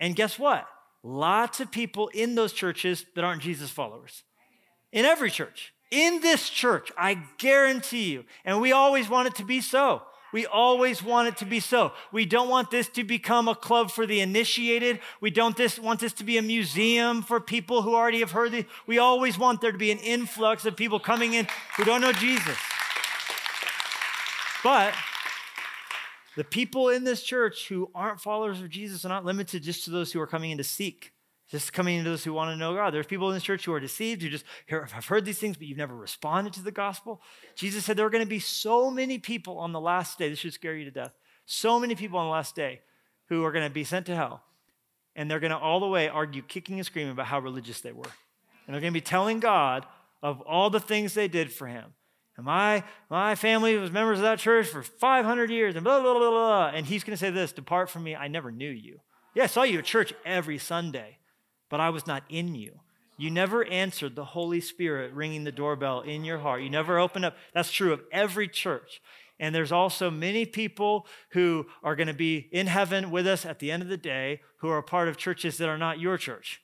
And 0.00 0.16
guess 0.16 0.38
what? 0.38 0.66
Lots 1.02 1.60
of 1.60 1.70
people 1.70 2.08
in 2.08 2.34
those 2.34 2.52
churches 2.52 3.04
that 3.14 3.24
aren't 3.24 3.42
Jesus 3.42 3.70
followers. 3.70 4.24
In 4.92 5.04
every 5.04 5.30
church. 5.30 5.72
In 5.90 6.20
this 6.20 6.50
church, 6.50 6.92
I 6.98 7.22
guarantee 7.38 8.12
you. 8.12 8.24
And 8.44 8.60
we 8.60 8.72
always 8.72 9.08
want 9.08 9.28
it 9.28 9.34
to 9.36 9.44
be 9.44 9.60
so. 9.60 10.02
We 10.32 10.44
always 10.44 11.02
want 11.02 11.28
it 11.28 11.38
to 11.38 11.46
be 11.46 11.60
so. 11.60 11.92
We 12.12 12.26
don't 12.26 12.50
want 12.50 12.70
this 12.70 12.88
to 12.90 13.04
become 13.04 13.48
a 13.48 13.54
club 13.54 13.90
for 13.90 14.04
the 14.04 14.20
initiated. 14.20 15.00
We 15.22 15.30
don't 15.30 15.56
this, 15.56 15.78
want 15.78 16.00
this 16.00 16.12
to 16.14 16.24
be 16.24 16.36
a 16.36 16.42
museum 16.42 17.22
for 17.22 17.40
people 17.40 17.80
who 17.80 17.94
already 17.94 18.20
have 18.20 18.32
heard 18.32 18.52
it. 18.52 18.66
We 18.86 18.98
always 18.98 19.38
want 19.38 19.62
there 19.62 19.72
to 19.72 19.78
be 19.78 19.90
an 19.90 19.98
influx 19.98 20.66
of 20.66 20.76
people 20.76 21.00
coming 21.00 21.32
in 21.32 21.48
who 21.76 21.84
don't 21.84 22.02
know 22.02 22.12
Jesus. 22.12 22.58
But 24.62 24.94
the 26.38 26.44
people 26.44 26.88
in 26.88 27.02
this 27.02 27.24
church 27.24 27.66
who 27.66 27.90
aren't 27.96 28.20
followers 28.20 28.60
of 28.60 28.68
Jesus 28.68 29.04
are 29.04 29.08
not 29.08 29.24
limited 29.24 29.60
just 29.60 29.84
to 29.84 29.90
those 29.90 30.12
who 30.12 30.20
are 30.20 30.26
coming 30.26 30.52
in 30.52 30.58
to 30.58 30.62
seek, 30.62 31.12
just 31.50 31.72
coming 31.72 31.96
into 31.98 32.10
those 32.10 32.22
who 32.22 32.32
want 32.32 32.52
to 32.52 32.56
know 32.56 32.76
God. 32.76 32.94
There's 32.94 33.06
people 33.06 33.26
in 33.26 33.34
this 33.34 33.42
church 33.42 33.64
who 33.64 33.72
are 33.72 33.80
deceived, 33.80 34.22
who 34.22 34.28
just 34.28 34.44
have 34.68 35.06
heard 35.06 35.24
these 35.24 35.40
things, 35.40 35.56
but 35.56 35.66
you've 35.66 35.76
never 35.76 35.96
responded 35.96 36.52
to 36.52 36.62
the 36.62 36.70
gospel. 36.70 37.20
Jesus 37.56 37.84
said 37.84 37.96
there 37.96 38.06
are 38.06 38.10
going 38.10 38.22
to 38.22 38.30
be 38.30 38.38
so 38.38 38.88
many 38.88 39.18
people 39.18 39.58
on 39.58 39.72
the 39.72 39.80
last 39.80 40.16
day. 40.16 40.28
This 40.28 40.38
should 40.38 40.52
scare 40.52 40.76
you 40.76 40.84
to 40.84 40.92
death. 40.92 41.10
So 41.44 41.80
many 41.80 41.96
people 41.96 42.20
on 42.20 42.26
the 42.26 42.30
last 42.30 42.54
day 42.54 42.82
who 43.30 43.44
are 43.44 43.50
going 43.50 43.66
to 43.66 43.74
be 43.74 43.82
sent 43.82 44.06
to 44.06 44.14
hell. 44.14 44.44
And 45.16 45.28
they're 45.28 45.40
going 45.40 45.50
to 45.50 45.58
all 45.58 45.80
the 45.80 45.88
way 45.88 46.06
argue, 46.06 46.42
kicking 46.42 46.76
and 46.76 46.86
screaming 46.86 47.10
about 47.10 47.26
how 47.26 47.40
religious 47.40 47.80
they 47.80 47.90
were. 47.90 48.12
And 48.68 48.74
they're 48.74 48.80
going 48.80 48.92
to 48.92 48.96
be 48.96 49.00
telling 49.00 49.40
God 49.40 49.86
of 50.22 50.40
all 50.42 50.70
the 50.70 50.78
things 50.78 51.14
they 51.14 51.26
did 51.26 51.50
for 51.52 51.66
him. 51.66 51.94
And 52.38 52.46
my, 52.46 52.84
my 53.10 53.34
family 53.34 53.76
was 53.76 53.90
members 53.90 54.20
of 54.20 54.22
that 54.22 54.38
church 54.38 54.68
for 54.68 54.84
500 54.84 55.50
years, 55.50 55.74
and 55.74 55.82
blah, 55.82 56.00
blah, 56.00 56.14
blah, 56.14 56.30
blah. 56.30 56.70
And 56.72 56.86
he's 56.86 57.02
going 57.02 57.16
to 57.16 57.20
say 57.20 57.30
this 57.30 57.52
Depart 57.52 57.90
from 57.90 58.04
me, 58.04 58.14
I 58.14 58.28
never 58.28 58.52
knew 58.52 58.70
you. 58.70 59.00
Yeah, 59.34 59.42
I 59.42 59.46
saw 59.46 59.64
you 59.64 59.80
at 59.80 59.84
church 59.84 60.14
every 60.24 60.56
Sunday, 60.56 61.18
but 61.68 61.80
I 61.80 61.90
was 61.90 62.06
not 62.06 62.22
in 62.28 62.54
you. 62.54 62.78
You 63.16 63.32
never 63.32 63.64
answered 63.64 64.14
the 64.14 64.24
Holy 64.24 64.60
Spirit 64.60 65.12
ringing 65.12 65.42
the 65.42 65.50
doorbell 65.50 66.02
in 66.02 66.24
your 66.24 66.38
heart. 66.38 66.62
You 66.62 66.70
never 66.70 67.00
opened 67.00 67.24
up. 67.24 67.36
That's 67.52 67.72
true 67.72 67.92
of 67.92 68.02
every 68.12 68.46
church. 68.46 69.02
And 69.40 69.52
there's 69.52 69.72
also 69.72 70.08
many 70.08 70.46
people 70.46 71.06
who 71.30 71.66
are 71.82 71.96
going 71.96 72.06
to 72.06 72.14
be 72.14 72.48
in 72.52 72.68
heaven 72.68 73.10
with 73.10 73.26
us 73.26 73.44
at 73.44 73.58
the 73.58 73.72
end 73.72 73.82
of 73.82 73.88
the 73.88 73.96
day 73.96 74.42
who 74.58 74.68
are 74.68 74.78
a 74.78 74.82
part 74.84 75.08
of 75.08 75.16
churches 75.16 75.58
that 75.58 75.68
are 75.68 75.78
not 75.78 75.98
your 75.98 76.16
church. 76.16 76.60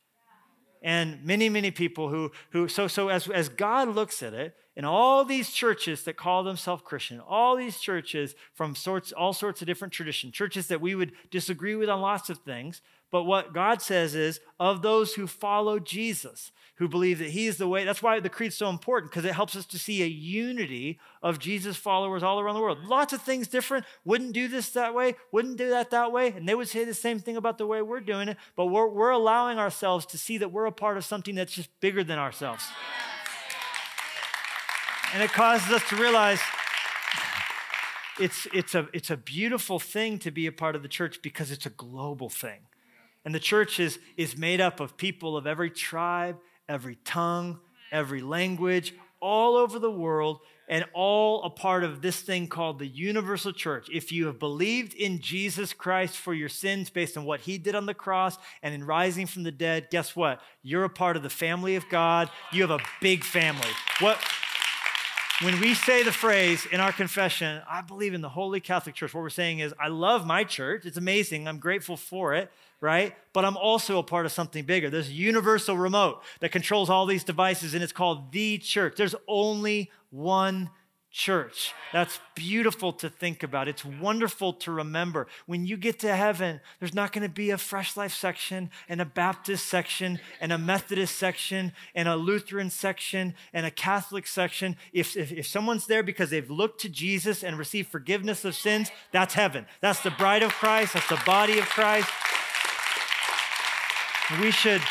And 0.82 1.24
many, 1.24 1.48
many 1.48 1.72
people 1.72 2.10
who, 2.10 2.30
who 2.50 2.68
so, 2.68 2.86
so 2.86 3.08
as, 3.08 3.28
as 3.28 3.48
God 3.48 3.88
looks 3.88 4.22
at 4.22 4.34
it, 4.34 4.54
And 4.76 4.84
all 4.84 5.24
these 5.24 5.50
churches 5.50 6.02
that 6.02 6.16
call 6.16 6.42
themselves 6.42 6.82
Christian, 6.84 7.20
all 7.20 7.56
these 7.56 7.78
churches 7.78 8.34
from 8.54 8.74
sorts, 8.74 9.12
all 9.12 9.32
sorts 9.32 9.60
of 9.60 9.68
different 9.68 9.92
traditions, 9.92 10.34
churches 10.34 10.66
that 10.66 10.80
we 10.80 10.96
would 10.96 11.12
disagree 11.30 11.76
with 11.76 11.88
on 11.88 12.00
lots 12.00 12.28
of 12.28 12.38
things, 12.38 12.80
but 13.12 13.22
what 13.22 13.54
God 13.54 13.80
says 13.80 14.16
is, 14.16 14.40
of 14.58 14.82
those 14.82 15.14
who 15.14 15.28
follow 15.28 15.78
Jesus, 15.78 16.50
who 16.78 16.88
believe 16.88 17.20
that 17.20 17.30
He 17.30 17.46
is 17.46 17.58
the 17.58 17.68
way, 17.68 17.84
that's 17.84 18.02
why 18.02 18.18
the 18.18 18.28
creed's 18.28 18.56
so 18.56 18.68
important, 18.68 19.12
because 19.12 19.24
it 19.24 19.34
helps 19.34 19.54
us 19.54 19.64
to 19.66 19.78
see 19.78 20.02
a 20.02 20.06
unity 20.06 20.98
of 21.22 21.38
Jesus 21.38 21.76
followers 21.76 22.24
all 22.24 22.40
around 22.40 22.56
the 22.56 22.60
world. 22.60 22.84
Lots 22.84 23.12
of 23.12 23.22
things 23.22 23.46
different, 23.46 23.84
wouldn't 24.04 24.32
do 24.32 24.48
this 24.48 24.70
that 24.70 24.92
way, 24.92 25.14
wouldn't 25.30 25.58
do 25.58 25.70
that 25.70 25.92
that 25.92 26.10
way, 26.10 26.32
and 26.32 26.48
they 26.48 26.56
would 26.56 26.66
say 26.66 26.84
the 26.84 26.92
same 26.92 27.20
thing 27.20 27.36
about 27.36 27.58
the 27.58 27.66
way 27.68 27.80
we're 27.80 28.00
doing 28.00 28.26
it, 28.26 28.36
but 28.56 28.66
we're, 28.66 28.88
we're 28.88 29.10
allowing 29.10 29.60
ourselves 29.60 30.04
to 30.06 30.18
see 30.18 30.38
that 30.38 30.50
we're 30.50 30.66
a 30.66 30.72
part 30.72 30.96
of 30.96 31.04
something 31.04 31.36
that's 31.36 31.54
just 31.54 31.70
bigger 31.78 32.02
than 32.02 32.18
ourselves. 32.18 32.64
And 35.14 35.22
it 35.22 35.32
causes 35.32 35.70
us 35.70 35.88
to 35.90 35.96
realize 35.96 36.40
it's, 38.18 38.48
it's, 38.52 38.74
a, 38.74 38.88
it's 38.92 39.10
a 39.10 39.16
beautiful 39.16 39.78
thing 39.78 40.18
to 40.18 40.32
be 40.32 40.48
a 40.48 40.52
part 40.52 40.74
of 40.74 40.82
the 40.82 40.88
church 40.88 41.20
because 41.22 41.52
it's 41.52 41.66
a 41.66 41.70
global 41.70 42.28
thing. 42.28 42.58
And 43.24 43.32
the 43.32 43.38
church 43.38 43.78
is, 43.78 44.00
is 44.16 44.36
made 44.36 44.60
up 44.60 44.80
of 44.80 44.96
people 44.96 45.36
of 45.36 45.46
every 45.46 45.70
tribe, 45.70 46.38
every 46.68 46.96
tongue, 47.04 47.60
every 47.92 48.22
language, 48.22 48.92
all 49.20 49.56
over 49.56 49.78
the 49.78 49.90
world, 49.90 50.40
and 50.68 50.84
all 50.92 51.44
a 51.44 51.50
part 51.50 51.84
of 51.84 52.02
this 52.02 52.20
thing 52.20 52.48
called 52.48 52.80
the 52.80 52.86
universal 52.86 53.52
church. 53.52 53.88
If 53.92 54.10
you 54.10 54.26
have 54.26 54.40
believed 54.40 54.94
in 54.94 55.20
Jesus 55.20 55.72
Christ 55.72 56.16
for 56.16 56.34
your 56.34 56.48
sins 56.48 56.90
based 56.90 57.16
on 57.16 57.24
what 57.24 57.40
he 57.40 57.56
did 57.56 57.76
on 57.76 57.86
the 57.86 57.94
cross 57.94 58.36
and 58.64 58.74
in 58.74 58.82
rising 58.82 59.26
from 59.26 59.44
the 59.44 59.52
dead, 59.52 59.88
guess 59.92 60.16
what? 60.16 60.40
You're 60.62 60.84
a 60.84 60.90
part 60.90 61.16
of 61.16 61.22
the 61.22 61.30
family 61.30 61.76
of 61.76 61.88
God. 61.88 62.30
You 62.50 62.62
have 62.62 62.72
a 62.72 62.84
big 63.00 63.22
family. 63.22 63.68
What 64.00 64.18
when 65.42 65.58
we 65.60 65.74
say 65.74 66.04
the 66.04 66.12
phrase 66.12 66.64
in 66.66 66.78
our 66.78 66.92
confession, 66.92 67.60
I 67.68 67.80
believe 67.80 68.14
in 68.14 68.20
the 68.20 68.28
Holy 68.28 68.60
Catholic 68.60 68.94
Church, 68.94 69.12
what 69.12 69.20
we're 69.20 69.30
saying 69.30 69.58
is, 69.58 69.74
I 69.80 69.88
love 69.88 70.26
my 70.26 70.44
church. 70.44 70.86
It's 70.86 70.96
amazing. 70.96 71.48
I'm 71.48 71.58
grateful 71.58 71.96
for 71.96 72.34
it, 72.34 72.52
right? 72.80 73.16
But 73.32 73.44
I'm 73.44 73.56
also 73.56 73.98
a 73.98 74.04
part 74.04 74.26
of 74.26 74.32
something 74.32 74.64
bigger. 74.64 74.90
There's 74.90 75.08
a 75.08 75.12
universal 75.12 75.76
remote 75.76 76.22
that 76.38 76.52
controls 76.52 76.88
all 76.88 77.04
these 77.04 77.24
devices, 77.24 77.74
and 77.74 77.82
it's 77.82 77.92
called 77.92 78.30
the 78.30 78.58
church. 78.58 78.94
There's 78.96 79.16
only 79.26 79.90
one 80.10 80.70
church. 81.14 81.72
That's 81.92 82.18
beautiful 82.34 82.92
to 82.94 83.08
think 83.08 83.44
about. 83.44 83.68
It's 83.68 83.84
wonderful 83.84 84.52
to 84.54 84.72
remember. 84.72 85.28
When 85.46 85.64
you 85.64 85.76
get 85.76 86.00
to 86.00 86.16
heaven, 86.16 86.60
there's 86.80 86.92
not 86.92 87.12
going 87.12 87.22
to 87.22 87.32
be 87.32 87.50
a 87.50 87.56
Fresh 87.56 87.96
Life 87.96 88.12
section 88.12 88.68
and 88.88 89.00
a 89.00 89.04
Baptist 89.04 89.66
section 89.66 90.18
and 90.40 90.52
a 90.52 90.58
Methodist 90.58 91.16
section 91.16 91.72
and 91.94 92.08
a 92.08 92.16
Lutheran 92.16 92.68
section 92.68 93.34
and 93.52 93.64
a 93.64 93.70
Catholic 93.70 94.26
section. 94.26 94.74
If, 94.92 95.16
if, 95.16 95.30
if 95.30 95.46
someone's 95.46 95.86
there 95.86 96.02
because 96.02 96.30
they've 96.30 96.50
looked 96.50 96.80
to 96.80 96.88
Jesus 96.88 97.44
and 97.44 97.56
received 97.56 97.90
forgiveness 97.90 98.44
of 98.44 98.56
sins, 98.56 98.90
that's 99.12 99.34
heaven. 99.34 99.66
That's 99.80 100.02
the 100.02 100.10
bride 100.10 100.42
of 100.42 100.50
Christ, 100.50 100.94
that's 100.94 101.08
the 101.08 101.22
body 101.24 101.60
of 101.60 101.66
Christ. 101.66 102.08
We 104.40 104.50
should 104.50 104.82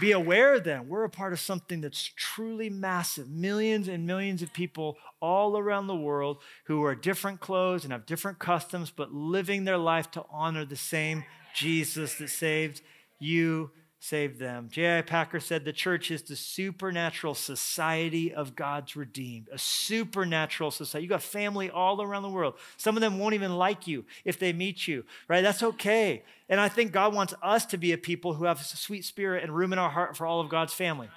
be 0.00 0.12
aware 0.12 0.58
then, 0.58 0.88
we're 0.88 1.04
a 1.04 1.10
part 1.10 1.32
of 1.32 1.40
something 1.40 1.80
that's 1.80 2.10
truly 2.16 2.68
massive. 2.68 3.28
Millions 3.28 3.88
and 3.88 4.06
millions 4.06 4.42
of 4.42 4.52
people 4.52 4.96
all 5.20 5.56
around 5.56 5.86
the 5.86 5.94
world 5.94 6.38
who 6.64 6.80
wear 6.80 6.94
different 6.94 7.40
clothes 7.40 7.84
and 7.84 7.92
have 7.92 8.06
different 8.06 8.38
customs, 8.38 8.90
but 8.90 9.12
living 9.12 9.64
their 9.64 9.78
life 9.78 10.10
to 10.12 10.24
honor 10.30 10.64
the 10.64 10.76
same 10.76 11.24
Jesus 11.54 12.16
that 12.16 12.30
saved 12.30 12.82
you 13.20 13.70
saved 14.04 14.38
them. 14.38 14.68
J.I. 14.70 15.00
Packer 15.00 15.40
said 15.40 15.64
the 15.64 15.72
church 15.72 16.10
is 16.10 16.20
the 16.22 16.36
supernatural 16.36 17.34
society 17.34 18.34
of 18.34 18.54
God's 18.54 18.96
redeemed, 18.96 19.48
a 19.50 19.56
supernatural 19.56 20.70
society. 20.70 21.04
You 21.04 21.08
got 21.08 21.22
family 21.22 21.70
all 21.70 22.02
around 22.02 22.22
the 22.22 22.28
world. 22.28 22.54
Some 22.76 22.98
of 22.98 23.00
them 23.00 23.18
won't 23.18 23.34
even 23.34 23.56
like 23.56 23.86
you 23.86 24.04
if 24.26 24.38
they 24.38 24.52
meet 24.52 24.86
you, 24.86 25.04
right? 25.26 25.40
That's 25.40 25.62
okay. 25.62 26.22
And 26.50 26.60
I 26.60 26.68
think 26.68 26.92
God 26.92 27.14
wants 27.14 27.32
us 27.42 27.64
to 27.66 27.78
be 27.78 27.92
a 27.92 27.98
people 27.98 28.34
who 28.34 28.44
have 28.44 28.60
a 28.60 28.64
sweet 28.64 29.06
spirit 29.06 29.42
and 29.42 29.56
room 29.56 29.72
in 29.72 29.78
our 29.78 29.90
heart 29.90 30.18
for 30.18 30.26
all 30.26 30.42
of 30.42 30.50
God's 30.50 30.74
family. 30.74 31.08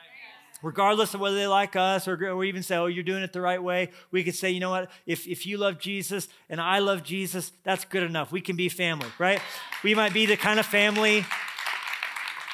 Regardless 0.64 1.14
of 1.14 1.20
whether 1.20 1.36
they 1.36 1.46
like 1.46 1.76
us 1.76 2.08
or, 2.08 2.14
or 2.30 2.46
even 2.46 2.64
say, 2.64 2.78
oh, 2.78 2.86
you're 2.86 3.04
doing 3.04 3.22
it 3.22 3.34
the 3.34 3.42
right 3.42 3.62
way, 3.62 3.92
we 4.12 4.24
could 4.24 4.34
say, 4.34 4.50
you 4.50 4.62
know 4.62 4.70
what, 4.70 4.90
if, 5.06 5.28
if 5.28 5.46
you 5.46 5.58
love 5.58 5.78
Jesus 5.78 6.30
and 6.50 6.62
I 6.62 6.80
love 6.80 7.04
Jesus, 7.04 7.52
that's 7.66 7.84
good 7.84 8.04
enough. 8.04 8.32
We 8.32 8.40
can 8.40 8.56
be 8.56 8.70
family, 8.70 9.10
right? 9.20 9.42
We 9.84 9.94
might 9.94 10.14
be 10.14 10.26
the 10.26 10.38
kind 10.38 10.58
of 10.58 10.66
family 10.66 11.26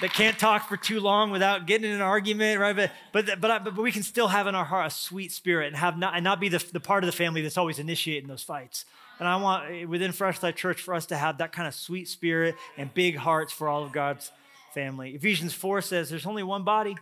that 0.02 0.14
can't 0.14 0.38
talk 0.38 0.68
for 0.68 0.78
too 0.78 1.00
long 1.00 1.32
without 1.32 1.66
getting 1.66 1.90
in 1.90 1.96
an 1.96 2.02
argument, 2.02 2.60
right? 2.60 2.76
But 2.76 2.92
but 3.12 3.40
but, 3.40 3.64
but 3.64 3.78
we 3.78 3.92
can 3.92 4.04
still 4.04 4.28
have 4.28 4.48
in 4.48 4.56
our 4.56 4.66
heart 4.66 4.88
a 4.88 4.90
sweet 4.90 5.32
spirit 5.32 5.68
and 5.68 5.76
have 5.76 5.98
not 5.98 6.16
and 6.16 6.24
not 6.24 6.40
be 6.40 6.50
the, 6.50 6.64
the 6.72 6.80
part 6.80 7.04
of 7.04 7.08
the 7.08 7.16
family 7.16 7.42
that's 7.42 7.58
always 7.58 7.80
initiating 7.80 8.28
those 8.28 8.44
fights. 8.44 8.86
And 9.20 9.28
I 9.28 9.36
want 9.38 9.72
eh, 9.72 9.86
within 9.86 10.12
Fresh 10.12 10.42
Life 10.42 10.56
Church 10.56 10.82
for 10.82 10.94
us 10.94 11.06
to 11.08 11.16
have 11.16 11.38
that 11.38 11.52
kind 11.52 11.68
of 11.68 11.76
sweet 11.76 12.08
spirit 12.08 12.56
and 12.78 12.94
big 12.94 13.16
hearts 13.16 13.54
for 13.54 13.70
all 13.70 13.84
of 13.84 13.92
God's 13.92 14.32
family. 14.74 15.12
Ephesians 15.12 15.54
4 15.54 15.82
says 15.82 16.10
there's 16.10 16.26
only 16.26 16.44
one 16.44 16.64
body, 16.64 16.98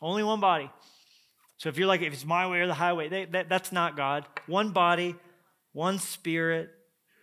only 0.00 0.22
one 0.22 0.40
body. 0.40 0.70
So 1.58 1.68
if 1.68 1.76
you're 1.76 1.88
like, 1.88 2.02
if 2.02 2.12
it's 2.12 2.24
my 2.24 2.48
way 2.48 2.60
or 2.60 2.68
the 2.68 2.74
highway, 2.74 3.08
they, 3.08 3.24
that, 3.26 3.48
that's 3.48 3.72
not 3.72 3.96
God. 3.96 4.24
One 4.46 4.70
body, 4.70 5.16
one 5.72 5.98
spirit, 5.98 6.70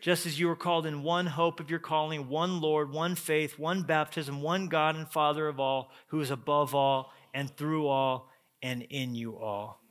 just 0.06 0.28
as 0.28 0.39
you 0.39 0.45
were 0.45 0.56
called 0.56 0.86
in 0.86 1.01
one 1.01 1.26
hope 1.26 1.60
of 1.60 1.72
your 1.72 1.80
calling, 1.80 2.30
one 2.30 2.62
Lord, 2.62 2.91
one 2.91 3.16
faith, 3.16 3.58
one 3.58 3.82
baptism, 3.82 4.39
one 4.39 4.68
God 4.68 4.95
and 4.95 5.10
Father 5.10 5.47
of 5.47 5.60
all, 5.60 5.89
who 6.10 6.22
is 6.22 6.30
above 6.30 6.76
all 6.76 7.12
and 7.34 7.49
through 7.49 7.88
all 7.88 8.30
and 8.62 8.84
in 8.91 9.16
you 9.16 9.36
all. 9.36 9.82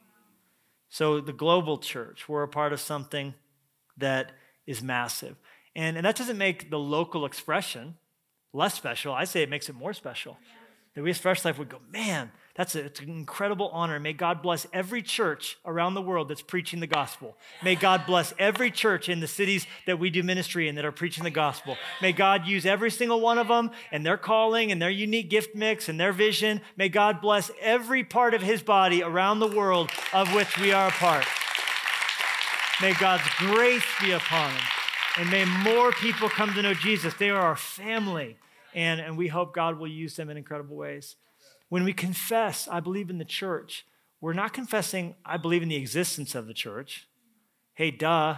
So, 0.89 1.21
the 1.21 1.33
global 1.33 1.79
church, 1.79 2.29
we're 2.29 2.45
a 2.45 2.49
part 2.49 2.73
of 2.73 2.79
something 2.79 3.35
that 3.97 4.31
is 4.69 4.85
massive. 4.85 5.35
And, 5.75 5.97
and 5.97 6.07
that 6.07 6.15
doesn't 6.15 6.39
make 6.39 6.71
the 6.71 6.79
local 6.79 7.27
expression 7.27 7.97
less 8.53 8.75
special. 8.75 9.13
I 9.13 9.25
say 9.25 9.43
it 9.43 9.51
makes 9.51 9.69
it 9.69 9.75
more 9.75 9.93
special. 9.93 10.39
That 10.95 11.03
we 11.03 11.11
as 11.11 11.19
Fresh 11.19 11.45
Life 11.45 11.59
would 11.59 11.71
go, 11.71 11.81
man, 11.91 12.31
that's 12.55 12.77
a, 12.77 12.85
an 12.85 13.09
incredible 13.09 13.69
honor. 13.73 13.99
May 13.99 14.13
God 14.13 14.41
bless 14.41 14.67
every 14.73 15.03
church 15.03 15.59
around 15.65 15.95
the 15.95 16.03
world 16.03 16.29
that's 16.29 16.43
preaching 16.43 16.79
the 16.79 16.87
gospel. 16.87 17.37
May 17.65 17.75
God 17.75 18.07
bless 18.07 18.33
every 18.39 18.71
church 18.71 19.09
in 19.09 19.19
the 19.19 19.27
cities 19.27 19.67
that 19.87 19.99
we 19.99 20.09
do 20.09 20.23
ministry 20.23 20.69
in 20.69 20.77
that 20.77 20.85
are 20.85 20.93
preaching 20.93 21.25
the 21.25 21.31
gospel. 21.31 21.77
May 22.01 22.13
God 22.13 22.47
use 22.47 22.65
every 22.65 22.93
single 22.93 23.21
one 23.21 23.39
of 23.39 23.49
them 23.49 23.73
and 23.91 24.07
their 24.07 24.17
calling 24.17 24.71
and 24.71 24.81
their 24.81 24.91
unique 24.91 25.31
gift 25.31 25.57
mix 25.57 25.89
and 25.89 25.99
their 25.99 26.13
vision. 26.13 26.61
May 26.77 26.89
God 26.89 27.21
bless 27.21 27.51
every 27.61 28.05
part 28.05 28.35
of 28.35 28.43
his 28.43 28.63
body 28.63 29.03
around 29.03 29.41
the 29.41 29.49
world 29.49 29.91
of 30.13 30.33
which 30.33 30.57
we 30.59 30.73
are 30.73 30.89
a 30.89 30.93
part. 30.93 31.25
May 32.81 32.93
God's 32.95 33.29
grace 33.39 33.85
be 34.01 34.13
upon 34.13 34.53
them. 34.53 34.63
And 35.17 35.31
may 35.31 35.45
more 35.45 35.93
people 35.93 36.29
come 36.29 36.55
to 36.55 36.63
know 36.63 36.75
Jesus. 36.75 37.15
They 37.15 37.31
are 37.31 37.41
our 37.41 37.57
family. 37.57 38.37
And, 38.75 39.01
and 39.01 39.17
we 39.17 39.29
hope 39.29 39.55
God 39.55 39.79
will 39.79 39.89
use 39.89 40.17
them 40.17 40.29
in 40.29 40.37
incredible 40.37 40.77
ways. 40.77 41.17
When 41.69 41.85
we 41.85 41.93
confess, 41.93 42.69
I 42.69 42.81
believe 42.81 43.11
in 43.11 43.19
the 43.19 43.25
church, 43.25 43.87
we're 44.21 44.33
not 44.33 44.53
confessing, 44.53 45.15
I 45.25 45.37
believe 45.37 45.63
in 45.63 45.69
the 45.69 45.77
existence 45.77 46.35
of 46.35 46.47
the 46.47 46.55
church. 46.55 47.09
Hey, 47.75 47.91
duh. 47.91 48.37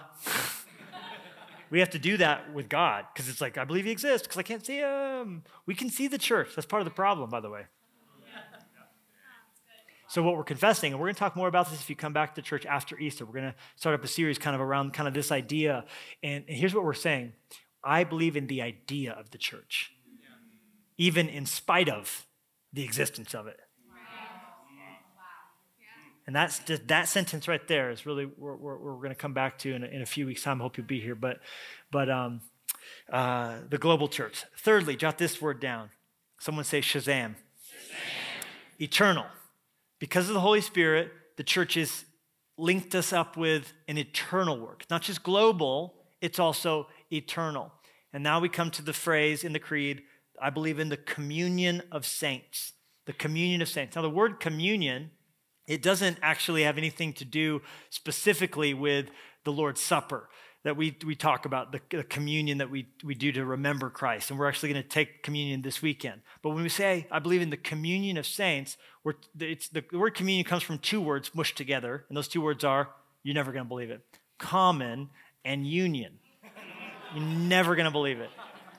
we 1.70 1.78
have 1.80 1.90
to 1.90 1.98
do 1.98 2.16
that 2.16 2.52
with 2.52 2.68
God 2.68 3.04
because 3.12 3.28
it's 3.28 3.40
like, 3.40 3.58
I 3.58 3.64
believe 3.64 3.84
he 3.84 3.90
exists 3.90 4.26
because 4.26 4.38
I 4.38 4.42
can't 4.42 4.64
see 4.64 4.78
him. 4.78 5.44
We 5.66 5.74
can 5.74 5.90
see 5.90 6.08
the 6.08 6.18
church. 6.18 6.54
That's 6.54 6.66
part 6.66 6.80
of 6.80 6.84
the 6.84 6.94
problem, 6.94 7.30
by 7.30 7.40
the 7.40 7.50
way. 7.50 7.66
So 10.08 10.22
what 10.22 10.36
we're 10.36 10.44
confessing, 10.44 10.92
and 10.92 11.00
we're 11.00 11.06
going 11.06 11.16
to 11.16 11.18
talk 11.18 11.34
more 11.34 11.48
about 11.48 11.68
this 11.68 11.80
if 11.80 11.90
you 11.90 11.96
come 11.96 12.12
back 12.12 12.36
to 12.36 12.42
church 12.42 12.64
after 12.64 12.98
Easter. 12.98 13.26
We're 13.26 13.32
going 13.32 13.52
to 13.52 13.54
start 13.74 13.94
up 13.94 14.04
a 14.04 14.08
series 14.08 14.38
kind 14.38 14.54
of 14.54 14.60
around 14.60 14.92
kind 14.92 15.08
of 15.08 15.14
this 15.14 15.32
idea. 15.32 15.84
And 16.22 16.44
here's 16.46 16.74
what 16.74 16.84
we're 16.84 16.94
saying. 16.94 17.32
I 17.82 18.04
believe 18.04 18.36
in 18.36 18.46
the 18.46 18.62
idea 18.62 19.12
of 19.12 19.30
the 19.30 19.38
church, 19.38 19.92
even 20.96 21.28
in 21.28 21.44
spite 21.44 21.88
of 21.88 22.26
the 22.72 22.84
existence 22.84 23.34
of 23.34 23.46
it. 23.46 23.58
And 26.26 26.34
that's 26.34 26.58
just, 26.60 26.88
that 26.88 27.08
sentence 27.08 27.46
right 27.46 27.66
there 27.68 27.90
is 27.90 28.04
really 28.04 28.24
what 28.24 28.60
we're, 28.60 28.76
we're 28.76 28.96
going 28.96 29.10
to 29.10 29.14
come 29.14 29.32
back 29.32 29.58
to 29.60 29.72
in 29.72 29.84
a, 29.84 29.86
in 29.86 30.02
a, 30.02 30.06
few 30.06 30.26
weeks' 30.26 30.42
time. 30.42 30.60
I 30.60 30.64
hope 30.64 30.76
you'll 30.76 30.86
be 30.86 31.00
here. 31.00 31.14
But, 31.14 31.38
but 31.92 32.10
um, 32.10 32.40
uh, 33.12 33.58
the 33.68 33.78
global 33.78 34.08
church. 34.08 34.44
Thirdly, 34.58 34.96
jot 34.96 35.18
this 35.18 35.40
word 35.40 35.60
down. 35.60 35.90
Someone 36.40 36.64
say 36.64 36.80
Shazam. 36.80 37.04
Shazam. 37.04 37.34
Eternal. 38.80 39.26
Because 40.00 40.28
of 40.28 40.34
the 40.34 40.40
Holy 40.40 40.60
Spirit, 40.60 41.12
the 41.36 41.44
church 41.44 41.74
has 41.74 42.04
linked 42.58 42.94
us 42.94 43.12
up 43.12 43.36
with 43.36 43.72
an 43.86 43.96
eternal 43.96 44.58
work. 44.58 44.84
Not 44.90 45.02
just 45.02 45.22
global, 45.22 45.94
it's 46.20 46.40
also 46.40 46.88
eternal. 47.12 47.72
And 48.12 48.24
now 48.24 48.40
we 48.40 48.48
come 48.48 48.70
to 48.72 48.82
the 48.82 48.92
phrase 48.92 49.44
in 49.44 49.52
the 49.52 49.58
creed 49.58 50.02
I 50.40 50.50
believe 50.50 50.78
in 50.78 50.88
the 50.88 50.96
communion 50.96 51.82
of 51.90 52.06
saints. 52.06 52.72
The 53.06 53.12
communion 53.12 53.62
of 53.62 53.68
saints. 53.68 53.96
Now, 53.96 54.02
the 54.02 54.10
word 54.10 54.40
communion, 54.40 55.10
it 55.66 55.82
doesn't 55.82 56.18
actually 56.22 56.64
have 56.64 56.78
anything 56.78 57.12
to 57.14 57.24
do 57.24 57.62
specifically 57.90 58.74
with 58.74 59.06
the 59.44 59.52
Lord's 59.52 59.80
Supper. 59.80 60.28
that 60.66 60.76
we, 60.76 60.96
we 61.06 61.14
talk 61.14 61.44
about, 61.46 61.70
the, 61.70 61.80
the 61.90 62.02
communion 62.02 62.58
that 62.58 62.68
we, 62.68 62.88
we 63.04 63.14
do 63.14 63.30
to 63.30 63.44
remember 63.44 63.88
Christ. 63.88 64.30
And 64.30 64.38
we're 64.38 64.48
actually 64.48 64.72
going 64.72 64.82
to 64.82 64.88
take 64.88 65.22
communion 65.22 65.62
this 65.62 65.80
weekend. 65.80 66.22
But 66.42 66.50
when 66.50 66.64
we 66.64 66.68
say, 66.68 67.06
I 67.08 67.20
believe 67.20 67.40
in 67.40 67.50
the 67.50 67.56
communion 67.56 68.16
of 68.16 68.26
saints, 68.26 68.76
we're, 69.04 69.12
it's, 69.38 69.68
the, 69.68 69.84
the 69.92 69.96
word 69.96 70.16
communion 70.16 70.44
comes 70.44 70.64
from 70.64 70.80
two 70.80 71.00
words 71.00 71.32
mushed 71.36 71.56
together. 71.56 72.04
And 72.08 72.16
those 72.16 72.26
two 72.26 72.40
words 72.40 72.64
are, 72.64 72.88
you're 73.22 73.36
never 73.36 73.52
going 73.52 73.64
to 73.64 73.68
believe 73.68 73.90
it, 73.90 74.00
common 74.38 75.10
and 75.44 75.64
union. 75.64 76.18
You're 77.14 77.24
never 77.24 77.76
going 77.76 77.86
to 77.86 77.92
believe 77.92 78.18
it. 78.18 78.30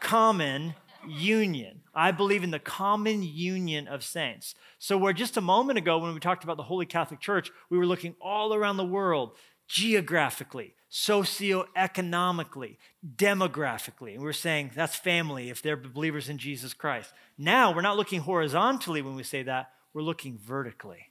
Common 0.02 0.76
union. 1.10 1.82
I 1.94 2.12
believe 2.12 2.44
in 2.44 2.52
the 2.52 2.60
common 2.60 3.24
union 3.24 3.88
of 3.88 4.04
saints. 4.04 4.56
So, 4.80 4.98
where 4.98 5.14
just 5.14 5.38
a 5.38 5.42
moment 5.42 5.78
ago, 5.78 5.98
when 5.98 6.14
we 6.14 6.20
talked 6.20 6.44
about 6.44 6.58
the 6.58 6.64
Holy 6.64 6.86
Catholic 6.86 7.20
Church, 7.20 7.52
we 7.70 7.78
were 7.78 7.86
looking 7.86 8.16
all 8.22 8.54
around 8.54 8.78
the 8.78 8.86
world 8.86 9.32
geographically, 9.68 10.74
socioeconomically, 10.92 12.78
demographically. 13.16 14.14
And 14.14 14.24
we're 14.24 14.34
saying 14.34 14.72
that's 14.76 14.96
family 14.96 15.50
if 15.50 15.62
they're 15.62 15.78
believers 15.78 16.30
in 16.30 16.38
Jesus 16.38 16.74
Christ. 16.74 17.14
Now, 17.38 17.74
we're 17.74 17.82
not 17.82 17.98
looking 17.98 18.22
horizontally 18.22 19.02
when 19.02 19.16
we 19.16 19.24
say 19.24 19.44
that, 19.44 19.72
we're 19.94 20.02
looking 20.02 20.38
vertically. 20.38 21.10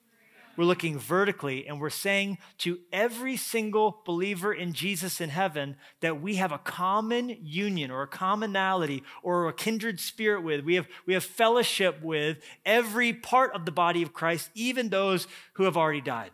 We're 0.57 0.65
looking 0.65 0.99
vertically 0.99 1.67
and 1.67 1.81
we're 1.81 1.91
saying 1.91 2.39
to 2.59 2.79
every 2.93 3.37
single 3.37 4.03
believer 4.07 4.53
in 4.53 4.73
Jesus 4.73 5.21
in 5.21 5.31
heaven 5.31 5.77
that 6.01 6.21
we 6.21 6.37
have 6.37 6.53
a 6.53 6.59
common 6.59 7.37
union 7.43 7.91
or 7.91 8.03
a 8.03 8.09
commonality 8.09 9.03
or 9.23 9.49
a 9.49 9.53
kindred 9.53 10.01
spirit 10.01 10.43
with. 10.43 10.65
We 10.65 10.77
have, 10.77 10.87
we 11.07 11.15
have 11.15 11.25
fellowship 11.25 12.03
with 12.03 12.39
every 12.65 13.13
part 13.13 13.55
of 13.55 13.65
the 13.65 13.73
body 13.73 14.03
of 14.03 14.13
Christ, 14.13 14.51
even 14.55 14.89
those 14.89 15.27
who 15.55 15.65
have 15.65 15.77
already 15.77 16.01
died. 16.01 16.31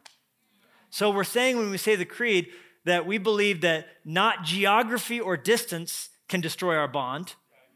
So 0.91 1.11
we're 1.11 1.25
saying 1.25 1.57
when 1.57 1.71
we 1.71 1.79
say 1.79 1.97
the 1.97 2.05
creed 2.05 2.49
that 2.85 3.07
we 3.07 3.19
believe 3.19 3.61
that 3.63 3.87
not 4.05 4.45
geography 4.45 5.21
or 5.21 5.37
distance 5.37 6.11
can 6.29 6.41
destroy 6.41 6.77
our 6.77 6.89
bond, 6.89 7.35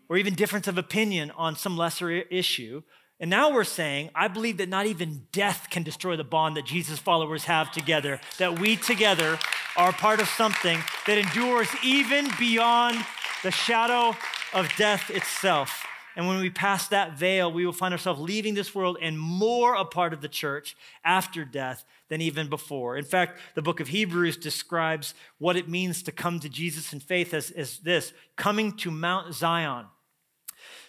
or 0.09 0.17
even 0.17 0.35
difference 0.35 0.69
of 0.69 0.79
opinion 0.79 1.31
on 1.33 1.57
some 1.57 1.77
lesser 1.77 2.11
issue. 2.11 2.83
And 3.19 3.31
now 3.31 3.51
we're 3.51 3.65
saying, 3.65 4.11
I 4.15 4.29
believe 4.29 4.59
that 4.59 4.69
not 4.69 4.87
even 4.87 5.27
death 5.33 5.69
can 5.71 5.83
destroy 5.83 6.17
the 6.17 6.25
bond 6.25 6.57
that 6.57 6.67
Jesus 6.67 6.99
followers 6.99 7.45
have 7.45 7.71
together, 7.71 8.21
that 8.39 8.59
we 8.59 8.77
together 8.77 9.39
are 9.77 9.93
part 9.93 10.21
of 10.21 10.29
something 10.29 10.79
that 11.07 11.17
endures 11.17 11.69
even 11.83 12.29
beyond 12.39 13.05
the 13.43 13.51
shadow 13.51 14.15
of 14.53 14.71
death 14.77 15.11
itself. 15.11 15.87
And 16.15 16.27
when 16.27 16.41
we 16.41 16.49
pass 16.49 16.89
that 16.89 17.19
veil, 17.19 17.53
we 17.53 17.67
will 17.67 17.73
find 17.75 17.93
ourselves 17.93 18.21
leaving 18.21 18.55
this 18.55 18.75
world 18.75 18.97
and 19.03 19.19
more 19.19 19.75
a 19.75 19.85
part 19.85 20.15
of 20.15 20.23
the 20.23 20.29
church 20.29 20.75
after 21.05 21.45
death 21.45 21.85
than 22.09 22.23
even 22.23 22.49
before. 22.49 22.97
In 22.97 23.05
fact, 23.05 23.39
the 23.55 23.63
book 23.63 23.81
of 23.81 23.89
Hebrews 23.89 24.39
describes 24.39 25.13
what 25.39 25.57
it 25.57 25.69
means 25.69 26.03
to 26.05 26.13
come 26.13 26.41
to 26.41 26.49
Jesus 26.49 26.93
in 26.93 27.01
faith 27.01 27.35
as, 27.35 27.51
as 27.51 27.79
this 27.81 28.15
coming 28.37 28.73
to 28.79 28.91
Mount 28.91 29.35
Zion, 29.35 29.87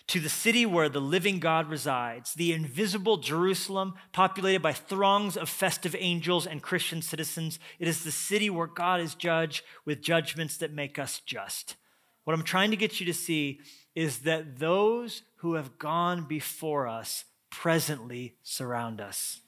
to 0.07 0.19
the 0.21 0.29
city 0.29 0.65
where 0.65 0.87
the 0.87 1.01
living 1.01 1.39
God 1.39 1.69
resides, 1.69 2.33
the 2.33 2.53
invisible 2.53 3.17
Jerusalem, 3.17 3.95
populated 4.13 4.61
by 4.61 4.71
throngs 4.71 5.35
of 5.35 5.49
festive 5.49 5.95
angels 5.99 6.47
and 6.47 6.61
Christian 6.61 7.01
citizens. 7.01 7.59
It 7.77 7.87
is 7.87 8.03
the 8.03 8.11
city 8.11 8.49
where 8.49 8.67
God 8.67 9.01
is 9.01 9.15
judge 9.15 9.63
with 9.85 10.01
judgments 10.01 10.57
that 10.57 10.71
make 10.71 10.97
us 10.97 11.21
just. 11.25 11.75
What 12.23 12.33
I'm 12.33 12.43
trying 12.43 12.71
to 12.71 12.77
get 12.77 12.99
you 12.99 13.05
to 13.07 13.13
see 13.13 13.59
is 13.95 14.19
that 14.19 14.59
those 14.59 15.23
who 15.37 15.55
have 15.55 15.77
gone 15.77 16.25
before 16.25 16.87
us 16.87 17.25
presently 17.49 18.35
surround 18.43 19.01
us. 19.01 19.41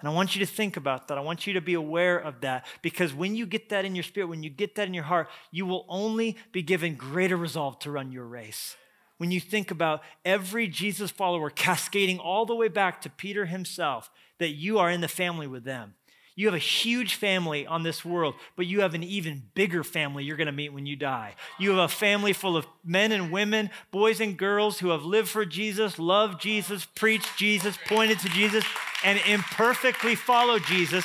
And 0.00 0.08
I 0.08 0.12
want 0.12 0.34
you 0.34 0.44
to 0.44 0.52
think 0.52 0.76
about 0.76 1.08
that. 1.08 1.18
I 1.18 1.22
want 1.22 1.46
you 1.46 1.54
to 1.54 1.60
be 1.60 1.74
aware 1.74 2.18
of 2.18 2.40
that 2.42 2.66
because 2.82 3.14
when 3.14 3.34
you 3.34 3.46
get 3.46 3.70
that 3.70 3.84
in 3.84 3.94
your 3.94 4.04
spirit, 4.04 4.26
when 4.26 4.42
you 4.42 4.50
get 4.50 4.74
that 4.74 4.86
in 4.86 4.94
your 4.94 5.04
heart, 5.04 5.28
you 5.50 5.66
will 5.66 5.86
only 5.88 6.36
be 6.52 6.62
given 6.62 6.94
greater 6.94 7.36
resolve 7.36 7.78
to 7.80 7.90
run 7.90 8.12
your 8.12 8.26
race. 8.26 8.76
When 9.18 9.30
you 9.30 9.40
think 9.40 9.70
about 9.70 10.02
every 10.24 10.66
Jesus 10.66 11.10
follower 11.10 11.50
cascading 11.50 12.18
all 12.18 12.46
the 12.46 12.54
way 12.54 12.68
back 12.68 13.00
to 13.02 13.10
Peter 13.10 13.46
himself, 13.46 14.10
that 14.38 14.50
you 14.50 14.78
are 14.78 14.90
in 14.90 15.00
the 15.00 15.08
family 15.08 15.46
with 15.46 15.64
them. 15.64 15.94
You 16.36 16.46
have 16.48 16.54
a 16.54 16.58
huge 16.58 17.14
family 17.14 17.64
on 17.64 17.84
this 17.84 18.04
world, 18.04 18.34
but 18.56 18.66
you 18.66 18.80
have 18.80 18.94
an 18.94 19.04
even 19.04 19.44
bigger 19.54 19.84
family 19.84 20.24
you're 20.24 20.36
going 20.36 20.46
to 20.46 20.52
meet 20.52 20.72
when 20.72 20.84
you 20.84 20.96
die. 20.96 21.36
You 21.60 21.70
have 21.70 21.78
a 21.78 21.88
family 21.88 22.32
full 22.32 22.56
of 22.56 22.66
men 22.84 23.12
and 23.12 23.30
women, 23.30 23.70
boys 23.92 24.20
and 24.20 24.36
girls 24.36 24.80
who 24.80 24.88
have 24.88 25.04
lived 25.04 25.28
for 25.28 25.44
Jesus, 25.44 25.96
loved 25.96 26.40
Jesus, 26.40 26.86
preached 26.86 27.36
Jesus, 27.38 27.78
pointed 27.86 28.18
to 28.18 28.28
Jesus, 28.30 28.64
and 29.04 29.20
imperfectly 29.28 30.16
followed 30.16 30.64
Jesus. 30.64 31.04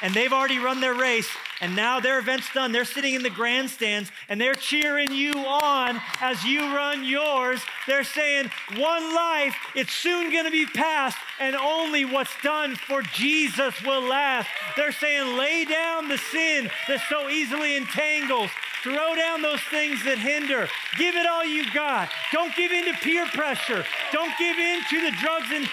And 0.00 0.14
they've 0.14 0.32
already 0.32 0.58
run 0.58 0.80
their 0.80 0.94
race, 0.94 1.28
and 1.60 1.76
now 1.76 2.00
their 2.00 2.18
event's 2.18 2.52
done. 2.52 2.72
They're 2.72 2.84
sitting 2.84 3.14
in 3.14 3.22
the 3.22 3.30
grandstands 3.30 4.10
and 4.28 4.40
they're 4.40 4.54
cheering 4.54 5.12
you 5.12 5.32
on 5.34 6.00
as 6.20 6.42
you 6.44 6.60
run 6.74 7.04
yours. 7.04 7.60
They're 7.86 8.04
saying, 8.04 8.50
One 8.76 9.14
life, 9.14 9.54
it's 9.74 9.92
soon 9.92 10.32
going 10.32 10.44
to 10.44 10.50
be 10.50 10.66
past, 10.66 11.18
and 11.38 11.54
only 11.56 12.04
what's 12.04 12.34
done 12.42 12.76
for 12.76 13.02
Jesus 13.02 13.74
will 13.82 14.02
last. 14.02 14.48
They're 14.76 14.92
saying, 14.92 15.36
Lay 15.36 15.64
down 15.64 16.08
the 16.08 16.18
sin 16.18 16.70
that 16.88 17.02
so 17.08 17.28
easily 17.28 17.76
entangles. 17.76 18.50
Throw 18.82 19.14
down 19.14 19.42
those 19.42 19.60
things 19.70 20.02
that 20.04 20.18
hinder. 20.18 20.66
Give 20.96 21.14
it 21.14 21.26
all 21.26 21.44
you've 21.44 21.72
got. 21.74 22.08
Don't 22.32 22.54
give 22.56 22.72
in 22.72 22.86
to 22.86 22.94
peer 23.00 23.26
pressure. 23.26 23.84
Don't 24.10 24.32
give 24.38 24.56
in 24.56 24.80
to 24.88 25.00
the 25.02 25.14
drugs 25.20 25.48
and 25.52 25.68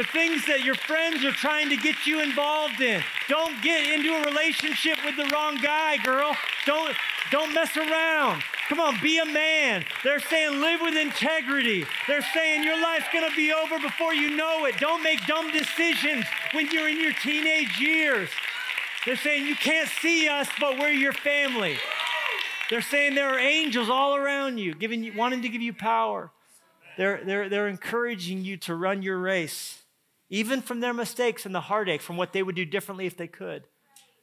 the 0.00 0.06
things 0.06 0.46
that 0.46 0.64
your 0.64 0.76
friends 0.76 1.22
are 1.26 1.32
trying 1.32 1.68
to 1.68 1.76
get 1.76 2.06
you 2.06 2.22
involved 2.22 2.80
in. 2.80 3.02
Don't 3.28 3.60
get 3.60 3.86
into 3.92 4.14
a 4.14 4.24
relationship 4.24 4.96
with 5.04 5.14
the 5.14 5.28
wrong 5.30 5.58
guy, 5.60 5.98
girl. 5.98 6.34
Don't 6.64 6.96
don't 7.30 7.52
mess 7.52 7.76
around. 7.76 8.42
Come 8.70 8.80
on, 8.80 8.98
be 9.02 9.18
a 9.18 9.26
man. 9.26 9.84
They're 10.02 10.18
saying 10.18 10.58
live 10.58 10.80
with 10.80 10.96
integrity. 10.96 11.84
They're 12.08 12.24
saying 12.32 12.64
your 12.64 12.80
life's 12.80 13.08
going 13.12 13.28
to 13.28 13.36
be 13.36 13.52
over 13.52 13.78
before 13.78 14.14
you 14.14 14.34
know 14.34 14.64
it. 14.64 14.78
Don't 14.78 15.02
make 15.02 15.26
dumb 15.26 15.52
decisions 15.52 16.24
when 16.52 16.70
you're 16.70 16.88
in 16.88 16.98
your 16.98 17.12
teenage 17.12 17.78
years. 17.78 18.30
They're 19.04 19.16
saying 19.16 19.46
you 19.46 19.54
can't 19.54 19.90
see 20.00 20.28
us, 20.28 20.48
but 20.58 20.78
we're 20.78 20.92
your 20.92 21.12
family. 21.12 21.76
They're 22.70 22.80
saying 22.80 23.16
there 23.16 23.28
are 23.28 23.38
angels 23.38 23.90
all 23.90 24.16
around 24.16 24.56
you, 24.56 24.74
giving 24.74 25.04
you, 25.04 25.12
wanting 25.14 25.42
to 25.42 25.50
give 25.50 25.60
you 25.60 25.74
power. 25.74 26.30
They're, 26.96 27.20
they're, 27.22 27.48
they're 27.50 27.68
encouraging 27.68 28.44
you 28.44 28.56
to 28.58 28.74
run 28.74 29.02
your 29.02 29.18
race 29.18 29.79
even 30.30 30.62
from 30.62 30.80
their 30.80 30.94
mistakes 30.94 31.44
and 31.44 31.54
the 31.54 31.60
heartache, 31.60 32.00
from 32.00 32.16
what 32.16 32.32
they 32.32 32.42
would 32.42 32.54
do 32.54 32.64
differently 32.64 33.06
if 33.06 33.16
they 33.16 33.26
could. 33.26 33.64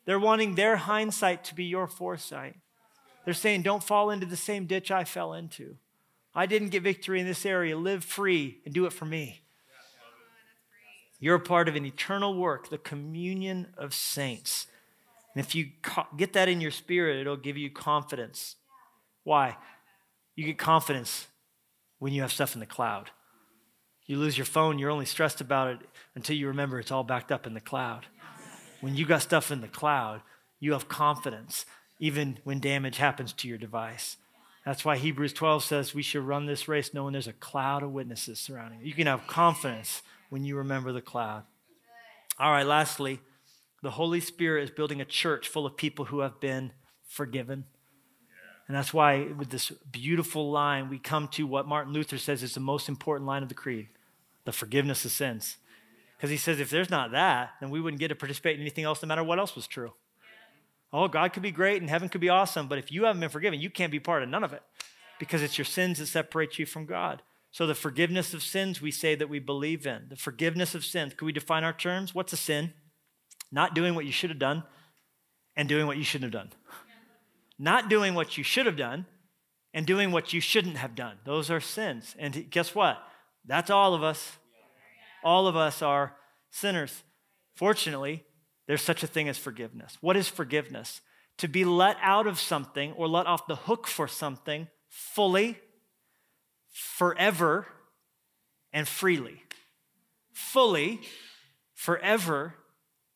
They're 0.06 0.20
wanting 0.20 0.56
their 0.56 0.78
hindsight 0.78 1.44
to 1.46 1.56
be 1.56 1.66
your 1.66 1.86
foresight. 1.86 2.56
They're 3.26 3.34
saying, 3.34 3.64
don't 3.64 3.84
fall 3.84 4.10
into 4.10 4.26
the 4.26 4.38
same 4.38 4.66
ditch 4.66 4.90
I 4.90 5.04
fell 5.04 5.34
into. 5.34 5.76
I 6.34 6.46
didn't 6.46 6.70
get 6.70 6.84
victory 6.84 7.20
in 7.20 7.28
this 7.28 7.46
area. 7.46 7.78
Live 7.78 8.06
free 8.06 8.62
and 8.64 8.74
do 8.74 8.86
it 8.86 8.94
for 8.94 9.06
me. 9.06 9.42
You're 11.20 11.36
a 11.36 11.40
part 11.42 11.68
of 11.68 11.76
an 11.76 11.86
eternal 11.86 12.36
work, 12.36 12.70
the 12.70 12.78
communion 12.78 13.68
of 13.78 13.94
saints. 13.94 14.68
And 15.36 15.44
if 15.44 15.56
you 15.56 15.72
get 16.16 16.34
that 16.34 16.48
in 16.48 16.62
your 16.62 16.72
spirit, 16.72 17.20
it'll 17.20 17.36
give 17.36 17.58
you 17.58 17.70
confidence. 17.70 18.56
Why? 19.24 19.58
You 20.36 20.46
get 20.46 20.58
confidence 20.58 21.28
when 22.00 22.14
you 22.14 22.22
have 22.22 22.32
stuff 22.32 22.54
in 22.54 22.60
the 22.60 22.66
cloud. 22.66 23.10
You 24.08 24.18
lose 24.18 24.38
your 24.38 24.46
phone, 24.46 24.80
you're 24.80 24.90
only 24.90 25.06
stressed 25.06 25.42
about 25.42 25.68
it 25.68 25.80
until 26.16 26.38
you 26.38 26.48
remember 26.48 26.80
it's 26.80 26.92
all 26.92 27.04
backed 27.04 27.32
up 27.32 27.46
in 27.46 27.54
the 27.54 27.60
cloud. 27.60 28.06
When 28.80 28.96
you 28.96 29.06
got 29.06 29.22
stuff 29.22 29.52
in 29.52 29.60
the 29.60 29.68
cloud, 29.68 30.22
you 30.62 30.72
have 30.72 30.88
confidence, 30.88 31.66
even 32.00 32.40
when 32.46 32.60
damage 32.60 32.98
happens 32.98 33.34
to 33.34 33.48
your 33.50 33.58
device. 33.58 34.16
That's 34.66 34.86
why 34.86 34.98
Hebrews 34.98 35.34
12 35.34 35.64
says 35.64 35.94
we 35.94 36.02
should 36.02 36.24
run 36.24 36.46
this 36.46 36.68
race 36.68 36.94
knowing 36.94 37.14
there's 37.14 37.28
a 37.28 37.34
cloud 37.34 37.84
of 37.84 37.92
witnesses 37.92 38.40
surrounding 38.40 38.80
you. 38.80 38.88
You 38.88 38.94
can 38.94 39.08
have 39.08 39.28
confidence 39.28 40.02
when 40.30 40.46
you 40.46 40.56
remember 40.56 40.94
the 40.94 41.02
cloud. 41.02 41.44
All 42.40 42.52
right, 42.52 42.66
lastly, 42.66 43.20
the 43.84 43.92
Holy 43.92 44.20
Spirit 44.22 44.64
is 44.64 44.70
building 44.70 45.02
a 45.02 45.06
church 45.06 45.50
full 45.50 45.66
of 45.66 45.76
people 45.76 46.06
who 46.06 46.20
have 46.20 46.40
been 46.40 46.72
forgiven. 47.08 47.66
And 48.68 48.76
that's 48.76 48.94
why, 48.94 49.28
with 49.38 49.50
this 49.50 49.70
beautiful 49.70 50.52
line, 50.52 50.90
we 50.90 51.00
come 51.00 51.28
to 51.30 51.48
what 51.48 51.68
Martin 51.68 51.94
Luther 51.94 52.18
says 52.18 52.44
is 52.44 52.54
the 52.54 52.60
most 52.60 52.90
important 52.90 53.28
line 53.28 53.44
of 53.44 53.50
the 53.50 53.56
Creed 53.56 53.88
the 54.48 54.54
forgiveness 54.54 55.04
of 55.04 55.12
sins. 55.12 55.58
Because 56.16 56.30
he 56.30 56.38
says 56.38 56.62
if 56.62 56.70
there's 56.70 56.90
not 56.90 57.12
that, 57.12 57.50
then 57.60 57.70
we 57.70 57.82
wouldn't 57.82 58.00
get 58.00 58.08
to 58.08 58.16
participate 58.16 58.56
in 58.56 58.62
anything 58.62 58.86
else, 58.86 59.04
no 59.04 59.08
matter 59.08 59.26
what 59.26 59.40
else 59.40 59.58
was 59.58 59.68
true. 59.68 59.92
Oh, 60.94 61.10
God 61.10 61.34
could 61.34 61.44
be 61.44 61.52
great 61.52 61.82
and 61.82 61.90
heaven 61.90 62.08
could 62.08 62.22
be 62.22 62.30
awesome, 62.30 62.70
but 62.70 62.78
if 62.78 62.90
you 62.90 63.04
haven't 63.04 63.20
been 63.20 63.30
forgiven, 63.30 63.60
you 63.60 63.70
can't 63.70 63.92
be 63.92 64.00
part 64.00 64.24
of 64.24 64.30
none 64.30 64.46
of 64.46 64.54
it 64.54 64.64
because 65.20 65.44
it's 65.44 65.58
your 65.58 65.66
sins 65.66 66.00
that 66.00 66.06
separate 66.06 66.58
you 66.58 66.66
from 66.66 66.86
God. 66.86 67.24
So, 67.52 67.68
the 67.68 67.76
forgiveness 67.76 68.34
of 68.34 68.42
sins 68.42 68.82
we 68.82 68.90
say 68.90 69.16
that 69.16 69.28
we 69.28 69.40
believe 69.40 69.86
in. 69.86 70.06
The 70.10 70.16
forgiveness 70.16 70.74
of 70.74 70.86
sins, 70.86 71.14
could 71.14 71.26
we 71.26 71.34
define 71.34 71.66
our 71.66 71.74
terms? 71.74 72.16
What's 72.16 72.32
a 72.32 72.38
sin? 72.38 72.74
Not 73.52 73.76
doing 73.76 73.96
what 73.96 74.06
you 74.06 74.14
should 74.14 74.30
have 74.30 74.40
done 74.40 74.64
and 75.58 75.68
doing 75.68 75.88
what 75.88 75.98
you 75.98 76.06
shouldn't 76.06 76.34
have 76.34 76.42
done. 76.42 76.54
Not 77.60 77.90
doing 77.90 78.14
what 78.14 78.38
you 78.38 78.46
should 78.46 78.66
have 78.66 78.78
done 78.78 79.08
and 79.74 79.86
doing 79.86 80.12
what 80.12 80.32
you 80.32 80.40
shouldn't 80.40 80.78
have 80.78 80.96
done. 80.96 81.18
Those 81.26 81.52
are 81.52 81.60
sins. 81.60 82.16
And 82.18 82.50
guess 82.50 82.74
what? 82.74 83.04
That's 83.48 83.70
all 83.70 83.94
of 83.94 84.04
us. 84.04 84.38
All 85.24 85.48
of 85.48 85.56
us 85.56 85.82
are 85.82 86.16
sinners. 86.52 87.04
Fortunately, 87.56 88.24
there's 88.68 88.82
such 88.82 89.04
a 89.04 89.08
thing 89.08 89.28
as 89.30 89.38
forgiveness. 89.38 89.98
What 90.02 90.16
is 90.16 90.28
forgiveness? 90.28 91.02
to 91.38 91.48
be 91.48 91.64
let 91.66 91.98
out 92.02 92.28
of 92.28 92.40
something 92.40 92.94
or 92.94 93.08
let 93.08 93.28
off 93.28 93.48
the 93.48 93.56
hook 93.56 93.88
for 93.88 94.08
something 94.08 94.68
fully, 94.90 95.58
forever, 96.72 97.68
and 98.74 98.88
freely. 98.88 99.44
Fully, 100.34 101.02
forever, 101.74 102.56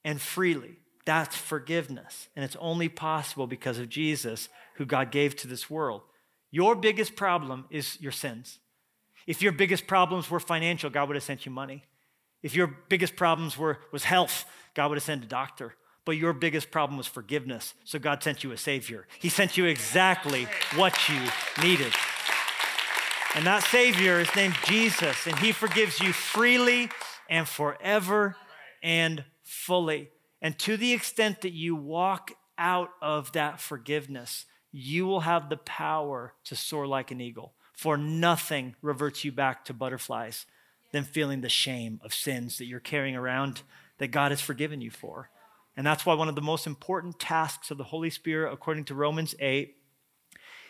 and 0.03 0.21
freely. 0.21 0.77
That's 1.05 1.35
forgiveness. 1.35 2.29
And 2.35 2.45
it's 2.45 2.55
only 2.59 2.89
possible 2.89 3.47
because 3.47 3.79
of 3.79 3.89
Jesus, 3.89 4.49
who 4.75 4.85
God 4.85 5.11
gave 5.11 5.35
to 5.37 5.47
this 5.47 5.69
world. 5.69 6.01
Your 6.51 6.75
biggest 6.75 7.15
problem 7.15 7.65
is 7.69 7.99
your 8.01 8.11
sins. 8.11 8.59
If 9.27 9.41
your 9.41 9.51
biggest 9.51 9.87
problems 9.87 10.29
were 10.29 10.39
financial, 10.39 10.89
God 10.89 11.07
would 11.07 11.15
have 11.15 11.23
sent 11.23 11.45
you 11.45 11.51
money. 11.51 11.83
If 12.43 12.55
your 12.55 12.67
biggest 12.67 13.15
problems 13.15 13.57
were 13.57 13.79
was 13.91 14.03
health, 14.03 14.45
God 14.73 14.89
would 14.89 14.97
have 14.97 15.03
sent 15.03 15.23
a 15.23 15.27
doctor. 15.27 15.75
But 16.03 16.17
your 16.17 16.33
biggest 16.33 16.71
problem 16.71 16.97
was 16.97 17.05
forgiveness. 17.05 17.75
So 17.83 17.99
God 17.99 18.23
sent 18.23 18.43
you 18.43 18.51
a 18.51 18.57
savior. 18.57 19.07
He 19.19 19.29
sent 19.29 19.57
you 19.57 19.65
exactly 19.65 20.47
what 20.75 20.97
you 21.07 21.19
needed. 21.63 21.93
And 23.35 23.45
that 23.45 23.63
savior 23.63 24.19
is 24.19 24.35
named 24.35 24.55
Jesus, 24.65 25.25
and 25.25 25.37
he 25.39 25.51
forgives 25.51 26.01
you 26.01 26.11
freely 26.11 26.89
and 27.29 27.47
forever 27.47 28.35
and 28.83 29.23
fully. 29.43 30.09
And 30.41 30.57
to 30.59 30.75
the 30.75 30.91
extent 30.91 31.41
that 31.41 31.53
you 31.53 31.75
walk 31.75 32.31
out 32.57 32.89
of 33.01 33.31
that 33.33 33.61
forgiveness, 33.61 34.45
you 34.71 35.05
will 35.05 35.21
have 35.21 35.49
the 35.49 35.57
power 35.57 36.33
to 36.45 36.55
soar 36.55 36.87
like 36.87 37.11
an 37.11 37.21
eagle. 37.21 37.53
For 37.81 37.97
nothing 37.97 38.75
reverts 38.83 39.23
you 39.23 39.31
back 39.31 39.65
to 39.65 39.73
butterflies 39.73 40.45
than 40.91 41.03
feeling 41.03 41.41
the 41.41 41.49
shame 41.49 41.99
of 42.03 42.13
sins 42.13 42.59
that 42.59 42.67
you're 42.67 42.79
carrying 42.79 43.15
around 43.15 43.63
that 43.97 44.09
God 44.09 44.31
has 44.31 44.39
forgiven 44.39 44.81
you 44.81 44.91
for. 44.91 45.31
And 45.75 45.83
that's 45.83 46.05
why 46.05 46.13
one 46.13 46.29
of 46.29 46.35
the 46.35 46.43
most 46.43 46.67
important 46.67 47.17
tasks 47.17 47.71
of 47.71 47.79
the 47.79 47.85
Holy 47.85 48.11
Spirit, 48.11 48.53
according 48.53 48.83
to 48.85 48.93
Romans 48.93 49.33
8, 49.39 49.75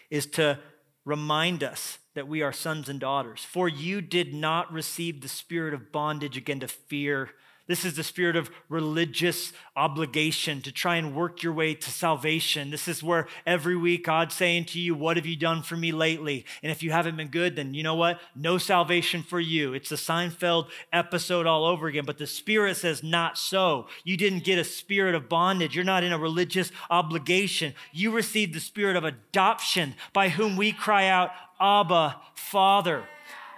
is 0.09 0.25
to 0.27 0.59
remind 1.03 1.65
us 1.65 1.97
that 2.13 2.29
we 2.29 2.41
are 2.41 2.53
sons 2.53 2.87
and 2.87 3.01
daughters. 3.01 3.43
For 3.43 3.67
you 3.67 3.99
did 3.99 4.33
not 4.33 4.71
receive 4.71 5.19
the 5.19 5.27
spirit 5.27 5.73
of 5.73 5.91
bondage 5.91 6.37
again 6.37 6.61
to 6.61 6.69
fear 6.69 7.31
this 7.71 7.85
is 7.85 7.95
the 7.95 8.03
spirit 8.03 8.35
of 8.35 8.51
religious 8.67 9.53
obligation 9.77 10.61
to 10.61 10.71
try 10.73 10.97
and 10.97 11.15
work 11.15 11.41
your 11.41 11.53
way 11.53 11.73
to 11.73 11.89
salvation. 11.89 12.69
This 12.69 12.89
is 12.89 13.01
where 13.01 13.27
every 13.45 13.77
week 13.77 14.05
God's 14.05 14.35
saying 14.35 14.65
to 14.65 14.79
you, 14.79 14.93
What 14.93 15.15
have 15.15 15.25
you 15.25 15.37
done 15.37 15.63
for 15.63 15.77
me 15.77 15.93
lately? 15.93 16.45
And 16.61 16.69
if 16.69 16.83
you 16.83 16.91
haven't 16.91 17.15
been 17.15 17.29
good, 17.29 17.55
then 17.55 17.73
you 17.73 17.81
know 17.81 17.95
what? 17.95 18.19
No 18.35 18.57
salvation 18.57 19.23
for 19.23 19.39
you. 19.39 19.73
It's 19.73 19.89
the 19.89 19.95
Seinfeld 19.95 20.67
episode 20.91 21.47
all 21.47 21.63
over 21.63 21.87
again. 21.87 22.03
But 22.05 22.17
the 22.17 22.27
spirit 22.27 22.75
says, 22.75 23.03
Not 23.03 23.37
so. 23.37 23.87
You 24.03 24.17
didn't 24.17 24.43
get 24.43 24.59
a 24.59 24.65
spirit 24.65 25.15
of 25.15 25.29
bondage. 25.29 25.73
You're 25.73 25.85
not 25.85 26.03
in 26.03 26.11
a 26.11 26.19
religious 26.19 26.73
obligation. 26.89 27.73
You 27.93 28.11
received 28.11 28.53
the 28.53 28.59
spirit 28.59 28.97
of 28.97 29.05
adoption 29.05 29.95
by 30.11 30.27
whom 30.27 30.57
we 30.57 30.73
cry 30.73 31.07
out, 31.07 31.31
Abba, 31.59 32.17
Father. 32.35 33.05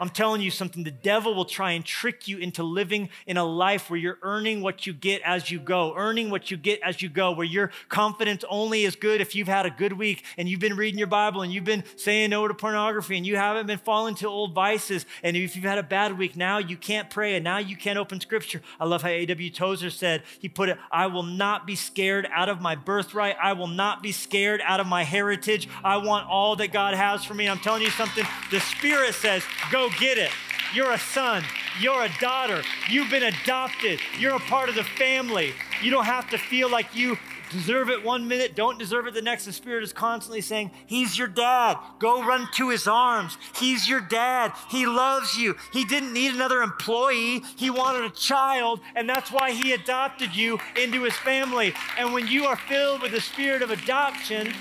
I'm 0.04 0.10
telling 0.10 0.42
you 0.42 0.52
something. 0.52 0.84
The 0.84 0.92
devil 0.92 1.34
will 1.34 1.46
try 1.46 1.72
and 1.72 1.86
trick 1.86 2.28
you 2.28 2.38
into 2.38 2.62
living 2.62 3.08
in 3.26 3.38
a 3.38 3.46
life 3.46 3.90
where 3.90 3.98
you're 3.98 4.18
earning 4.22 4.62
what 4.62 4.86
you 4.86 4.92
get 4.92 5.22
as 5.24 5.50
you 5.50 5.62
go, 5.62 5.96
earning 5.96 6.30
what 6.30 6.52
you 6.52 6.58
get 6.58 6.82
as 6.84 7.02
you 7.02 7.08
go, 7.08 7.32
where 7.32 7.46
your 7.46 7.72
confidence 7.88 8.44
only 8.50 8.84
is 8.84 8.98
good 8.98 9.22
if 9.22 9.34
you've 9.34 9.48
had 9.48 9.66
a 9.66 9.70
good 9.70 9.94
week 9.94 10.26
and 10.36 10.50
you've 10.50 10.60
been 10.60 10.76
reading 10.76 10.98
your 10.98 11.08
Bible 11.08 11.42
and 11.42 11.54
you've 11.54 11.64
been 11.64 11.86
saying 11.96 12.32
no 12.32 12.46
to 12.46 12.54
pornography 12.54 13.16
and 13.16 13.26
you 13.26 13.38
haven't 13.38 13.66
been 13.66 13.78
falling 13.78 14.14
to 14.16 14.28
old 14.28 14.54
vices. 14.54 15.06
And 15.24 15.38
if 15.38 15.56
you've 15.56 15.64
had 15.64 15.78
a 15.78 15.84
bad 15.84 16.18
week, 16.18 16.36
now 16.36 16.58
you 16.58 16.76
can't 16.76 17.10
pray 17.10 17.36
and 17.36 17.44
now 17.46 17.60
you 17.60 17.78
can't 17.78 17.98
open 17.98 18.20
scripture. 18.20 18.60
I 18.82 18.86
love 18.86 19.04
how 19.04 19.08
A.W. 19.08 19.52
Tozer 19.52 19.90
said, 19.90 20.24
he 20.38 20.50
put 20.50 20.68
it, 20.68 20.78
I 20.92 21.08
will 21.08 21.24
not 21.24 21.66
be 21.66 21.78
scared 21.78 22.28
out 22.36 22.50
of 22.50 22.60
my 22.60 22.76
birthright. 22.76 23.38
I 23.42 23.54
will 23.54 23.68
not 23.68 24.04
be 24.04 24.12
scared 24.12 24.60
out 24.66 24.82
of 24.82 24.86
my 24.88 25.06
heritage. 25.06 25.70
I 25.82 25.96
want 25.96 26.28
all 26.28 26.58
that 26.58 26.74
God 26.74 26.94
has 26.94 27.24
for 27.24 27.36
me. 27.36 27.48
I'm 27.48 27.60
telling 27.60 27.84
you 27.84 27.92
something. 27.92 28.26
The 28.52 28.60
Spirit 28.60 29.14
says, 29.14 29.44
go 29.72 29.90
get 30.00 30.18
it. 30.18 30.32
You're 30.74 30.92
a 30.92 31.00
son. 31.00 31.44
You're 31.80 32.04
a 32.04 32.10
daughter. 32.20 32.64
You've 32.90 33.10
been 33.10 33.24
adopted. 33.24 34.00
You're 34.20 34.36
a 34.36 34.40
part 34.40 34.70
of 34.70 34.76
the 34.76 34.84
family. 34.84 35.54
You 35.82 35.92
don't 35.92 36.06
have 36.06 36.30
to 36.30 36.38
feel 36.38 36.70
like 36.70 36.96
you 36.96 37.18
deserve 37.54 37.90
it 37.90 38.04
one 38.04 38.28
minute, 38.28 38.56
don't 38.56 38.80
deserve 38.80 39.06
it 39.08 39.14
the 39.14 39.22
next. 39.22 39.46
The 39.46 39.54
Spirit 39.54 39.84
is 39.84 39.94
constantly 39.94 40.42
saying, 40.42 40.72
He's 40.88 41.18
your 41.18 41.28
dad. 41.28 41.78
Go 42.00 42.24
run 42.24 42.48
to 42.56 42.70
His 42.70 42.88
arms. 42.88 43.38
He's 43.56 43.88
your 43.88 44.02
dad. 44.02 44.52
He 44.70 44.86
loves 44.86 45.38
you. 45.38 45.56
He 45.72 45.86
didn't 45.86 46.14
need 46.14 46.34
another 46.34 46.62
employee, 46.62 47.44
He 47.56 47.70
wanted 47.70 48.06
a 48.06 48.10
child, 48.10 48.80
and 48.96 49.08
that's 49.08 49.32
why 49.32 49.52
He 49.52 49.74
adopted 49.74 50.36
you 50.36 50.60
into 50.82 51.04
His 51.04 51.16
family. 51.16 51.74
And 51.98 52.14
when 52.14 52.28
you 52.28 52.46
are 52.46 52.58
filled 52.58 53.02
with 53.02 53.12
the 53.12 53.22
Spirit 53.22 53.62
of 53.62 53.70
adoption, 53.70 54.54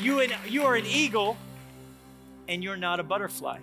you, 0.00 0.26
you 0.48 0.64
are 0.64 0.76
an 0.76 0.86
eagle 0.86 1.36
and 2.48 2.64
you're 2.64 2.76
not 2.76 2.98
a 2.98 3.02
butterfly. 3.04 3.58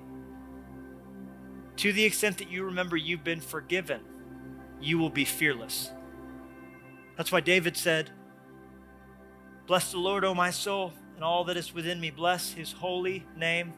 To 1.77 1.93
the 1.93 2.05
extent 2.05 2.39
that 2.39 2.49
you 2.49 2.63
remember 2.63 2.97
you've 2.97 3.23
been 3.23 3.39
forgiven, 3.39 4.01
you 4.81 4.97
will 4.97 5.11
be 5.11 5.25
fearless. 5.25 5.91
That's 7.15 7.31
why 7.31 7.39
David 7.39 7.77
said, 7.77 8.09
Bless 9.67 9.91
the 9.91 9.99
Lord, 9.99 10.23
O 10.23 10.33
my 10.33 10.49
soul, 10.49 10.93
and 11.15 11.23
all 11.23 11.43
that 11.43 11.57
is 11.57 11.73
within 11.73 11.99
me. 11.99 12.09
Bless 12.09 12.53
his 12.53 12.71
holy 12.71 13.25
name. 13.35 13.73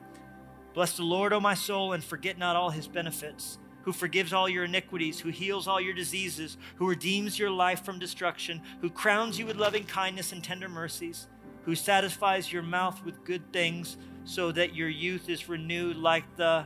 Bless 0.74 0.96
the 0.96 1.04
Lord, 1.04 1.34
O 1.34 1.42
my 1.42 1.56
soul, 1.56 1.92
and 1.92 2.04
forget 2.04 2.38
not 2.38 2.56
all 2.56 2.70
his 2.70 2.88
benefits, 2.88 3.58
who 3.82 3.92
forgives 3.92 4.32
all 4.32 4.48
your 4.48 4.64
iniquities, 4.64 5.20
who 5.20 5.30
heals 5.30 5.68
all 5.68 5.82
your 5.82 5.94
diseases, 5.94 6.58
who 6.76 6.88
redeems 6.88 7.38
your 7.38 7.50
life 7.50 7.84
from 7.84 8.00
destruction, 8.00 8.62
who 8.80 8.90
crowns 8.90 9.38
you 9.38 9.46
with 9.46 9.58
loving 9.58 9.84
kindness 9.84 10.32
and 10.32 10.42
tender 10.42 10.70
mercies, 10.70 11.28
who 11.64 11.76
satisfies 11.76 12.54
your 12.54 12.64
mouth 12.64 13.04
with 13.04 13.26
good 13.26 13.52
things, 13.52 13.98
so 14.24 14.54
that 14.54 14.76
your 14.76 14.90
youth 14.90 15.28
is 15.28 15.50
renewed 15.50 15.98
like 15.98 16.36
the 16.38 16.66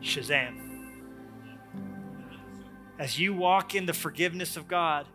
Shazam. 0.00 0.68
As 2.98 3.18
you 3.18 3.32
walk 3.34 3.74
in 3.74 3.86
the 3.86 3.92
forgiveness 3.92 4.56
of 4.56 4.68
God, 4.68 5.06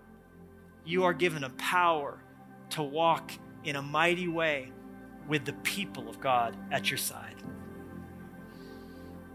you 0.86 1.04
are 1.04 1.14
given 1.14 1.44
a 1.44 1.50
power 1.52 2.20
to 2.72 2.84
walk 2.84 3.32
in 3.64 3.76
a 3.76 3.82
mighty 3.82 4.28
way 4.28 4.72
with 5.28 5.46
the 5.46 5.54
people 5.54 6.10
of 6.10 6.20
God 6.20 6.56
at 6.72 6.90
your 6.90 6.98
side. 6.98 7.36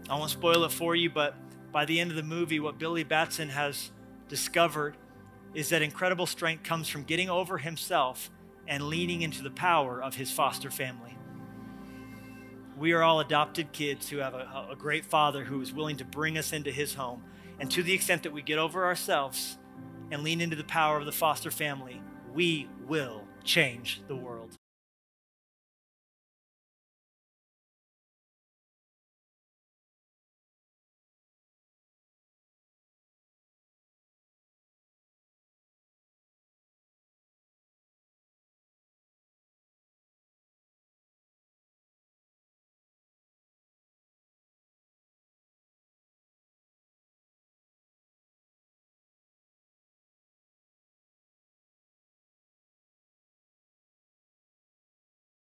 I 0.09 0.15
won't 0.15 0.31
spoil 0.31 0.63
it 0.65 0.71
for 0.71 0.95
you, 0.95 1.09
but 1.09 1.35
by 1.71 1.85
the 1.85 1.99
end 1.99 2.11
of 2.11 2.17
the 2.17 2.23
movie, 2.23 2.59
what 2.59 2.77
Billy 2.77 3.03
Batson 3.03 3.49
has 3.49 3.91
discovered 4.27 4.97
is 5.53 5.69
that 5.69 5.81
incredible 5.81 6.25
strength 6.25 6.63
comes 6.63 6.87
from 6.87 7.03
getting 7.03 7.29
over 7.29 7.57
himself 7.57 8.29
and 8.67 8.83
leaning 8.83 9.21
into 9.21 9.43
the 9.43 9.51
power 9.51 10.01
of 10.01 10.15
his 10.15 10.31
foster 10.31 10.71
family. 10.71 11.17
We 12.81 12.93
are 12.93 13.03
all 13.03 13.19
adopted 13.19 13.73
kids 13.73 14.09
who 14.09 14.17
have 14.17 14.33
a, 14.33 14.65
a 14.71 14.75
great 14.75 15.05
father 15.05 15.43
who 15.43 15.61
is 15.61 15.71
willing 15.71 15.97
to 15.97 16.03
bring 16.03 16.35
us 16.35 16.51
into 16.51 16.71
his 16.71 16.95
home. 16.95 17.23
And 17.59 17.69
to 17.69 17.83
the 17.83 17.93
extent 17.93 18.23
that 18.23 18.33
we 18.33 18.41
get 18.41 18.57
over 18.57 18.83
ourselves 18.83 19.59
and 20.09 20.23
lean 20.23 20.41
into 20.41 20.55
the 20.55 20.63
power 20.63 20.97
of 20.97 21.05
the 21.05 21.11
foster 21.11 21.51
family, 21.51 22.01
we 22.33 22.67
will 22.87 23.21
change 23.43 24.01
the 24.07 24.15
world. 24.15 24.57